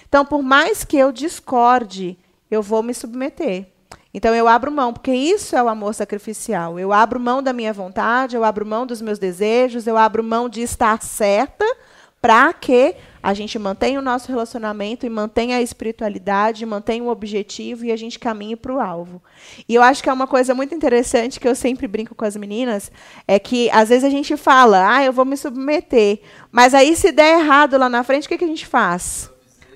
Então, 0.10 0.26
por 0.26 0.42
mais 0.42 0.84
que 0.84 0.98
eu 0.98 1.12
discorde, 1.12 2.18
eu 2.50 2.64
vou 2.64 2.82
me 2.82 2.96
submeter. 2.96 3.68
Então, 4.12 4.34
eu 4.34 4.48
abro 4.48 4.72
mão, 4.72 4.92
porque 4.92 5.14
isso 5.14 5.56
é 5.56 5.62
o 5.62 5.70
amor 5.70 5.94
sacrificial. 5.94 6.80
Eu 6.80 6.92
abro 6.92 7.20
mão 7.20 7.44
da 7.44 7.54
minha 7.54 7.72
vontade, 7.72 8.36
eu 8.36 8.44
abro 8.44 8.66
mão 8.66 8.88
dos 8.88 9.02
meus 9.02 9.20
desejos, 9.20 9.86
eu 9.86 9.96
abro 9.96 10.24
mão 10.24 10.50
de 10.50 10.62
estar 10.62 11.00
certa 11.04 11.64
para 12.20 12.52
que 12.52 12.96
a 13.22 13.34
gente 13.34 13.58
mantenha 13.60 14.00
o 14.00 14.02
nosso 14.02 14.28
relacionamento 14.30 15.06
e 15.06 15.10
mantenha 15.10 15.58
a 15.58 15.62
espiritualidade, 15.62 16.66
mantenha 16.66 17.04
o 17.04 17.10
objetivo 17.10 17.86
e 17.86 17.92
a 17.92 17.96
gente 17.96 18.18
caminhe 18.18 18.56
para 18.56 18.74
o 18.74 18.80
alvo. 18.80 19.22
E 19.68 19.76
eu 19.76 19.82
acho 19.82 20.02
que 20.02 20.10
é 20.10 20.14
uma 20.14 20.28
coisa 20.28 20.56
muito 20.56 20.74
interessante 20.74 21.40
que 21.40 21.48
eu 21.48 21.56
sempre 21.56 21.88
brinco 21.88 22.16
com 22.16 22.26
as 22.26 22.36
meninas, 22.36 22.92
é 23.28 23.38
que 23.40 23.70
às 23.70 23.90
vezes 23.90 24.04
a 24.04 24.10
gente 24.10 24.36
fala, 24.36 24.96
ah, 24.96 25.04
eu 25.04 25.14
vou 25.14 25.24
me 25.24 25.38
submeter, 25.38 26.20
mas 26.52 26.74
aí 26.74 26.96
se 26.96 27.12
der 27.12 27.40
errado 27.40 27.78
lá 27.78 27.88
na 27.88 28.04
frente, 28.04 28.26
o 28.26 28.30
que, 28.30 28.38
que 28.38 28.46
a 28.46 28.48
gente 28.48 28.66
faz? 28.66 29.30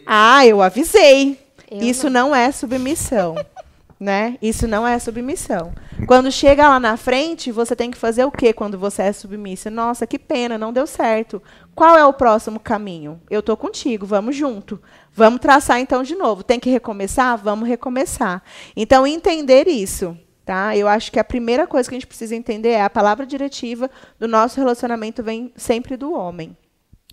Ah, 0.06 0.46
eu 0.46 0.62
avisei. 0.62 1.40
Eu 1.70 1.82
Isso 1.82 2.10
não 2.10 2.36
é 2.36 2.52
submissão. 2.52 3.36
Né? 4.00 4.38
Isso 4.42 4.68
não 4.68 4.86
é 4.86 5.00
submissão. 5.00 5.72
Quando 6.08 6.30
chega 6.30 6.68
lá 6.68 6.78
na 6.78 6.98
frente, 6.98 7.54
você 7.54 7.74
tem 7.74 7.90
que 7.90 7.98
fazer 7.98 8.26
o 8.26 8.32
quê 8.32 8.52
quando 8.52 8.78
você 8.78 9.04
é 9.04 9.14
submissa? 9.14 9.70
Nossa, 9.70 10.06
que 10.06 10.20
pena, 10.20 10.58
não 10.58 10.74
deu 10.74 10.86
certo. 10.86 11.42
Qual 11.74 11.96
é 11.96 12.06
o 12.06 12.12
próximo 12.12 12.60
caminho? 12.60 13.22
Eu 13.30 13.40
estou 13.40 13.56
contigo, 13.56 14.06
vamos 14.06 14.36
junto. 14.36 14.82
Vamos 15.14 15.40
traçar 15.40 15.80
então 15.80 16.04
de 16.04 16.16
novo. 16.16 16.44
Tem 16.44 16.60
que 16.60 16.70
recomeçar? 16.70 17.38
Vamos 17.38 17.66
recomeçar. 17.66 18.44
Então, 18.76 19.08
entender 19.08 19.70
isso. 19.70 20.18
Tá? 20.46 20.76
Eu 20.76 20.90
acho 20.90 21.10
que 21.10 21.20
a 21.20 21.24
primeira 21.24 21.66
coisa 21.66 21.88
que 21.88 21.96
a 21.96 21.98
gente 21.98 22.08
precisa 22.08 22.36
entender 22.36 22.72
é 22.72 22.82
a 22.82 22.90
palavra 22.90 23.26
diretiva 23.26 23.90
do 24.20 24.28
nosso 24.28 24.60
relacionamento 24.60 25.24
vem 25.24 25.54
sempre 25.56 25.96
do 25.96 26.12
homem. 26.12 26.58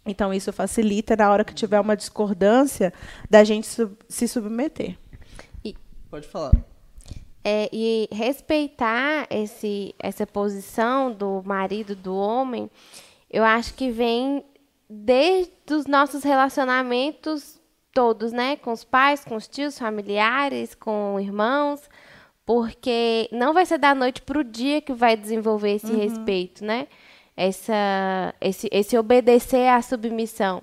Então, 0.06 0.32
isso 0.32 0.52
facilita 0.52 1.14
na 1.14 1.30
hora 1.30 1.44
que 1.44 1.54
tiver 1.54 1.78
uma 1.78 1.96
discordância 1.96 2.92
da 3.28 3.44
gente 3.44 3.66
sub- 3.66 3.96
se 4.08 4.26
submeter. 4.26 4.96
Pode 6.10 6.26
falar. 6.26 6.50
É, 7.44 7.68
e 7.72 8.08
respeitar 8.10 9.26
esse, 9.30 9.94
essa 9.98 10.26
posição 10.26 11.12
do 11.12 11.40
marido, 11.44 11.94
do 11.94 12.14
homem, 12.16 12.68
eu 13.30 13.44
acho 13.44 13.74
que 13.74 13.90
vem 13.90 14.44
desde 14.88 15.52
os 15.70 15.86
nossos 15.86 16.24
relacionamentos 16.24 17.60
todos, 17.92 18.32
né? 18.32 18.56
Com 18.56 18.72
os 18.72 18.82
pais, 18.82 19.24
com 19.24 19.36
os 19.36 19.46
tios, 19.46 19.78
familiares, 19.78 20.74
com 20.74 21.16
irmãos, 21.20 21.80
porque 22.44 23.28
não 23.30 23.54
vai 23.54 23.64
ser 23.64 23.78
da 23.78 23.94
noite 23.94 24.20
para 24.22 24.40
o 24.40 24.44
dia 24.44 24.80
que 24.80 24.92
vai 24.92 25.16
desenvolver 25.16 25.76
esse 25.76 25.94
respeito, 25.94 26.64
né? 26.64 26.88
Essa, 27.44 28.34
esse, 28.38 28.68
esse 28.70 28.98
obedecer 28.98 29.68
à 29.68 29.80
submissão. 29.80 30.62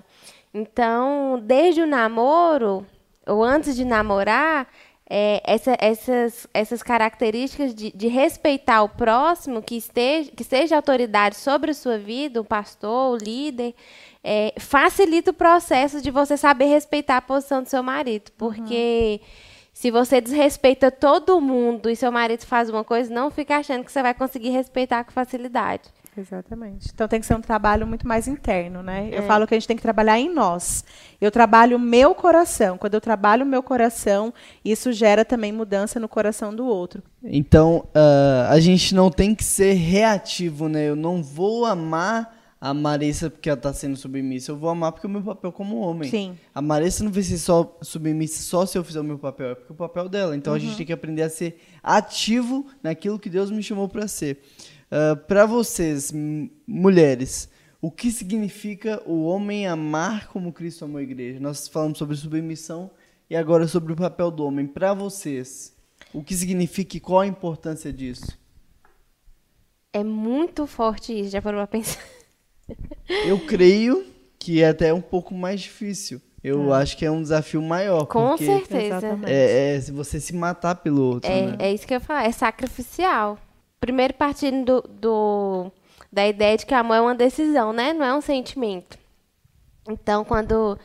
Então, 0.54 1.40
desde 1.42 1.82
o 1.82 1.86
namoro, 1.86 2.86
ou 3.26 3.42
antes 3.42 3.74
de 3.74 3.84
namorar, 3.84 4.68
é, 5.10 5.42
essa- 5.44 5.76
essas, 5.80 6.46
essas 6.54 6.80
características 6.82 7.74
de, 7.74 7.90
de 7.90 8.06
respeitar 8.08 8.82
o 8.82 8.88
próximo, 8.88 9.60
que, 9.60 9.76
esteja, 9.76 10.30
que 10.30 10.44
seja 10.44 10.76
autoridade 10.76 11.34
sobre 11.36 11.72
a 11.72 11.74
sua 11.74 11.98
vida, 11.98 12.40
o 12.40 12.44
pastor, 12.44 13.14
o 13.14 13.16
líder, 13.16 13.74
é, 14.22 14.52
facilita 14.58 15.30
o 15.32 15.34
processo 15.34 16.00
de 16.00 16.10
você 16.12 16.36
saber 16.36 16.66
respeitar 16.66 17.16
a 17.16 17.22
posição 17.22 17.60
do 17.62 17.68
seu 17.68 17.82
marido. 17.82 18.30
Porque 18.38 19.20
se 19.72 19.90
você 19.90 20.20
desrespeita 20.20 20.90
todo 20.90 21.40
mundo 21.40 21.90
e 21.90 21.96
seu 21.96 22.12
marido 22.12 22.44
faz 22.46 22.68
uma 22.70 22.84
coisa, 22.84 23.12
não 23.12 23.30
fica 23.30 23.56
achando 23.56 23.84
que 23.84 23.90
você 23.90 24.02
vai 24.02 24.14
conseguir 24.14 24.50
respeitar 24.50 25.02
com 25.04 25.10
facilidade. 25.12 25.84
Exatamente. 26.18 26.88
Então 26.92 27.06
tem 27.06 27.20
que 27.20 27.26
ser 27.26 27.34
um 27.34 27.40
trabalho 27.40 27.86
muito 27.86 28.06
mais 28.06 28.26
interno, 28.26 28.82
né? 28.82 29.08
Eu 29.12 29.20
É. 29.22 29.26
falo 29.26 29.46
que 29.46 29.54
a 29.54 29.56
gente 29.58 29.68
tem 29.68 29.76
que 29.76 29.82
trabalhar 29.82 30.18
em 30.18 30.32
nós. 30.32 30.84
Eu 31.20 31.30
trabalho 31.30 31.76
o 31.76 31.80
meu 31.80 32.14
coração. 32.14 32.76
Quando 32.76 32.94
eu 32.94 33.00
trabalho 33.00 33.44
o 33.44 33.48
meu 33.48 33.62
coração, 33.62 34.32
isso 34.64 34.92
gera 34.92 35.24
também 35.24 35.52
mudança 35.52 36.00
no 36.00 36.08
coração 36.08 36.54
do 36.54 36.66
outro. 36.66 37.02
Então, 37.22 37.86
ah, 37.94 38.48
a 38.50 38.58
gente 38.60 38.94
não 38.94 39.10
tem 39.10 39.34
que 39.34 39.44
ser 39.44 39.74
reativo, 39.74 40.68
né? 40.68 40.88
Eu 40.88 40.96
não 40.96 41.22
vou 41.22 41.64
amar 41.64 42.36
a 42.60 42.74
Marissa 42.74 43.30
porque 43.30 43.48
ela 43.48 43.56
tá 43.56 43.72
sendo 43.72 43.96
submissa. 43.96 44.50
Eu 44.50 44.56
vou 44.56 44.68
amar 44.68 44.90
porque 44.90 45.06
é 45.06 45.08
o 45.08 45.12
meu 45.12 45.22
papel 45.22 45.52
como 45.52 45.78
homem. 45.78 46.10
Sim. 46.10 46.36
A 46.52 46.60
Marissa 46.60 47.04
não 47.04 47.12
vai 47.12 47.22
ser 47.22 47.38
só 47.38 47.76
submissa 47.80 48.42
só 48.42 48.66
se 48.66 48.76
eu 48.76 48.82
fizer 48.82 49.00
o 49.00 49.04
meu 49.04 49.16
papel, 49.18 49.50
é 49.50 49.54
porque 49.54 49.70
é 49.70 49.74
o 49.74 49.76
papel 49.76 50.08
dela. 50.08 50.34
Então 50.36 50.52
a 50.52 50.58
gente 50.58 50.76
tem 50.76 50.84
que 50.84 50.92
aprender 50.92 51.22
a 51.22 51.30
ser 51.30 51.60
ativo 51.80 52.66
naquilo 52.82 53.18
que 53.18 53.30
Deus 53.30 53.50
me 53.52 53.62
chamou 53.62 53.88
para 53.88 54.08
ser. 54.08 54.42
Para 55.26 55.46
vocês, 55.46 56.12
mulheres, 56.66 57.48
o 57.80 57.90
que 57.90 58.10
significa 58.10 59.02
o 59.06 59.24
homem 59.24 59.66
amar 59.66 60.28
como 60.28 60.52
Cristo 60.52 60.84
amou 60.84 60.98
a 60.98 61.02
igreja? 61.02 61.38
Nós 61.38 61.68
falamos 61.68 61.98
sobre 61.98 62.16
submissão 62.16 62.90
e 63.30 63.36
agora 63.36 63.68
sobre 63.68 63.92
o 63.92 63.96
papel 63.96 64.30
do 64.30 64.44
homem. 64.44 64.66
Para 64.66 64.94
vocês, 64.94 65.76
o 66.12 66.22
que 66.22 66.34
significa 66.34 66.96
e 66.96 67.00
qual 67.00 67.20
a 67.20 67.26
importância 67.26 67.92
disso? 67.92 68.38
É 69.92 70.02
muito 70.02 70.66
forte 70.66 71.18
isso, 71.18 71.30
já 71.30 71.40
parou 71.42 71.58
pra 71.60 71.66
pensar. 71.66 72.02
Eu 73.26 73.38
creio 73.46 74.04
que 74.38 74.62
é 74.62 74.68
até 74.68 74.92
um 74.92 75.00
pouco 75.00 75.34
mais 75.34 75.60
difícil. 75.62 76.20
eu 76.44 76.72
acho 76.72 76.96
que 76.96 77.04
é 77.04 77.10
um 77.10 77.22
desafio 77.22 77.60
maior. 77.62 78.04
Com 78.06 78.28
porque 78.30 78.44
certeza. 78.44 78.98
Exatamente. 78.98 79.32
É, 79.32 79.76
é 79.76 79.80
se 79.80 79.90
você 79.90 80.20
se 80.20 80.34
matar 80.34 80.76
pelo 80.76 81.02
outro, 81.02 81.30
É, 81.30 81.46
né? 81.46 81.56
é 81.58 81.72
isso 81.72 81.86
que 81.86 81.94
eu 81.94 81.96
ia 81.96 82.00
falar, 82.00 82.24
é 82.24 82.32
sacrificial. 82.32 83.38
Primeiro 83.80 84.14
partindo 84.14 84.82
do, 84.82 84.88
do- 84.88 85.72
da 86.12 86.26
ideia 86.26 86.56
de 86.56 86.66
que 86.66 86.74
amor 86.74 86.94
é 86.94 87.00
uma 87.00 87.14
decisão, 87.14 87.72
né? 87.72 87.92
Não 87.92 88.04
é 88.04 88.14
um 88.14 88.20
sentimento. 88.20 88.98
Então, 89.88 90.24
quando 90.24 90.78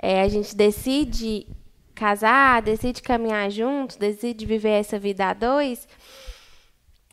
é, 0.00 0.20
a 0.22 0.28
gente 0.28 0.54
decide 0.54 1.46
casar, 1.94 2.60
decide 2.62 3.02
caminhar 3.02 3.50
juntos, 3.50 3.96
decide 3.96 4.44
viver 4.44 4.70
essa 4.80 4.98
vida 4.98 5.26
a 5.26 5.32
dois, 5.32 5.88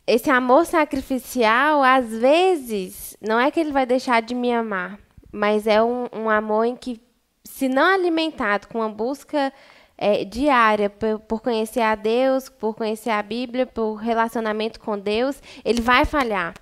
esse 0.06 0.28
amor 0.30 0.66
sacrificial, 0.66 1.82
às 1.82 2.10
vezes, 2.10 3.16
não 3.20 3.40
é 3.40 3.50
que 3.50 3.58
ele 3.58 3.72
vai 3.72 3.86
deixar 3.86 4.20
de 4.20 4.34
me 4.34 4.52
amar, 4.52 4.98
mas 5.32 5.66
é 5.66 5.82
um, 5.82 6.06
um 6.12 6.28
amor 6.28 6.64
em 6.66 6.76
que, 6.76 7.00
se 7.42 7.68
não 7.68 7.94
alimentado 7.94 8.68
com 8.68 8.78
uma 8.80 8.88
busca 8.90 9.50
é, 9.96 10.24
diária 10.24 10.90
por, 10.90 11.20
por 11.20 11.40
conhecer 11.42 11.80
a 11.80 11.94
Deus, 11.94 12.48
por 12.48 12.74
conhecer 12.74 13.10
a 13.10 13.22
Bíblia, 13.22 13.66
por 13.66 13.94
relacionamento 13.94 14.80
com 14.80 14.98
Deus, 14.98 15.40
ele 15.64 15.80
vai 15.80 16.04
falhar. 16.04 16.54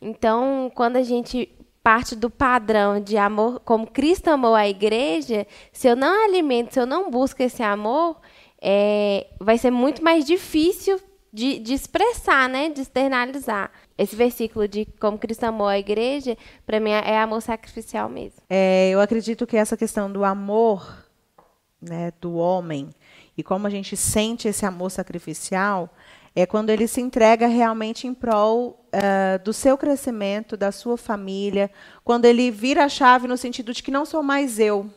Então, 0.00 0.70
quando 0.74 0.96
a 0.96 1.02
gente 1.02 1.48
parte 1.82 2.16
do 2.16 2.30
padrão 2.30 2.98
de 2.98 3.18
amor, 3.18 3.60
como 3.60 3.86
Cristo 3.86 4.28
amou 4.28 4.54
a 4.54 4.66
igreja, 4.66 5.46
se 5.70 5.86
eu 5.86 5.94
não 5.94 6.24
alimento, 6.24 6.72
se 6.72 6.80
eu 6.80 6.86
não 6.86 7.10
busco 7.10 7.42
esse 7.42 7.62
amor, 7.62 8.16
é, 8.60 9.26
vai 9.38 9.58
ser 9.58 9.70
muito 9.70 10.02
mais 10.02 10.24
difícil 10.24 10.98
de, 11.30 11.58
de 11.58 11.74
expressar, 11.74 12.48
né? 12.48 12.70
De 12.70 12.80
externalizar. 12.80 13.70
Esse 13.98 14.16
versículo 14.16 14.66
de 14.66 14.86
como 14.98 15.18
Cristo 15.18 15.44
amou 15.44 15.68
a 15.68 15.78
igreja, 15.78 16.38
para 16.64 16.80
mim 16.80 16.90
é 16.90 17.18
amor 17.18 17.42
sacrificial 17.42 18.08
mesmo. 18.08 18.40
É, 18.48 18.88
eu 18.90 19.00
acredito 19.00 19.46
que 19.46 19.56
essa 19.56 19.76
questão 19.76 20.10
do 20.10 20.24
amor 20.24 21.03
né, 21.88 22.12
do 22.20 22.34
homem 22.34 22.90
e 23.36 23.42
como 23.42 23.66
a 23.66 23.70
gente 23.70 23.96
sente 23.96 24.48
esse 24.48 24.64
amor 24.64 24.90
sacrificial 24.90 25.90
é 26.36 26.44
quando 26.46 26.70
ele 26.70 26.88
se 26.88 27.00
entrega 27.00 27.46
realmente 27.46 28.06
em 28.06 28.14
prol 28.14 28.84
ah, 28.92 29.38
do 29.38 29.52
seu 29.52 29.78
crescimento, 29.78 30.56
da 30.56 30.72
sua 30.72 30.96
família, 30.96 31.70
quando 32.02 32.24
ele 32.24 32.50
vira 32.50 32.84
a 32.84 32.88
chave 32.88 33.28
no 33.28 33.36
sentido 33.36 33.72
de 33.72 33.82
que 33.82 33.90
não 33.90 34.04
sou 34.04 34.22
mais 34.22 34.58
eu, 34.58 34.90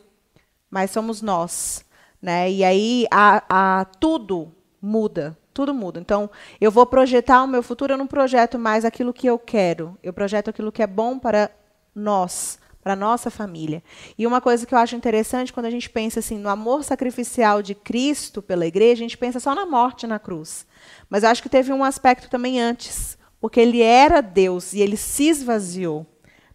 mas 0.70 0.90
somos 0.90 1.22
nós. 1.22 1.84
Né? 2.20 2.50
E 2.50 2.64
aí 2.64 3.06
a, 3.10 3.44
a, 3.48 3.84
tudo 3.84 4.52
muda, 4.82 5.38
tudo 5.54 5.72
muda. 5.72 6.00
Então, 6.00 6.28
eu 6.60 6.70
vou 6.70 6.86
projetar 6.86 7.42
o 7.44 7.48
meu 7.48 7.62
futuro, 7.62 7.92
eu 7.92 7.98
não 7.98 8.06
projeto 8.06 8.58
mais 8.58 8.84
aquilo 8.84 9.12
que 9.12 9.28
eu 9.28 9.38
quero, 9.38 9.96
eu 10.02 10.12
projeto 10.12 10.50
aquilo 10.50 10.72
que 10.72 10.82
é 10.82 10.86
bom 10.86 11.18
para 11.18 11.50
nós, 11.94 12.58
para 12.82 12.96
nossa 12.96 13.30
família. 13.30 13.82
E 14.16 14.26
uma 14.26 14.40
coisa 14.40 14.66
que 14.66 14.74
eu 14.74 14.78
acho 14.78 14.96
interessante, 14.96 15.52
quando 15.52 15.66
a 15.66 15.70
gente 15.70 15.90
pensa 15.90 16.20
assim 16.20 16.38
no 16.38 16.48
amor 16.48 16.84
sacrificial 16.84 17.62
de 17.62 17.74
Cristo 17.74 18.40
pela 18.40 18.66
igreja, 18.66 19.00
a 19.00 19.06
gente 19.08 19.18
pensa 19.18 19.40
só 19.40 19.54
na 19.54 19.66
morte 19.66 20.06
na 20.06 20.18
cruz. 20.18 20.66
Mas 21.10 21.22
eu 21.22 21.28
acho 21.28 21.42
que 21.42 21.48
teve 21.48 21.72
um 21.72 21.84
aspecto 21.84 22.30
também 22.30 22.60
antes, 22.60 23.18
porque 23.40 23.60
ele 23.60 23.82
era 23.82 24.20
Deus 24.20 24.72
e 24.72 24.80
ele 24.80 24.96
se 24.96 25.28
esvaziou. 25.28 26.06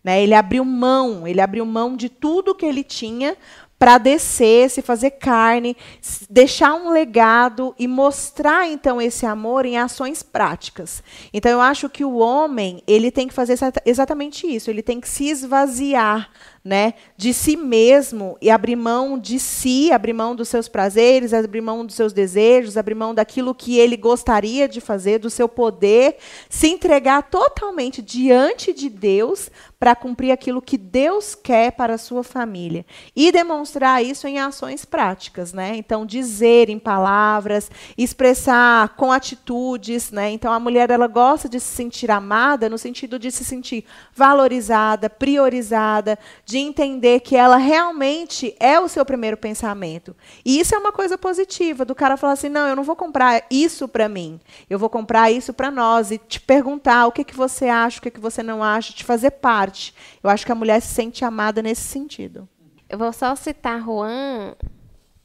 Né? 0.03 0.21
Ele 0.21 0.33
abriu 0.33 0.65
mão, 0.65 1.25
ele 1.27 1.39
abriu 1.39 1.65
mão 1.65 1.95
de 1.95 2.09
tudo 2.09 2.55
que 2.55 2.65
ele 2.65 2.83
tinha 2.83 3.37
para 3.83 3.97
descer, 3.97 4.69
se 4.69 4.81
fazer 4.81 5.11
carne, 5.11 5.75
deixar 6.29 6.73
um 6.73 6.89
legado 6.89 7.75
e 7.77 7.85
mostrar 7.85 8.65
então 8.65 9.01
esse 9.01 9.25
amor 9.25 9.65
em 9.65 9.77
ações 9.77 10.23
práticas. 10.23 11.03
Então 11.33 11.51
eu 11.51 11.59
acho 11.59 11.89
que 11.89 12.05
o 12.05 12.15
homem, 12.15 12.81
ele 12.87 13.11
tem 13.11 13.27
que 13.27 13.33
fazer 13.33 13.51
exata- 13.51 13.81
exatamente 13.85 14.47
isso, 14.47 14.69
ele 14.69 14.81
tem 14.81 15.01
que 15.01 15.09
se 15.09 15.27
esvaziar, 15.27 16.29
né, 16.63 16.93
de 17.17 17.33
si 17.33 17.57
mesmo 17.57 18.37
e 18.41 18.49
abrir 18.49 18.77
mão 18.77 19.19
de 19.19 19.37
si, 19.37 19.91
abrir 19.91 20.13
mão 20.13 20.33
dos 20.33 20.47
seus 20.47 20.69
prazeres, 20.69 21.33
abrir 21.33 21.59
mão 21.59 21.85
dos 21.85 21.93
seus 21.93 22.13
desejos, 22.13 22.77
abrir 22.77 22.95
mão 22.95 23.13
daquilo 23.13 23.53
que 23.53 23.77
ele 23.77 23.97
gostaria 23.97 24.65
de 24.65 24.79
fazer, 24.79 25.19
do 25.19 25.29
seu 25.29 25.49
poder, 25.49 26.15
se 26.49 26.69
entregar 26.69 27.23
totalmente 27.23 28.01
diante 28.01 28.71
de 28.71 28.89
Deus 28.89 29.49
para 29.83 29.97
cumprir 29.97 30.31
aquilo 30.31 30.61
que 30.61 30.77
Deus 30.77 31.35
quer 31.35 31.73
para 31.73 31.95
a 31.95 31.97
sua 31.97 32.23
família 32.23 32.85
e 33.13 33.33
demonstrar 33.33 34.01
isso 34.01 34.25
em 34.25 34.39
ações 34.39 34.85
práticas, 34.85 35.51
né? 35.51 35.75
Então 35.75 36.05
dizer 36.05 36.69
em 36.69 36.79
palavras, 36.79 37.69
expressar 37.97 38.95
com 38.95 39.11
atitudes, 39.11 40.09
né? 40.09 40.31
Então 40.31 40.53
a 40.53 40.59
mulher 40.59 40.89
ela 40.89 41.05
gosta 41.05 41.49
de 41.49 41.59
se 41.59 41.75
sentir 41.75 42.09
amada 42.09 42.69
no 42.69 42.77
sentido 42.77 43.19
de 43.19 43.29
se 43.29 43.43
sentir 43.43 43.83
valorizada, 44.15 45.09
priorizada, 45.09 46.17
de 46.45 46.59
entender 46.59 47.19
que 47.19 47.35
ela 47.35 47.57
realmente 47.57 48.55
é 48.61 48.79
o 48.79 48.87
seu 48.87 49.03
primeiro 49.03 49.35
pensamento. 49.35 50.15
E 50.45 50.61
isso 50.61 50.73
é 50.73 50.77
uma 50.77 50.93
coisa 50.93 51.17
positiva 51.17 51.83
do 51.83 51.93
cara 51.93 52.15
falar 52.15 52.33
assim: 52.33 52.47
"Não, 52.47 52.69
eu 52.69 52.75
não 52.77 52.83
vou 52.83 52.95
comprar 52.95 53.45
isso 53.51 53.85
para 53.85 54.07
mim. 54.07 54.39
Eu 54.69 54.79
vou 54.79 54.89
comprar 54.89 55.29
isso 55.29 55.53
para 55.53 55.69
nós 55.69 56.09
e 56.09 56.17
te 56.17 56.39
perguntar 56.39 57.05
o 57.05 57.11
que 57.11 57.25
que 57.25 57.35
você 57.35 57.67
acha, 57.67 57.99
o 57.99 58.01
que 58.01 58.11
que 58.11 58.21
você 58.21 58.41
não 58.41 58.63
acha, 58.63 58.93
te 58.93 59.03
fazer 59.03 59.31
parte. 59.31 59.72
Eu 60.21 60.29
acho 60.29 60.45
que 60.45 60.51
a 60.51 60.55
mulher 60.55 60.81
se 60.81 60.93
sente 60.93 61.25
amada 61.25 61.61
nesse 61.61 61.81
sentido. 61.81 62.47
Eu 62.89 62.97
vou 62.97 63.11
só 63.11 63.35
citar 63.35 63.83
Juan, 63.83 64.55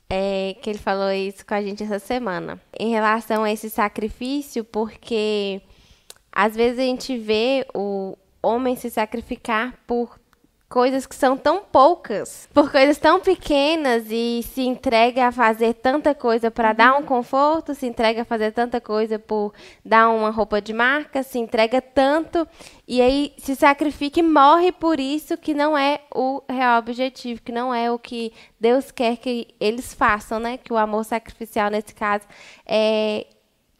é, 0.09 0.57
que 0.63 0.71
ele 0.71 0.79
falou 0.79 1.11
isso 1.11 1.45
com 1.45 1.55
a 1.55 1.63
gente 1.63 1.83
essa 1.83 1.99
semana, 1.99 2.61
em 2.79 2.91
relação 2.91 3.45
a 3.45 3.53
esse 3.53 3.69
sacrifício, 3.69 4.65
porque 4.65 5.61
às 6.33 6.55
vezes 6.55 6.79
a 6.79 6.83
gente 6.83 7.17
vê 7.19 7.67
o 7.75 8.17
homem 8.43 8.77
se 8.77 8.91
sacrificar 8.91 9.79
por 9.87 10.18
coisas 10.69 11.07
que 11.07 11.15
são 11.15 11.35
tão 11.35 11.65
poucas, 11.65 12.47
por 12.53 12.71
coisas 12.71 12.99
tão 12.99 13.21
pequenas 13.21 14.05
e 14.11 14.43
se 14.43 14.61
entrega 14.63 15.29
a 15.29 15.33
fazer 15.33 15.73
tanta 15.75 16.15
coisa 16.15 16.51
para 16.51 16.75
dar 16.75 16.99
um 16.99 17.03
conforto, 17.03 17.75
se 17.75 17.87
entrega 17.87 18.23
a 18.23 18.25
fazer 18.25 18.53
tanta 18.53 18.79
coisa 18.79 19.19
por 19.19 19.55
dar 19.83 20.11
uma 20.11 20.29
roupa 20.29 20.61
de 20.61 20.75
marca, 20.75 21.23
se 21.23 21.39
entrega 21.39 21.81
tanto 21.81 22.47
e 22.87 23.01
aí 23.01 23.33
se 23.39 23.57
sacrifica 23.57 24.21
e 24.21 24.23
morre 24.23 24.71
por 24.71 25.01
isso 25.01 25.39
que 25.39 25.55
não 25.55 25.77
é 25.77 26.01
o 26.15 26.43
real 26.47 26.79
objetivo, 26.79 27.41
que 27.43 27.53
não 27.53 27.75
é 27.75 27.91
o 27.91 27.99
que 27.99 28.33
Deus 28.61 28.91
quer 28.91 29.17
que 29.17 29.49
eles 29.59 29.95
façam, 29.95 30.39
né? 30.39 30.59
Que 30.59 30.73
o 30.73 30.77
amor 30.77 31.05
sacrificial 31.05 31.71
nesse 31.71 31.95
caso 31.95 32.27
é, 32.67 33.27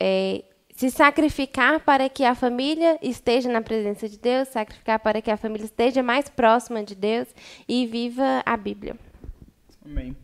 é 0.01 0.43
se 0.79 0.93
sacrificar 0.93 1.81
para 1.81 2.09
que 2.09 2.23
a 2.23 2.37
família 2.37 3.01
esteja 3.03 3.51
na 3.51 3.61
presença 3.61 4.09
de 4.09 4.17
Deus, 4.17 4.47
sacrificar 4.47 5.01
para 5.01 5.21
que 5.21 5.29
a 5.29 5.37
família 5.37 5.65
esteja 5.65 6.05
mais 6.05 6.29
próxima 6.29 6.85
de 6.85 6.95
Deus 6.95 7.27
e 7.69 7.85
viva 7.85 8.45
a 8.47 8.57
Bíblia. 8.57 8.95
Amém. 9.85 10.17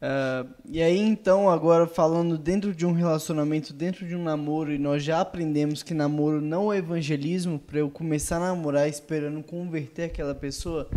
Ah, 0.00 0.46
e 0.64 0.80
aí, 0.80 1.00
então, 1.00 1.50
agora 1.50 1.84
falando 1.84 2.38
dentro 2.38 2.72
de 2.72 2.86
um 2.86 2.92
relacionamento, 2.92 3.72
dentro 3.72 4.06
de 4.06 4.14
um 4.14 4.22
namoro, 4.22 4.72
e 4.72 4.78
nós 4.78 5.02
já 5.02 5.20
aprendemos 5.20 5.82
que 5.82 5.92
namoro 5.92 6.40
não 6.40 6.72
é 6.72 6.78
evangelismo, 6.78 7.58
para 7.58 7.80
eu 7.80 7.90
começar 7.90 8.36
a 8.36 8.54
namorar 8.54 8.88
esperando 8.88 9.42
converter 9.42 10.04
aquela 10.04 10.32
pessoa, 10.32 10.88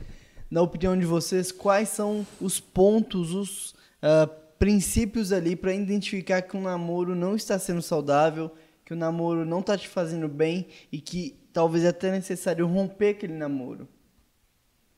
na 0.48 0.62
opinião 0.62 0.96
de 0.96 1.08
vocês, 1.08 1.52
quais 1.52 1.90
são 1.90 2.24
os 2.40 2.60
pontos, 2.60 3.34
os 3.34 3.74
ah, 4.00 4.30
princípios 4.60 5.32
ali 5.32 5.56
para 5.56 5.74
identificar 5.74 6.44
que 6.44 6.56
um 6.56 6.62
namoro 6.62 7.16
não 7.16 7.36
está 7.36 7.58
sendo 7.58 7.82
saudável, 7.82 8.52
que 8.92 8.96
o 8.96 8.98
namoro 8.98 9.46
não 9.46 9.62
está 9.62 9.78
te 9.78 9.88
fazendo 9.88 10.28
bem 10.28 10.68
e 10.92 11.00
que 11.00 11.40
talvez 11.54 11.86
é 11.86 11.88
até 11.88 12.12
necessário 12.12 12.68
romper 12.68 13.12
aquele 13.12 13.34
namoro? 13.34 13.88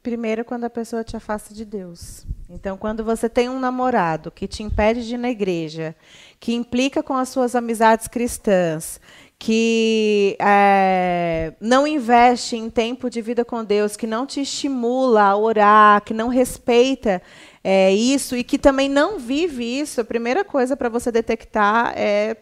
Primeiro, 0.02 0.44
quando 0.44 0.64
a 0.64 0.70
pessoa 0.70 1.04
te 1.04 1.16
afasta 1.16 1.54
de 1.54 1.64
Deus. 1.64 2.26
Então, 2.50 2.76
quando 2.76 3.04
você 3.04 3.30
tem 3.30 3.50
um 3.50 3.60
namorado 3.60 4.32
que 4.32 4.48
te 4.48 4.64
impede 4.64 5.06
de 5.06 5.14
ir 5.14 5.18
na 5.20 5.30
igreja, 5.30 5.96
que 6.39 6.56
implica 6.56 7.04
com 7.04 7.14
as 7.14 7.30
suas 7.30 7.56
amizades 7.56 8.08
cristãs, 8.08 9.00
que 9.38 10.36
é, 10.39 11.54
não 11.62 11.86
investe 11.86 12.56
em 12.56 12.72
tempo 12.72 13.12
de 13.12 13.22
vida 13.22 13.46
com 13.46 13.64
Deus, 13.64 13.96
que 13.96 14.08
não 14.08 14.26
te 14.26 14.41
estimula 14.41 15.22
a 15.22 15.38
orar, 15.38 16.02
que 16.04 16.16
não 16.16 16.30
respeita 16.30 17.22
é, 17.64 17.94
isso 17.94 18.36
e 18.36 18.44
que 18.44 18.58
também 18.58 18.89
não 18.89 19.20
vive 19.20 19.64
isso, 19.64 20.02
a 20.02 20.04
primeira 20.04 20.44
coisa 20.44 20.76
para 20.76 20.89
você 20.89 21.12
detectar 21.12 21.94
é 21.96 22.36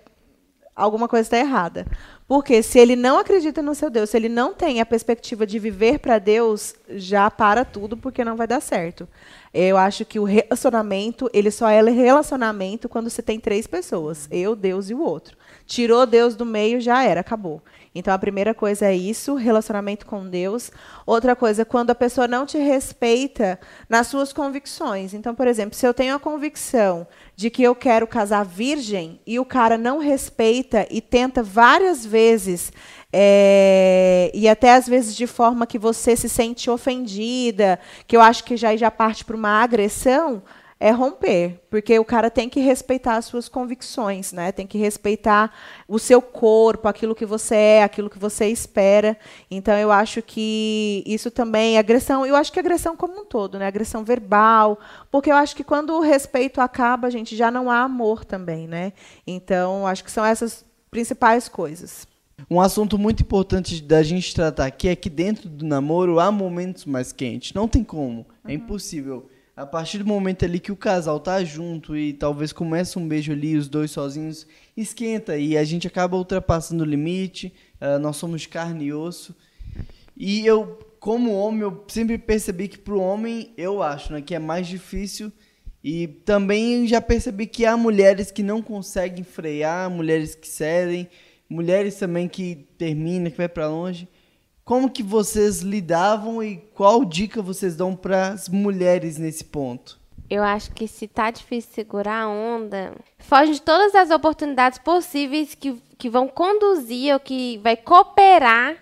alguma 0.82 1.08
coisa 1.08 1.24
está 1.28 1.38
errada. 1.38 1.86
Porque 2.28 2.64
se 2.64 2.80
ele 2.80 2.96
não 2.96 3.18
acredita 3.18 3.62
no 3.62 3.76
seu 3.76 3.90
Deus, 3.90 4.10
se 4.10 4.18
ele 4.18 4.30
não 4.30 4.54
tem 4.54 4.80
a 4.80 4.86
perspectiva 4.86 5.46
de 5.46 5.60
viver 5.60 6.00
para 6.00 6.18
Deus, 6.18 6.74
já 6.90 7.30
para 7.30 7.64
tudo 7.66 7.98
porque 7.98 8.24
não 8.24 8.36
vai 8.36 8.48
dar 8.48 8.62
certo. 8.62 9.08
Eu 9.54 9.78
acho 9.78 10.06
que 10.06 10.20
o 10.20 10.24
relacionamento, 10.24 11.30
ele 11.34 11.52
só 11.52 11.70
é 11.70 11.82
relacionamento 11.82 12.88
quando 12.88 13.10
você 13.10 13.22
tem 13.22 13.40
três 13.40 13.68
pessoas, 13.68 14.28
eu, 14.32 14.56
Deus 14.56 14.90
e 14.90 14.94
o 14.94 15.02
outro. 15.02 15.38
Tirou 15.66 16.06
Deus 16.06 16.36
do 16.36 16.46
meio, 16.46 16.80
já 16.80 17.04
era, 17.04 17.20
acabou. 17.20 17.62
Então 17.94 18.14
a 18.14 18.20
primeira 18.20 18.54
coisa 18.54 18.86
é 18.86 18.96
isso, 18.96 19.36
relacionamento 19.36 20.06
com 20.06 20.28
Deus. 20.28 20.72
Outra 21.06 21.36
coisa, 21.36 21.66
quando 21.66 21.90
a 21.90 21.96
pessoa 21.96 22.28
não 22.28 22.46
te 22.46 22.58
respeita 22.58 23.60
nas 23.90 24.08
suas 24.08 24.32
convicções. 24.32 25.14
Então, 25.14 25.36
por 25.36 25.46
exemplo, 25.46 25.76
se 25.76 25.86
eu 25.86 25.94
tenho 25.94 26.16
a 26.16 26.20
convicção 26.20 27.06
de 27.36 27.50
que 27.50 27.62
eu 27.62 27.76
quero 27.76 28.08
casar 28.08 28.46
virgem 28.46 29.20
e 29.28 29.40
o 29.40 29.46
cara 29.46 29.78
não 29.78 30.00
respeita 30.00 30.88
e 30.90 31.02
tenta 31.02 31.44
várias 31.44 32.06
vezes 32.06 32.72
é, 33.12 34.32
e 34.34 34.48
até 34.48 34.74
às 34.74 34.88
vezes 34.88 35.14
de 35.14 35.28
forma 35.28 35.68
que 35.68 35.78
você 35.78 36.16
se 36.16 36.30
sente 36.30 36.70
ofendida, 36.70 37.78
que 38.08 38.16
eu 38.16 38.22
acho 38.22 38.44
que 38.46 38.56
já 38.56 38.76
já 38.78 38.90
parte 38.90 39.26
para 39.26 39.36
uma 39.36 39.62
agressão, 39.62 40.42
é 40.82 40.90
romper, 40.90 41.62
porque 41.70 42.00
o 42.00 42.04
cara 42.04 42.32
tem 42.32 42.50
que 42.50 42.60
respeitar 42.60 43.16
as 43.16 43.26
suas 43.26 43.48
convicções, 43.48 44.34
né? 44.34 44.52
Tem 44.52 44.66
que 44.66 44.80
respeitar 44.80 45.54
o 45.88 46.00
seu 46.00 46.20
corpo, 46.20 46.88
aquilo 46.88 47.14
que 47.14 47.24
você 47.24 47.56
é, 47.56 47.84
aquilo 47.84 48.10
que 48.10 48.18
você 48.18 48.48
espera. 48.48 49.16
Então 49.50 49.78
eu 49.78 49.92
acho 49.92 50.24
que 50.24 51.04
isso 51.06 51.30
também 51.30 51.78
agressão, 51.78 52.26
eu 52.26 52.36
acho 52.36 52.52
que 52.52 52.60
agressão 52.60 52.98
como 52.98 53.22
um 53.22 53.26
todo, 53.26 53.60
né? 53.60 53.68
Agressão 53.68 54.04
verbal, 54.04 54.80
porque 55.12 55.32
eu 55.32 55.36
acho 55.36 55.56
que 55.56 55.64
quando 55.64 55.94
o 55.94 56.02
respeito 56.02 56.60
acaba, 56.60 57.12
gente, 57.12 57.36
já 57.36 57.52
não 57.52 57.70
há 57.70 57.84
amor 57.84 58.26
também, 58.26 58.68
né? 58.68 58.92
Então 59.28 59.86
acho 59.86 60.04
que 60.04 60.10
são 60.10 60.26
essas 60.26 60.66
principais 60.90 61.48
coisas. 61.48 62.08
Um 62.50 62.60
assunto 62.60 62.98
muito 62.98 63.22
importante 63.22 63.84
da 63.84 64.02
gente 64.02 64.34
tratar 64.34 64.66
aqui 64.66 64.88
é 64.88 64.96
que 64.96 65.12
dentro 65.12 65.48
do 65.48 65.64
namoro 65.64 66.20
há 66.20 66.32
momentos 66.32 66.86
mais 66.86 67.12
quentes. 67.12 67.54
Não 67.54 67.68
tem 67.68 67.84
como, 67.84 68.26
é 68.44 68.54
impossível 68.56 69.30
a 69.62 69.66
partir 69.68 70.00
do 70.00 70.06
momento 70.08 70.44
ali 70.44 70.60
que 70.60 70.72
o 70.72 70.76
casal 70.76 71.20
tá 71.20 71.44
junto 71.44 71.96
e 71.96 72.14
talvez 72.14 72.52
começa 72.52 72.98
um 72.98 73.08
beijo 73.08 73.32
ali, 73.32 73.56
os 73.56 73.68
dois 73.68 73.92
sozinhos, 73.92 74.48
esquenta 74.76 75.38
e 75.38 75.56
a 75.56 75.64
gente 75.64 75.86
acaba 75.86 76.18
ultrapassando 76.18 76.84
o 76.84 76.88
limite, 76.88 77.54
uh, 77.80 78.00
nós 78.00 78.18
somos 78.18 78.48
carne 78.48 78.86
e 78.86 78.94
osso. 78.94 79.36
E 80.18 80.44
eu, 80.44 80.80
como 81.00 81.32
homem, 81.34 81.62
eu 81.62 81.86
sempre 81.88 82.18
percebi 82.18 82.68
que 82.68 82.78
para 82.78 82.96
o 82.96 83.00
homem, 83.00 83.54
eu 83.56 83.84
acho, 83.84 84.12
né, 84.14 84.22
que 84.22 84.34
é 84.34 84.40
mais 84.40 84.66
difícil. 84.66 85.32
E 85.84 86.08
também 86.08 86.88
já 86.88 87.00
percebi 87.00 87.46
que 87.46 87.64
há 87.64 87.78
mulheres 87.78 88.32
que 88.32 88.42
não 88.42 88.64
conseguem 88.64 89.24
frear, 89.24 89.92
mulheres 89.92 90.34
que 90.34 90.48
cedem, 90.48 91.08
mulheres 91.48 91.96
também 91.96 92.28
que 92.28 92.68
terminam, 92.80 93.30
que 93.30 93.38
vai 93.38 93.50
para 93.50 93.68
longe. 93.68 94.08
Como 94.64 94.90
que 94.90 95.04
vocês 95.04 95.62
lidavam 95.62 96.42
e 96.44 96.58
qual 96.74 97.04
dica 97.04 97.42
vocês 97.42 97.76
dão 97.76 97.96
para 97.96 98.30
as 98.30 98.48
mulheres 98.48 99.18
nesse 99.18 99.44
ponto? 99.44 100.00
Eu 100.30 100.44
acho 100.44 100.72
que 100.72 100.88
se 100.88 101.08
tá 101.08 101.30
difícil 101.30 101.74
segurar 101.74 102.24
a 102.24 102.30
onda, 102.30 102.96
foge 103.20 103.54
de 103.54 103.62
todas 103.62 103.94
as 103.94 104.12
oportunidades 104.12 104.80
possíveis 104.80 105.54
que, 105.54 105.74
que 105.98 106.10
vão 106.10 106.28
conduzir 106.28 107.14
ou 107.14 107.20
que 107.20 107.58
vai 107.58 107.76
cooperar 107.76 108.78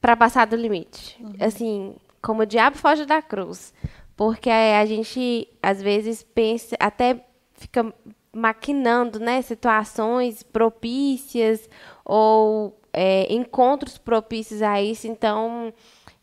para 0.00 0.16
passar 0.16 0.46
do 0.46 0.56
limite. 0.56 1.16
Uhum. 1.20 1.34
Assim, 1.38 1.96
como 2.20 2.42
o 2.42 2.46
diabo 2.46 2.76
foge 2.76 3.04
da 3.04 3.22
cruz. 3.22 3.72
Porque 4.16 4.50
a, 4.50 4.80
a 4.80 4.86
gente, 4.86 5.48
às 5.62 5.80
vezes, 5.80 6.24
pensa, 6.24 6.74
até 6.80 7.24
fica 7.54 7.94
maquinando 8.32 9.20
né, 9.20 9.40
situações 9.42 10.42
propícias 10.42 11.68
ou 12.04 12.78
é, 12.96 13.30
encontros 13.30 13.98
propícios 13.98 14.62
a 14.62 14.80
isso. 14.82 15.06
Então, 15.06 15.72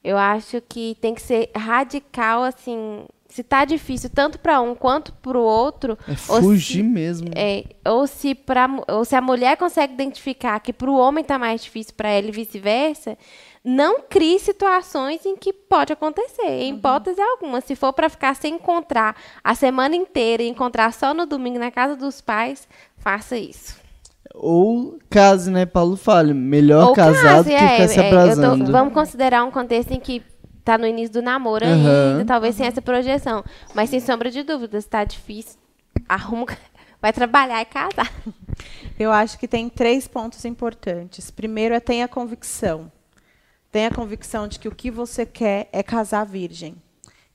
eu 0.04 0.18
acho 0.18 0.60
que 0.68 0.98
tem 1.00 1.14
que 1.14 1.22
ser 1.22 1.52
radical, 1.56 2.44
assim. 2.44 3.06
Se 3.30 3.42
tá 3.42 3.66
difícil 3.66 4.12
tanto 4.14 4.38
para 4.38 4.62
um 4.62 4.76
quanto 4.76 5.12
para 5.14 5.38
o 5.38 5.42
outro, 5.42 5.98
é 6.08 6.16
fugir 6.16 6.84
se, 6.84 6.84
mesmo. 6.84 7.30
É, 7.36 7.64
ou 7.84 8.06
se 8.06 8.36
para 8.36 8.70
ou 8.88 9.04
se 9.04 9.16
a 9.16 9.22
mulher 9.22 9.58
consegue 9.58 9.94
identificar 9.94 10.60
que 10.60 10.72
para 10.72 10.90
o 10.90 10.96
homem 10.96 11.24
tá 11.24 11.40
mais 11.40 11.64
difícil 11.64 11.96
para 11.98 12.14
ele 12.14 12.28
e 12.28 12.32
vice-versa, 12.32 13.18
não 13.64 14.02
crie 14.02 14.38
situações 14.38 15.26
em 15.26 15.36
que 15.36 15.52
pode 15.52 15.92
acontecer, 15.92 16.46
em 16.46 16.74
uhum. 16.74 16.78
hipótese 16.78 17.20
alguma. 17.20 17.60
Se 17.60 17.76
for 17.76 17.92
para 17.92 18.08
ficar 18.08 18.36
sem 18.36 18.54
encontrar 18.54 19.16
a 19.44 19.56
semana 19.56 19.96
inteira 19.96 20.44
e 20.44 20.48
encontrar 20.48 20.94
só 20.94 21.12
no 21.12 21.26
domingo 21.26 21.58
na 21.58 21.72
casa 21.72 21.96
dos 21.96 22.22
pais, 22.22 22.68
faça 22.98 23.36
isso. 23.36 23.83
Ou 24.34 25.00
case, 25.10 25.52
né? 25.52 25.66
Paulo 25.66 25.96
fala, 25.96 26.34
melhor 26.34 26.90
Ou 26.90 26.94
casado 26.94 27.46
case, 27.46 27.50
que 27.50 27.56
é, 27.56 27.70
ficar 27.70 27.88
se 27.88 28.00
abrasando. 28.00 28.66
Tô, 28.66 28.72
vamos 28.72 28.94
considerar 28.94 29.44
um 29.44 29.52
contexto 29.52 29.92
em 29.92 30.00
que 30.00 30.24
tá 30.64 30.78
no 30.78 30.88
início 30.88 31.14
do 31.14 31.22
namoro 31.22 31.66
uhum. 31.66 32.12
ainda, 32.14 32.26
talvez 32.26 32.56
sem 32.56 32.66
essa 32.66 32.82
projeção. 32.82 33.44
Mas 33.76 33.90
sem 33.90 34.00
sombra 34.00 34.32
de 34.32 34.44
dúvidas, 34.44 34.86
tá 34.86 35.04
difícil, 35.04 35.60
arruma, 36.08 36.48
vai 37.02 37.12
trabalhar 37.12 37.62
e 37.62 37.66
casar. 37.66 38.12
Eu 38.98 39.12
acho 39.12 39.38
que 39.38 39.48
tem 39.48 39.70
três 39.70 40.08
pontos 40.08 40.46
importantes. 40.46 41.30
Primeiro 41.30 41.76
é 41.76 41.80
tenha 41.80 42.08
convicção. 42.08 42.92
Tenha 43.72 43.92
convicção 43.92 44.48
de 44.48 44.60
que 44.60 44.68
o 44.68 44.76
que 44.76 44.92
você 44.92 45.26
quer 45.26 45.68
é 45.72 45.82
casar 45.82 46.26
virgem. 46.26 46.76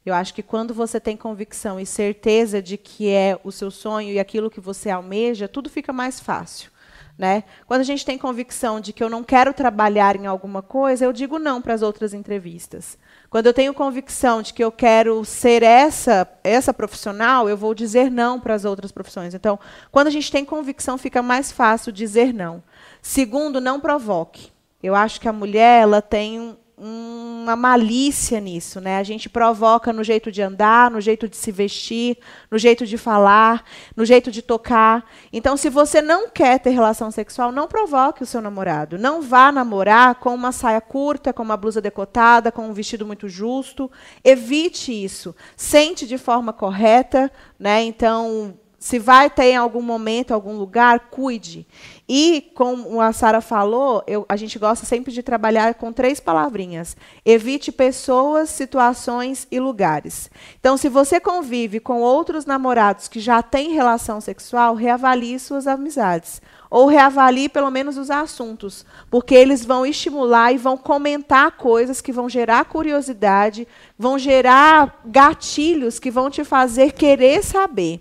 Eu 0.06 0.14
acho 0.14 0.32
que 0.32 0.42
quando 0.42 0.72
você 0.72 0.98
tem 0.98 1.16
convicção 1.16 1.78
e 1.78 1.84
certeza 1.84 2.62
de 2.62 2.78
que 2.78 3.10
é 3.10 3.38
o 3.44 3.52
seu 3.52 3.70
sonho 3.70 4.12
e 4.12 4.18
aquilo 4.18 4.48
que 4.48 4.60
você 4.60 4.88
almeja, 4.88 5.48
tudo 5.48 5.68
fica 5.68 5.92
mais 5.92 6.18
fácil. 6.18 6.70
Né? 7.18 7.42
Quando 7.66 7.80
a 7.80 7.84
gente 7.84 8.04
tem 8.06 8.16
convicção 8.16 8.80
de 8.80 8.92
que 8.92 9.02
eu 9.02 9.10
não 9.10 9.24
quero 9.24 9.52
trabalhar 9.52 10.14
em 10.14 10.26
alguma 10.26 10.62
coisa, 10.62 11.04
eu 11.04 11.12
digo 11.12 11.36
não 11.36 11.60
para 11.60 11.74
as 11.74 11.82
outras 11.82 12.14
entrevistas. 12.14 12.96
Quando 13.28 13.46
eu 13.46 13.52
tenho 13.52 13.74
convicção 13.74 14.40
de 14.40 14.54
que 14.54 14.62
eu 14.62 14.70
quero 14.70 15.24
ser 15.24 15.64
essa 15.64 16.28
essa 16.44 16.72
profissional, 16.72 17.48
eu 17.48 17.56
vou 17.56 17.74
dizer 17.74 18.08
não 18.08 18.38
para 18.38 18.54
as 18.54 18.64
outras 18.64 18.92
profissões. 18.92 19.34
Então, 19.34 19.58
quando 19.90 20.06
a 20.06 20.10
gente 20.10 20.30
tem 20.30 20.44
convicção, 20.44 20.96
fica 20.96 21.20
mais 21.20 21.50
fácil 21.50 21.90
dizer 21.90 22.32
não. 22.32 22.62
Segundo, 23.02 23.60
não 23.60 23.80
provoque. 23.80 24.52
Eu 24.80 24.94
acho 24.94 25.20
que 25.20 25.28
a 25.28 25.32
mulher 25.32 25.82
ela 25.82 26.00
tem 26.00 26.56
uma 26.80 27.56
malícia 27.56 28.40
nisso, 28.40 28.80
né? 28.80 28.98
A 28.98 29.02
gente 29.02 29.28
provoca 29.28 29.92
no 29.92 30.04
jeito 30.04 30.30
de 30.30 30.40
andar, 30.40 30.90
no 30.90 31.00
jeito 31.00 31.28
de 31.28 31.36
se 31.36 31.50
vestir, 31.50 32.18
no 32.50 32.56
jeito 32.56 32.86
de 32.86 32.96
falar, 32.96 33.64
no 33.96 34.04
jeito 34.04 34.30
de 34.30 34.42
tocar. 34.42 35.04
Então, 35.32 35.56
se 35.56 35.68
você 35.68 36.00
não 36.00 36.28
quer 36.28 36.60
ter 36.60 36.70
relação 36.70 37.10
sexual, 37.10 37.50
não 37.50 37.66
provoque 37.66 38.22
o 38.22 38.26
seu 38.26 38.40
namorado. 38.40 38.96
Não 38.98 39.20
vá 39.20 39.50
namorar 39.50 40.16
com 40.16 40.32
uma 40.34 40.52
saia 40.52 40.80
curta, 40.80 41.32
com 41.32 41.42
uma 41.42 41.56
blusa 41.56 41.80
decotada, 41.80 42.52
com 42.52 42.68
um 42.68 42.72
vestido 42.72 43.04
muito 43.04 43.28
justo. 43.28 43.90
Evite 44.22 44.92
isso. 44.92 45.34
Sente 45.56 46.06
de 46.06 46.16
forma 46.16 46.52
correta, 46.52 47.30
né? 47.58 47.82
Então, 47.82 48.54
se 48.78 48.98
vai 48.98 49.28
ter 49.28 49.46
em 49.46 49.56
algum 49.56 49.82
momento, 49.82 50.32
algum 50.32 50.56
lugar, 50.56 51.08
cuide. 51.10 51.66
E, 52.08 52.50
como 52.54 53.00
a 53.00 53.12
Sara 53.12 53.40
falou, 53.40 54.04
eu, 54.06 54.24
a 54.28 54.36
gente 54.36 54.56
gosta 54.56 54.86
sempre 54.86 55.12
de 55.12 55.22
trabalhar 55.22 55.74
com 55.74 55.92
três 55.92 56.20
palavrinhas. 56.20 56.96
Evite 57.24 57.72
pessoas, 57.72 58.48
situações 58.50 59.48
e 59.50 59.58
lugares. 59.58 60.30
Então, 60.60 60.76
se 60.76 60.88
você 60.88 61.18
convive 61.18 61.80
com 61.80 62.00
outros 62.00 62.46
namorados 62.46 63.08
que 63.08 63.18
já 63.18 63.42
têm 63.42 63.74
relação 63.74 64.20
sexual, 64.20 64.76
reavalie 64.76 65.40
suas 65.40 65.66
amizades. 65.66 66.40
Ou 66.70 66.86
reavalie 66.86 67.48
pelo 67.48 67.70
menos 67.70 67.96
os 67.96 68.10
assuntos, 68.10 68.86
porque 69.10 69.34
eles 69.34 69.64
vão 69.64 69.84
estimular 69.84 70.52
e 70.52 70.58
vão 70.58 70.76
comentar 70.76 71.52
coisas 71.52 72.00
que 72.00 72.12
vão 72.12 72.28
gerar 72.28 72.66
curiosidade, 72.66 73.66
vão 73.98 74.18
gerar 74.18 75.00
gatilhos 75.04 75.98
que 75.98 76.10
vão 76.10 76.30
te 76.30 76.44
fazer 76.44 76.92
querer 76.92 77.42
saber. 77.42 78.00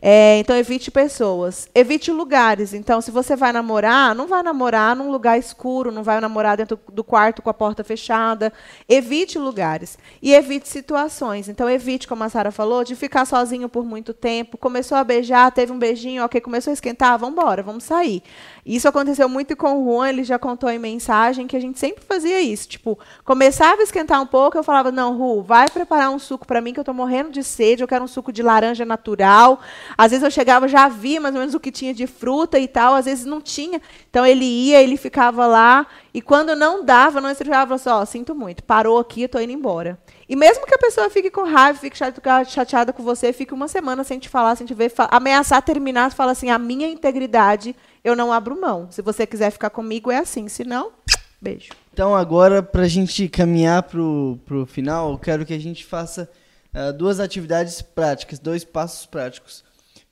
É, 0.00 0.38
então, 0.38 0.56
evite 0.56 0.90
pessoas. 0.90 1.68
Evite 1.74 2.12
lugares. 2.12 2.72
Então, 2.72 3.00
se 3.00 3.10
você 3.10 3.34
vai 3.34 3.52
namorar, 3.52 4.14
não 4.14 4.28
vai 4.28 4.42
namorar 4.42 4.94
num 4.94 5.10
lugar 5.10 5.38
escuro, 5.38 5.90
não 5.90 6.04
vai 6.04 6.20
namorar 6.20 6.56
dentro 6.56 6.78
do 6.92 7.02
quarto 7.02 7.42
com 7.42 7.50
a 7.50 7.54
porta 7.54 7.82
fechada. 7.82 8.52
Evite 8.88 9.38
lugares. 9.38 9.98
E 10.22 10.32
evite 10.32 10.68
situações. 10.68 11.48
Então, 11.48 11.68
evite, 11.68 12.06
como 12.06 12.22
a 12.22 12.28
Sara 12.28 12.52
falou, 12.52 12.84
de 12.84 12.94
ficar 12.94 13.24
sozinho 13.24 13.68
por 13.68 13.84
muito 13.84 14.14
tempo. 14.14 14.56
Começou 14.56 14.96
a 14.96 15.02
beijar, 15.02 15.50
teve 15.50 15.72
um 15.72 15.78
beijinho, 15.78 16.24
ok, 16.24 16.40
começou 16.40 16.70
a 16.70 16.74
esquentar, 16.74 17.18
vamos 17.18 17.36
embora, 17.38 17.62
vamos 17.62 17.84
sair. 17.84 18.22
Isso 18.64 18.86
aconteceu 18.86 19.28
muito 19.28 19.56
com 19.56 19.82
o 19.82 19.84
Juan, 19.84 20.10
ele 20.10 20.22
já 20.22 20.38
contou 20.38 20.68
em 20.68 20.78
mensagem 20.78 21.46
que 21.46 21.56
a 21.56 21.60
gente 21.60 21.78
sempre 21.78 22.04
fazia 22.04 22.40
isso. 22.40 22.68
Tipo, 22.68 22.98
começava 23.24 23.80
a 23.80 23.84
esquentar 23.84 24.20
um 24.20 24.26
pouco, 24.26 24.58
eu 24.58 24.62
falava, 24.62 24.92
não, 24.92 25.16
Ru, 25.16 25.42
vai 25.42 25.68
preparar 25.70 26.10
um 26.10 26.18
suco 26.18 26.46
para 26.46 26.60
mim 26.60 26.72
que 26.72 26.78
eu 26.78 26.82
estou 26.82 26.94
morrendo 26.94 27.30
de 27.30 27.42
sede, 27.42 27.82
eu 27.82 27.88
quero 27.88 28.04
um 28.04 28.08
suco 28.08 28.30
de 28.30 28.42
laranja 28.42 28.84
natural. 28.84 29.58
Às 29.96 30.10
vezes 30.10 30.24
eu 30.24 30.30
chegava, 30.30 30.68
já 30.68 30.88
via 30.88 31.20
mais 31.20 31.34
ou 31.34 31.40
menos 31.40 31.54
o 31.54 31.60
que 31.60 31.72
tinha 31.72 31.94
de 31.94 32.06
fruta 32.06 32.58
e 32.58 32.68
tal, 32.68 32.94
às 32.94 33.06
vezes 33.06 33.24
não 33.24 33.40
tinha. 33.40 33.80
Então 34.10 34.26
ele 34.26 34.44
ia, 34.44 34.82
ele 34.82 34.96
ficava 34.96 35.46
lá, 35.46 35.86
e 36.12 36.20
quando 36.20 36.54
não 36.54 36.84
dava, 36.84 37.20
não 37.20 37.30
estreava, 37.30 37.78
só, 37.78 38.02
assim, 38.02 38.18
sinto 38.18 38.34
muito, 38.34 38.64
parou 38.64 38.98
aqui, 38.98 39.22
estou 39.22 39.40
indo 39.40 39.52
embora. 39.52 39.98
E 40.28 40.34
mesmo 40.36 40.66
que 40.66 40.74
a 40.74 40.78
pessoa 40.78 41.08
fique 41.08 41.30
com 41.30 41.44
raiva, 41.44 41.78
fique 41.78 41.96
chateada 41.96 42.92
com 42.92 43.02
você, 43.02 43.32
fique 43.32 43.54
uma 43.54 43.68
semana 43.68 44.04
sem 44.04 44.18
te 44.18 44.28
falar, 44.28 44.56
sem 44.56 44.66
te 44.66 44.74
ver, 44.74 44.92
ameaçar 45.10 45.62
terminar, 45.62 46.12
fala 46.12 46.32
assim, 46.32 46.50
a 46.50 46.58
minha 46.58 46.88
integridade 46.88 47.74
eu 48.04 48.16
não 48.16 48.32
abro 48.32 48.60
mão. 48.60 48.88
Se 48.90 49.02
você 49.02 49.26
quiser 49.26 49.50
ficar 49.50 49.70
comigo, 49.70 50.10
é 50.10 50.18
assim. 50.18 50.48
Se 50.48 50.64
não, 50.64 50.92
beijo. 51.40 51.70
Então, 51.92 52.14
agora, 52.14 52.62
para 52.62 52.82
a 52.82 52.88
gente 52.88 53.28
caminhar 53.28 53.82
para 53.82 54.00
o 54.00 54.66
final, 54.66 55.12
eu 55.12 55.18
quero 55.18 55.44
que 55.44 55.54
a 55.54 55.58
gente 55.58 55.84
faça 55.84 56.28
uh, 56.74 56.92
duas 56.92 57.20
atividades 57.20 57.82
práticas, 57.82 58.38
dois 58.38 58.64
passos 58.64 59.06
práticos. 59.06 59.64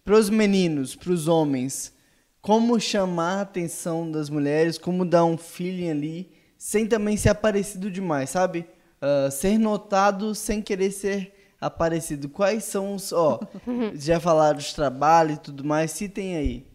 Para 0.06 0.16
os 0.16 0.30
meninos, 0.30 0.94
para 0.94 1.10
os 1.10 1.26
homens, 1.26 1.92
como 2.40 2.78
chamar 2.78 3.38
a 3.38 3.40
atenção 3.40 4.08
das 4.08 4.30
mulheres, 4.30 4.78
como 4.78 5.04
dar 5.04 5.24
um 5.24 5.36
feeling 5.36 5.90
ali, 5.90 6.30
sem 6.56 6.86
também 6.86 7.16
ser 7.16 7.30
aparecido 7.30 7.90
demais, 7.90 8.30
sabe? 8.30 8.64
Uh, 9.02 9.28
ser 9.32 9.58
notado 9.58 10.32
sem 10.32 10.62
querer 10.62 10.92
ser 10.92 11.34
aparecido. 11.60 12.28
Quais 12.28 12.62
são 12.62 12.94
os. 12.94 13.12
Ó, 13.12 13.40
já 13.96 14.20
falaram 14.20 14.58
dos 14.58 14.72
trabalhos 14.72 15.38
e 15.38 15.40
tudo 15.40 15.64
mais, 15.64 15.90
citem 15.90 16.36
aí. 16.36 16.66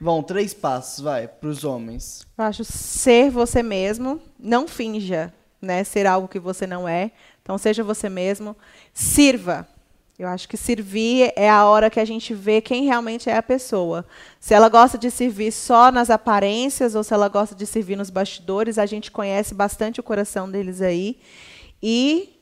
Vão, 0.00 0.22
três 0.22 0.54
passos, 0.54 1.04
vai, 1.04 1.28
para 1.28 1.50
os 1.50 1.64
homens. 1.64 2.26
Eu 2.38 2.44
acho 2.44 2.64
ser 2.64 3.30
você 3.30 3.62
mesmo, 3.62 4.18
não 4.38 4.66
finja, 4.66 5.34
né? 5.60 5.84
Ser 5.84 6.06
algo 6.06 6.26
que 6.28 6.40
você 6.40 6.66
não 6.66 6.88
é. 6.88 7.10
Então, 7.42 7.58
seja 7.58 7.84
você 7.84 8.08
mesmo. 8.08 8.56
Sirva. 8.94 9.68
Eu 10.22 10.28
acho 10.28 10.48
que 10.48 10.56
servir 10.56 11.32
é 11.34 11.50
a 11.50 11.64
hora 11.64 11.90
que 11.90 11.98
a 11.98 12.04
gente 12.04 12.32
vê 12.32 12.60
quem 12.60 12.84
realmente 12.84 13.28
é 13.28 13.36
a 13.36 13.42
pessoa. 13.42 14.06
Se 14.38 14.54
ela 14.54 14.68
gosta 14.68 14.96
de 14.96 15.10
servir 15.10 15.50
só 15.50 15.90
nas 15.90 16.10
aparências 16.10 16.94
ou 16.94 17.02
se 17.02 17.12
ela 17.12 17.28
gosta 17.28 17.56
de 17.56 17.66
servir 17.66 17.96
nos 17.96 18.08
bastidores, 18.08 18.78
a 18.78 18.86
gente 18.86 19.10
conhece 19.10 19.52
bastante 19.52 19.98
o 19.98 20.02
coração 20.02 20.48
deles 20.48 20.80
aí. 20.80 21.18
E. 21.82 22.38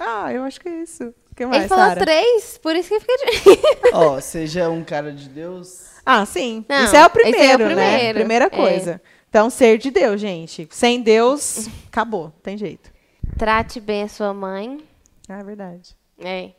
Ah, 0.00 0.32
eu 0.32 0.42
acho 0.42 0.60
que 0.60 0.68
é 0.68 0.82
isso. 0.82 1.14
Que 1.36 1.46
mais, 1.46 1.62
Ele 1.62 1.68
falou 1.68 1.84
Sara? 1.84 2.00
três, 2.00 2.58
por 2.58 2.74
isso 2.74 2.88
que 2.88 2.98
fica 2.98 3.16
difícil. 3.26 3.62
Ó, 3.94 4.20
seja 4.20 4.68
um 4.68 4.82
cara 4.82 5.12
de 5.12 5.28
Deus. 5.28 5.92
Ah, 6.04 6.26
sim. 6.26 6.64
Não, 6.68 6.84
isso 6.84 6.96
é 6.96 7.00
o 7.00 7.06
esse 7.06 7.06
é 7.06 7.06
o 7.06 7.10
primeiro, 7.10 7.64
né? 7.76 7.90
primeiro. 7.94 8.18
Primeira 8.18 8.44
É. 8.46 8.50
coisa. 8.50 9.00
Então, 9.28 9.48
ser 9.50 9.78
de 9.78 9.92
Deus, 9.92 10.20
gente. 10.20 10.66
Sem 10.72 11.00
Deus, 11.00 11.68
acabou. 11.86 12.24
não 12.24 12.30
Tem 12.42 12.58
jeito. 12.58 12.90
Trate 13.38 13.78
bem 13.80 14.02
a 14.02 14.08
sua 14.08 14.34
mãe. 14.34 14.80
Ah, 15.28 15.38
é 15.38 15.44
verdade. 15.44 15.96
É. 16.18 16.50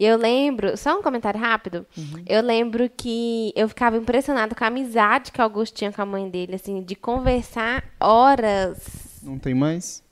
E 0.00 0.04
eu 0.04 0.16
lembro, 0.16 0.76
só 0.76 0.96
um 0.98 1.02
comentário 1.02 1.40
rápido. 1.40 1.84
Eu 2.26 2.40
lembro 2.40 2.88
que 2.88 3.52
eu 3.56 3.68
ficava 3.68 3.96
impressionada 3.96 4.54
com 4.54 4.62
a 4.62 4.68
amizade 4.68 5.32
que 5.32 5.40
Augusto 5.40 5.74
tinha 5.74 5.92
com 5.92 6.00
a 6.00 6.06
mãe 6.06 6.28
dele, 6.30 6.54
assim, 6.54 6.80
de 6.82 6.94
conversar 6.94 7.84
horas. 8.00 9.20
Não 9.22 9.38
tem 9.38 9.54
mais? 9.54 10.02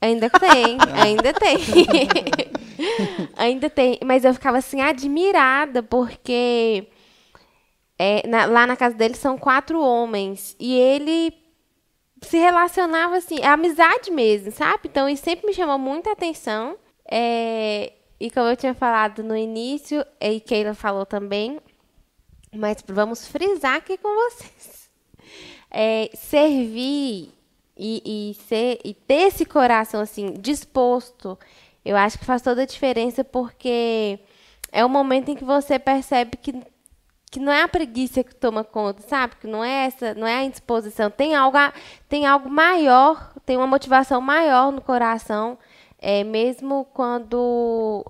Ainda 0.00 0.28
tem, 0.28 0.76
ainda 1.02 1.32
tem. 1.32 1.56
ainda 3.36 3.70
tem. 3.70 3.98
Mas 4.04 4.24
eu 4.24 4.34
ficava 4.34 4.58
assim, 4.58 4.80
admirada, 4.82 5.82
porque 5.82 6.86
é, 7.98 8.26
na- 8.26 8.44
lá 8.46 8.66
na 8.66 8.76
casa 8.76 8.94
dele 8.94 9.14
são 9.14 9.38
quatro 9.38 9.80
homens. 9.80 10.54
E 10.58 10.74
ele 10.74 11.32
se 12.22 12.36
relacionava 12.36 13.16
assim, 13.16 13.36
é 13.40 13.46
amizade 13.46 14.10
mesmo, 14.10 14.50
sabe? 14.52 14.80
Então 14.84 15.08
isso 15.08 15.24
sempre 15.24 15.46
me 15.46 15.54
chamou 15.54 15.78
muita 15.78 16.12
atenção. 16.12 16.76
É, 17.10 17.92
e 18.20 18.30
como 18.30 18.48
eu 18.48 18.56
tinha 18.56 18.74
falado 18.74 19.24
no 19.24 19.34
início, 19.34 20.04
e 20.20 20.38
Keila 20.40 20.74
falou 20.74 21.06
também, 21.06 21.58
mas 22.54 22.84
vamos 22.86 23.26
frisar 23.26 23.76
aqui 23.76 23.96
com 23.96 24.08
vocês. 24.08 24.80
É, 25.72 26.10
servir 26.14 27.32
e, 27.76 28.02
e 28.04 28.34
ser 28.48 28.80
e 28.84 28.92
ter 28.92 29.28
esse 29.28 29.44
coração 29.44 30.00
assim 30.00 30.32
disposto, 30.32 31.38
eu 31.84 31.96
acho 31.96 32.18
que 32.18 32.24
faz 32.24 32.42
toda 32.42 32.62
a 32.62 32.66
diferença 32.66 33.22
porque 33.22 34.18
é 34.72 34.84
o 34.84 34.88
momento 34.88 35.30
em 35.30 35.36
que 35.36 35.44
você 35.44 35.78
percebe 35.78 36.36
que 36.38 36.60
que 37.30 37.38
não 37.38 37.52
é 37.52 37.62
a 37.62 37.68
preguiça 37.68 38.24
que 38.24 38.34
toma 38.34 38.64
conta, 38.64 39.02
sabe? 39.02 39.36
Que 39.36 39.46
não 39.46 39.64
é 39.64 39.86
essa, 39.86 40.14
não 40.14 40.26
é 40.26 40.38
a 40.38 40.44
indisposição. 40.44 41.08
Tem 41.10 41.36
algo, 41.36 41.56
tem 42.08 42.26
algo 42.26 42.50
maior, 42.50 43.32
tem 43.46 43.56
uma 43.56 43.68
motivação 43.68 44.20
maior 44.20 44.72
no 44.72 44.80
coração, 44.80 45.56
é, 46.00 46.24
mesmo 46.24 46.86
quando 46.94 48.04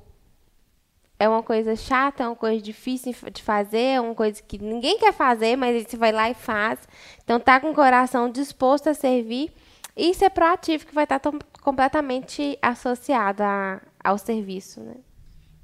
é 1.19 1.29
uma 1.29 1.43
coisa 1.43 1.77
chata, 1.77 2.23
é 2.23 2.27
uma 2.27 2.37
coisa 2.37 2.63
difícil 2.63 3.13
de 3.33 3.43
fazer, 3.43 3.79
é 3.97 4.01
uma 4.01 4.15
coisa 4.15 4.41
que 4.43 4.59
ninguém 4.59 4.99
quer 4.99 5.13
fazer, 5.13 5.57
mas 5.57 5.83
você 5.87 5.97
vai 5.97 6.13
lá 6.13 6.31
e 6.31 6.35
faz. 6.35 6.79
Então, 7.23 7.39
tá 7.39 7.61
com 7.61 7.71
o 7.71 7.75
coração 7.75 8.31
disposto 8.31 8.89
a 8.89 8.95
servir 8.95 9.53
e 9.97 10.15
ser 10.15 10.31
proativo, 10.31 10.87
que 10.87 10.95
vai 10.95 11.05
estar 11.05 11.19
tom- 11.19 11.39
completamente 11.63 12.59
associado 12.63 13.43
a, 13.43 13.83
ao 14.03 14.17
serviço, 14.17 14.81
né? 14.81 14.95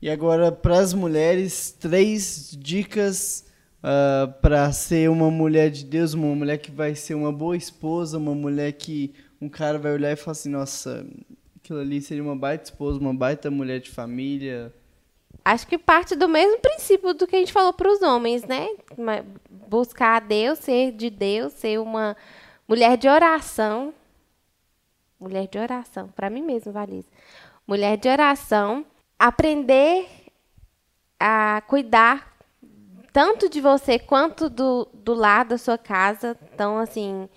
E 0.03 0.11
agora, 0.11 0.53
para 0.53 0.79
as 0.79 0.93
mulheres, 0.93 1.71
três 1.71 2.55
dicas 2.59 3.47
para 4.43 4.73
ser 4.73 5.09
uma 5.09 5.31
mulher 5.31 5.71
de 5.71 5.85
Deus, 5.85 6.13
uma 6.13 6.35
mulher 6.35 6.59
que 6.59 6.71
vai 6.71 6.95
ser 6.95 7.15
uma 7.15 7.33
boa 7.33 7.57
esposa, 7.57 8.19
uma 8.19 8.35
mulher 8.35 8.73
que 8.73 9.15
um 9.41 9.49
cara 9.49 9.79
vai 9.79 9.93
olhar 9.93 10.13
e 10.13 10.17
falar 10.17 10.33
assim: 10.33 10.51
nossa, 10.51 11.07
aquilo 11.67 11.81
ali 11.81 12.01
seria 12.01 12.23
uma 12.23 12.37
baita 12.37 12.65
esposa, 12.65 13.01
uma 13.01 13.13
baita 13.13 13.51
mulher 13.51 13.81
de 13.81 13.91
família. 13.91 14.73
Acho 15.45 15.67
que 15.67 15.77
parte 15.77 16.15
do 16.15 16.29
mesmo 16.29 16.61
princípio 16.61 17.13
do 17.13 17.27
que 17.27 17.35
a 17.35 17.39
gente 17.39 17.53
falou 17.53 17.73
para 17.73 17.91
os 17.91 18.01
homens, 18.03 18.45
né? 18.45 18.69
Buscar 19.69 20.17
a 20.17 20.21
Deus, 20.21 20.61
ser 20.61 20.93
de 20.93 21.11
Deus, 21.11 21.53
ser 21.55 21.81
uma 21.81 22.17
mulher 22.69 22.97
de 22.97 23.09
oração. 23.09 23.93
Mulher 25.19 25.49
de 25.49 25.59
oração, 25.59 26.09
para 26.09 26.31
mim 26.31 26.43
mesmo, 26.43 26.73
Valise. 26.73 27.09
Mulher 27.67 27.97
de 27.97 28.09
oração, 28.09 28.85
aprender 29.19 30.07
a 31.19 31.63
cuidar 31.67 32.37
tanto 33.13 33.49
de 33.49 33.61
você 33.61 33.99
quanto 33.99 34.51
do, 34.51 34.87
do 34.93 35.15
lar 35.15 35.45
da 35.45 35.57
sua 35.59 35.79
casa. 35.79 36.37
Então, 36.53 36.79
assim, 36.79 37.29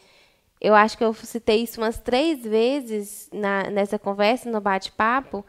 eu 0.61 0.75
acho 0.75 0.97
que 0.97 1.03
eu 1.03 1.13
citei 1.13 1.63
isso 1.63 1.79
umas 1.79 1.97
três 1.97 2.43
vezes 2.43 3.29
na, 3.31 3.69
nessa 3.69 3.97
conversa, 3.97 4.49
no 4.49 4.59
bate-papo, 4.59 5.45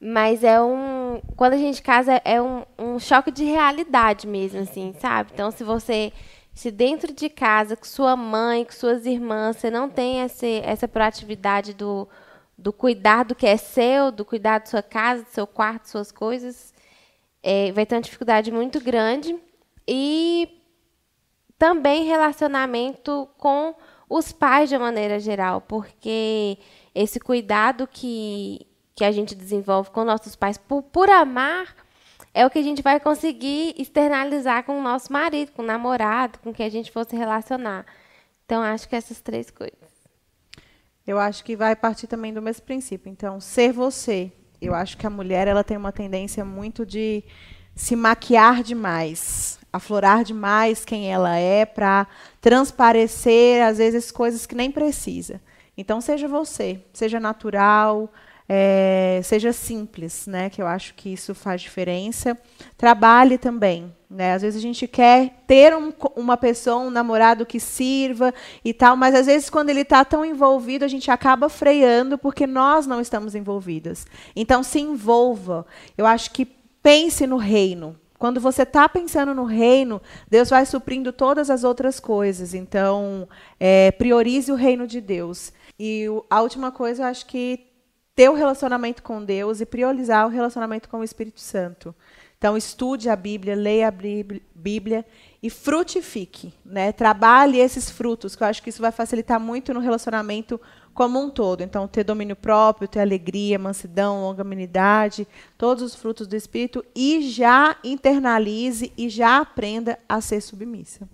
mas 0.00 0.44
é 0.44 0.60
um. 0.60 1.20
Quando 1.36 1.54
a 1.54 1.58
gente 1.58 1.82
casa, 1.82 2.20
é 2.24 2.40
um, 2.40 2.64
um 2.78 2.98
choque 2.98 3.30
de 3.30 3.44
realidade 3.44 4.26
mesmo, 4.26 4.60
assim, 4.60 4.94
sabe? 4.98 5.30
Então, 5.32 5.50
se 5.50 5.64
você. 5.64 6.12
Se 6.54 6.70
dentro 6.70 7.14
de 7.14 7.30
casa, 7.30 7.76
com 7.76 7.84
sua 7.84 8.14
mãe, 8.14 8.62
com 8.62 8.72
suas 8.72 9.06
irmãs, 9.06 9.56
você 9.56 9.70
não 9.70 9.88
tem 9.88 10.20
esse, 10.20 10.60
essa 10.62 10.86
proatividade 10.86 11.72
do, 11.72 12.06
do 12.58 12.74
cuidar 12.74 13.24
do 13.24 13.34
que 13.34 13.46
é 13.46 13.56
seu, 13.56 14.12
do 14.12 14.22
cuidar 14.22 14.58
da 14.58 14.66
sua 14.66 14.82
casa, 14.82 15.22
do 15.22 15.30
seu 15.30 15.46
quarto, 15.46 15.88
suas 15.88 16.12
coisas, 16.12 16.74
é, 17.42 17.72
vai 17.72 17.86
ter 17.86 17.94
uma 17.94 18.02
dificuldade 18.02 18.52
muito 18.52 18.80
grande. 18.80 19.34
E 19.88 20.60
também 21.58 22.04
relacionamento 22.04 23.26
com 23.38 23.74
os 24.12 24.30
pais 24.30 24.68
de 24.68 24.76
maneira 24.76 25.18
geral, 25.18 25.62
porque 25.62 26.58
esse 26.94 27.18
cuidado 27.18 27.88
que, 27.90 28.66
que 28.94 29.04
a 29.04 29.10
gente 29.10 29.34
desenvolve 29.34 29.90
com 29.90 30.04
nossos 30.04 30.36
pais 30.36 30.58
por, 30.58 30.82
por 30.82 31.08
amar 31.08 31.74
é 32.34 32.46
o 32.46 32.50
que 32.50 32.58
a 32.58 32.62
gente 32.62 32.82
vai 32.82 33.00
conseguir 33.00 33.74
externalizar 33.78 34.64
com 34.64 34.78
o 34.78 34.82
nosso 34.82 35.10
marido, 35.10 35.52
com 35.52 35.62
o 35.62 35.64
namorado, 35.64 36.38
com 36.40 36.52
quem 36.52 36.66
a 36.66 36.70
gente 36.70 36.90
for 36.90 37.06
se 37.06 37.16
relacionar. 37.16 37.86
Então, 38.44 38.62
acho 38.62 38.86
que 38.86 38.96
essas 38.96 39.20
três 39.20 39.50
coisas. 39.50 39.78
Eu 41.06 41.18
acho 41.18 41.42
que 41.42 41.56
vai 41.56 41.74
partir 41.74 42.06
também 42.06 42.34
do 42.34 42.42
mesmo 42.42 42.64
princípio. 42.64 43.10
Então, 43.10 43.40
ser 43.40 43.72
você. 43.72 44.30
Eu 44.60 44.74
acho 44.74 44.96
que 44.96 45.06
a 45.06 45.10
mulher 45.10 45.48
ela 45.48 45.64
tem 45.64 45.76
uma 45.76 45.92
tendência 45.92 46.44
muito 46.44 46.84
de 46.84 47.24
se 47.74 47.96
maquiar 47.96 48.62
demais, 48.62 49.58
aflorar 49.72 50.24
demais 50.24 50.84
quem 50.84 51.10
ela 51.10 51.36
é 51.36 51.64
para 51.64 52.06
transparecer 52.40 53.64
às 53.64 53.78
vezes 53.78 54.10
coisas 54.10 54.46
que 54.46 54.54
nem 54.54 54.70
precisa. 54.70 55.40
Então, 55.76 56.00
seja 56.00 56.28
você, 56.28 56.80
seja 56.92 57.18
natural, 57.18 58.12
é, 58.48 59.20
seja 59.24 59.52
simples, 59.52 60.26
né? 60.26 60.50
Que 60.50 60.60
eu 60.60 60.66
acho 60.66 60.92
que 60.94 61.10
isso 61.10 61.34
faz 61.34 61.62
diferença. 61.62 62.36
Trabalhe 62.76 63.38
também, 63.38 63.94
né? 64.10 64.34
Às 64.34 64.42
vezes 64.42 64.58
a 64.58 64.62
gente 64.62 64.86
quer 64.86 65.42
ter 65.46 65.74
um 65.74 65.90
uma 66.14 66.36
pessoa, 66.36 66.76
um 66.76 66.90
namorado 66.90 67.46
que 67.46 67.58
sirva 67.58 68.34
e 68.62 68.74
tal, 68.74 68.94
mas 68.96 69.14
às 69.14 69.26
vezes 69.26 69.48
quando 69.48 69.70
ele 69.70 69.80
está 69.80 70.04
tão 70.04 70.24
envolvido, 70.24 70.84
a 70.84 70.88
gente 70.88 71.10
acaba 71.10 71.48
freando 71.48 72.18
porque 72.18 72.46
nós 72.46 72.86
não 72.86 73.00
estamos 73.00 73.34
envolvidas. 73.34 74.06
Então 74.36 74.62
se 74.62 74.80
envolva. 74.80 75.64
Eu 75.96 76.04
acho 76.04 76.30
que 76.32 76.44
pense 76.82 77.26
no 77.26 77.36
reino. 77.36 77.96
Quando 78.18 78.40
você 78.40 78.62
está 78.62 78.88
pensando 78.88 79.34
no 79.34 79.44
reino, 79.44 80.00
Deus 80.30 80.48
vai 80.48 80.64
suprindo 80.64 81.12
todas 81.12 81.50
as 81.50 81.64
outras 81.64 81.98
coisas. 81.98 82.54
Então, 82.54 83.28
é, 83.58 83.90
priorize 83.90 84.52
o 84.52 84.54
reino 84.54 84.86
de 84.86 85.00
Deus. 85.00 85.52
E 85.78 86.06
a 86.30 86.40
última 86.40 86.70
coisa, 86.70 87.02
eu 87.02 87.06
acho 87.06 87.26
que 87.26 87.66
ter 88.14 88.28
o 88.28 88.34
relacionamento 88.34 89.02
com 89.02 89.24
Deus 89.24 89.60
e 89.60 89.66
priorizar 89.66 90.26
o 90.26 90.30
relacionamento 90.30 90.88
com 90.88 90.98
o 90.98 91.04
Espírito 91.04 91.40
Santo. 91.40 91.94
Então, 92.38 92.56
estude 92.56 93.08
a 93.08 93.16
Bíblia, 93.16 93.56
leia 93.56 93.88
a 93.88 93.90
Bíblia- 93.90 94.42
Bíblia 94.54 95.04
e 95.42 95.50
frutifique. 95.50 96.52
Né? 96.64 96.92
Trabalhe 96.92 97.58
esses 97.58 97.90
frutos, 97.90 98.36
que 98.36 98.42
eu 98.42 98.46
acho 98.46 98.62
que 98.62 98.70
isso 98.70 98.82
vai 98.82 98.92
facilitar 98.92 99.40
muito 99.40 99.74
no 99.74 99.80
relacionamento 99.80 100.60
como 100.94 101.20
um 101.20 101.30
todo. 101.30 101.62
Então, 101.62 101.88
ter 101.88 102.04
domínio 102.04 102.36
próprio, 102.36 102.88
ter 102.88 103.00
alegria, 103.00 103.58
mansidão, 103.58 104.22
longanimidade, 104.22 105.26
todos 105.56 105.82
os 105.82 105.94
frutos 105.94 106.26
do 106.26 106.36
Espírito 106.36 106.84
e 106.94 107.30
já 107.30 107.76
internalize 107.82 108.92
e 108.96 109.08
já 109.08 109.38
aprenda 109.38 109.98
a 110.08 110.20
ser 110.20 110.40
submissa. 110.40 111.08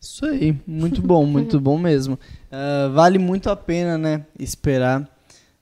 Isso 0.00 0.24
aí, 0.26 0.56
muito 0.66 1.02
bom, 1.02 1.24
muito 1.24 1.58
bom 1.60 1.78
mesmo. 1.78 2.18
Ah, 2.50 2.90
vale 2.92 3.18
muito 3.18 3.50
a 3.50 3.56
pena, 3.56 3.98
né, 3.98 4.24
esperar. 4.38 5.15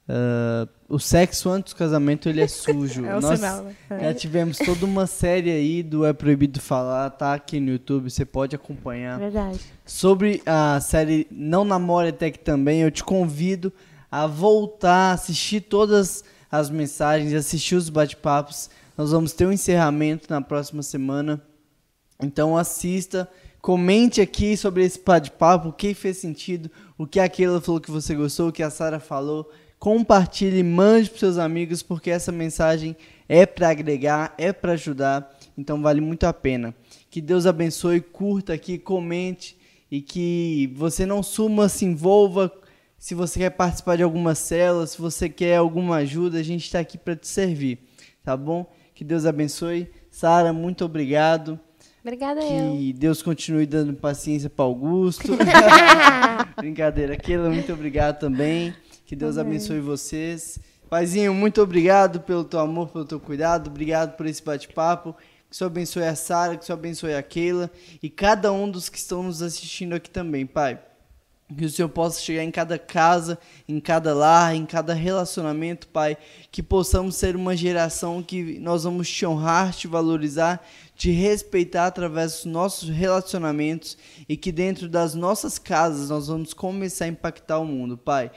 Ah, 0.08 0.68
o 0.88 0.98
sexo 0.98 1.48
antes 1.50 1.72
do 1.72 1.76
casamento, 1.76 2.28
ele 2.28 2.40
é 2.40 2.48
sujo. 2.48 3.04
É 3.06 3.16
o 3.16 3.20
Nós 3.20 3.38
sinal, 3.38 3.62
né? 3.64 3.74
É. 3.90 4.00
já 4.04 4.14
tivemos 4.14 4.58
toda 4.58 4.84
uma 4.84 5.06
série 5.06 5.50
aí 5.50 5.82
do 5.82 6.04
É 6.04 6.12
Proibido 6.12 6.60
Falar, 6.60 7.10
tá 7.10 7.34
aqui 7.34 7.58
no 7.58 7.70
YouTube, 7.72 8.10
você 8.10 8.24
pode 8.24 8.54
acompanhar. 8.54 9.18
Verdade. 9.18 9.60
Sobre 9.84 10.42
a 10.46 10.78
série 10.80 11.26
Não 11.30 11.64
Namore 11.64 12.08
Até 12.08 12.30
Que 12.30 12.38
Também, 12.38 12.82
eu 12.82 12.90
te 12.90 13.02
convido 13.02 13.72
a 14.10 14.26
voltar, 14.26 15.12
assistir 15.12 15.62
todas 15.62 16.22
as 16.50 16.70
mensagens, 16.70 17.32
assistir 17.34 17.74
os 17.74 17.88
bate-papos. 17.88 18.70
Nós 18.96 19.10
vamos 19.10 19.32
ter 19.32 19.46
um 19.46 19.52
encerramento 19.52 20.26
na 20.30 20.40
próxima 20.40 20.82
semana. 20.82 21.42
Então 22.22 22.56
assista, 22.56 23.28
comente 23.60 24.20
aqui 24.20 24.56
sobre 24.56 24.84
esse 24.84 25.00
bate-papo, 25.04 25.70
o 25.70 25.72
que 25.72 25.94
fez 25.94 26.18
sentido, 26.18 26.70
o 26.96 27.06
que 27.06 27.18
a 27.18 27.28
Keila 27.28 27.60
falou 27.60 27.80
que 27.80 27.90
você 27.90 28.14
gostou, 28.14 28.48
o 28.48 28.52
que 28.52 28.62
a 28.62 28.70
Sara 28.70 29.00
falou. 29.00 29.50
Compartilhe, 29.84 30.62
mande 30.62 31.10
para 31.10 31.18
seus 31.18 31.36
amigos, 31.36 31.82
porque 31.82 32.08
essa 32.08 32.32
mensagem 32.32 32.96
é 33.28 33.44
para 33.44 33.68
agregar, 33.68 34.34
é 34.38 34.50
para 34.50 34.72
ajudar, 34.72 35.30
então 35.58 35.82
vale 35.82 36.00
muito 36.00 36.24
a 36.24 36.32
pena. 36.32 36.74
Que 37.10 37.20
Deus 37.20 37.44
abençoe, 37.44 38.00
curta 38.00 38.54
aqui, 38.54 38.78
comente 38.78 39.58
e 39.90 40.00
que 40.00 40.72
você 40.74 41.04
não 41.04 41.22
suma, 41.22 41.68
se 41.68 41.84
envolva. 41.84 42.50
Se 42.96 43.14
você 43.14 43.40
quer 43.40 43.50
participar 43.50 43.98
de 43.98 44.02
alguma 44.02 44.34
célula, 44.34 44.86
se 44.86 44.96
você 44.96 45.28
quer 45.28 45.56
alguma 45.56 45.96
ajuda, 45.96 46.38
a 46.38 46.42
gente 46.42 46.64
está 46.64 46.78
aqui 46.78 46.96
para 46.96 47.14
te 47.14 47.28
servir, 47.28 47.78
tá 48.22 48.34
bom? 48.34 48.72
Que 48.94 49.04
Deus 49.04 49.26
abençoe. 49.26 49.90
Sara, 50.10 50.50
muito 50.50 50.82
obrigado. 50.82 51.60
Obrigada 52.00 52.40
que 52.40 52.90
eu. 52.90 52.94
Deus 52.94 53.20
continue 53.20 53.66
dando 53.66 53.92
paciência 53.92 54.48
para 54.48 54.64
Augusto. 54.64 55.36
Brincadeira. 56.56 57.18
Keila, 57.18 57.50
muito 57.50 57.70
obrigado 57.70 58.18
também. 58.18 58.74
Que 59.04 59.14
Deus 59.14 59.36
Amém. 59.36 59.56
abençoe 59.56 59.80
vocês. 59.80 60.58
Paizinho, 60.88 61.34
muito 61.34 61.60
obrigado 61.60 62.20
pelo 62.20 62.42
teu 62.42 62.60
amor, 62.60 62.88
pelo 62.88 63.04
teu 63.04 63.20
cuidado. 63.20 63.68
Obrigado 63.68 64.16
por 64.16 64.24
esse 64.26 64.42
bate-papo. 64.42 65.12
Que 65.12 65.54
o 65.54 65.54
Senhor 65.54 65.68
abençoe 65.68 66.04
a 66.04 66.14
Sara, 66.14 66.56
que 66.56 66.62
o 66.62 66.66
Senhor 66.66 66.78
abençoe 66.78 67.14
a 67.14 67.22
Keila 67.22 67.70
e 68.02 68.08
cada 68.08 68.50
um 68.50 68.70
dos 68.70 68.88
que 68.88 68.96
estão 68.96 69.22
nos 69.22 69.42
assistindo 69.42 69.94
aqui 69.94 70.08
também, 70.08 70.46
Pai. 70.46 70.80
Que 71.54 71.66
o 71.66 71.70
Senhor 71.70 71.90
possa 71.90 72.20
chegar 72.20 72.42
em 72.42 72.50
cada 72.50 72.78
casa, 72.78 73.38
em 73.68 73.78
cada 73.78 74.14
lar, 74.14 74.56
em 74.56 74.64
cada 74.64 74.94
relacionamento, 74.94 75.86
Pai. 75.88 76.16
Que 76.50 76.62
possamos 76.62 77.16
ser 77.16 77.36
uma 77.36 77.54
geração 77.54 78.22
que 78.22 78.58
nós 78.58 78.84
vamos 78.84 79.08
te 79.10 79.26
honrar, 79.26 79.74
te 79.74 79.86
valorizar, 79.86 80.66
te 80.96 81.10
respeitar 81.10 81.86
através 81.86 82.32
dos 82.32 82.44
nossos 82.46 82.88
relacionamentos 82.88 83.98
e 84.26 84.36
que 84.36 84.50
dentro 84.50 84.88
das 84.88 85.14
nossas 85.14 85.58
casas 85.58 86.08
nós 86.08 86.28
vamos 86.28 86.54
começar 86.54 87.04
a 87.04 87.08
impactar 87.08 87.58
o 87.58 87.66
mundo, 87.66 87.98
Pai 87.98 88.30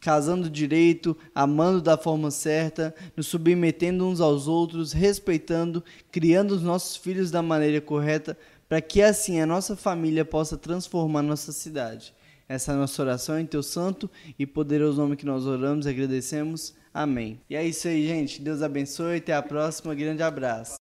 casando 0.00 0.48
direito, 0.48 1.16
amando 1.34 1.80
da 1.80 1.96
forma 1.96 2.30
certa, 2.30 2.94
nos 3.16 3.26
submetendo 3.26 4.06
uns 4.06 4.20
aos 4.20 4.48
outros, 4.48 4.92
respeitando, 4.92 5.84
criando 6.10 6.52
os 6.52 6.62
nossos 6.62 6.96
filhos 6.96 7.30
da 7.30 7.42
maneira 7.42 7.80
correta, 7.80 8.36
para 8.68 8.80
que 8.80 9.02
assim 9.02 9.40
a 9.40 9.46
nossa 9.46 9.76
família 9.76 10.24
possa 10.24 10.56
transformar 10.56 11.22
nossa 11.22 11.52
cidade. 11.52 12.14
Essa 12.48 12.72
é 12.72 12.74
a 12.74 12.78
nossa 12.78 13.00
oração 13.00 13.38
em 13.38 13.46
teu 13.46 13.62
santo 13.62 14.10
e 14.36 14.44
poderoso 14.44 15.00
nome 15.00 15.16
que 15.16 15.26
nós 15.26 15.46
oramos 15.46 15.86
e 15.86 15.88
agradecemos. 15.90 16.74
Amém. 16.92 17.40
E 17.48 17.54
é 17.54 17.64
isso 17.64 17.86
aí, 17.86 18.04
gente. 18.08 18.42
Deus 18.42 18.60
abençoe. 18.60 19.18
Até 19.18 19.32
a 19.32 19.40
próxima. 19.40 19.94
Grande 19.94 20.24
abraço. 20.24 20.80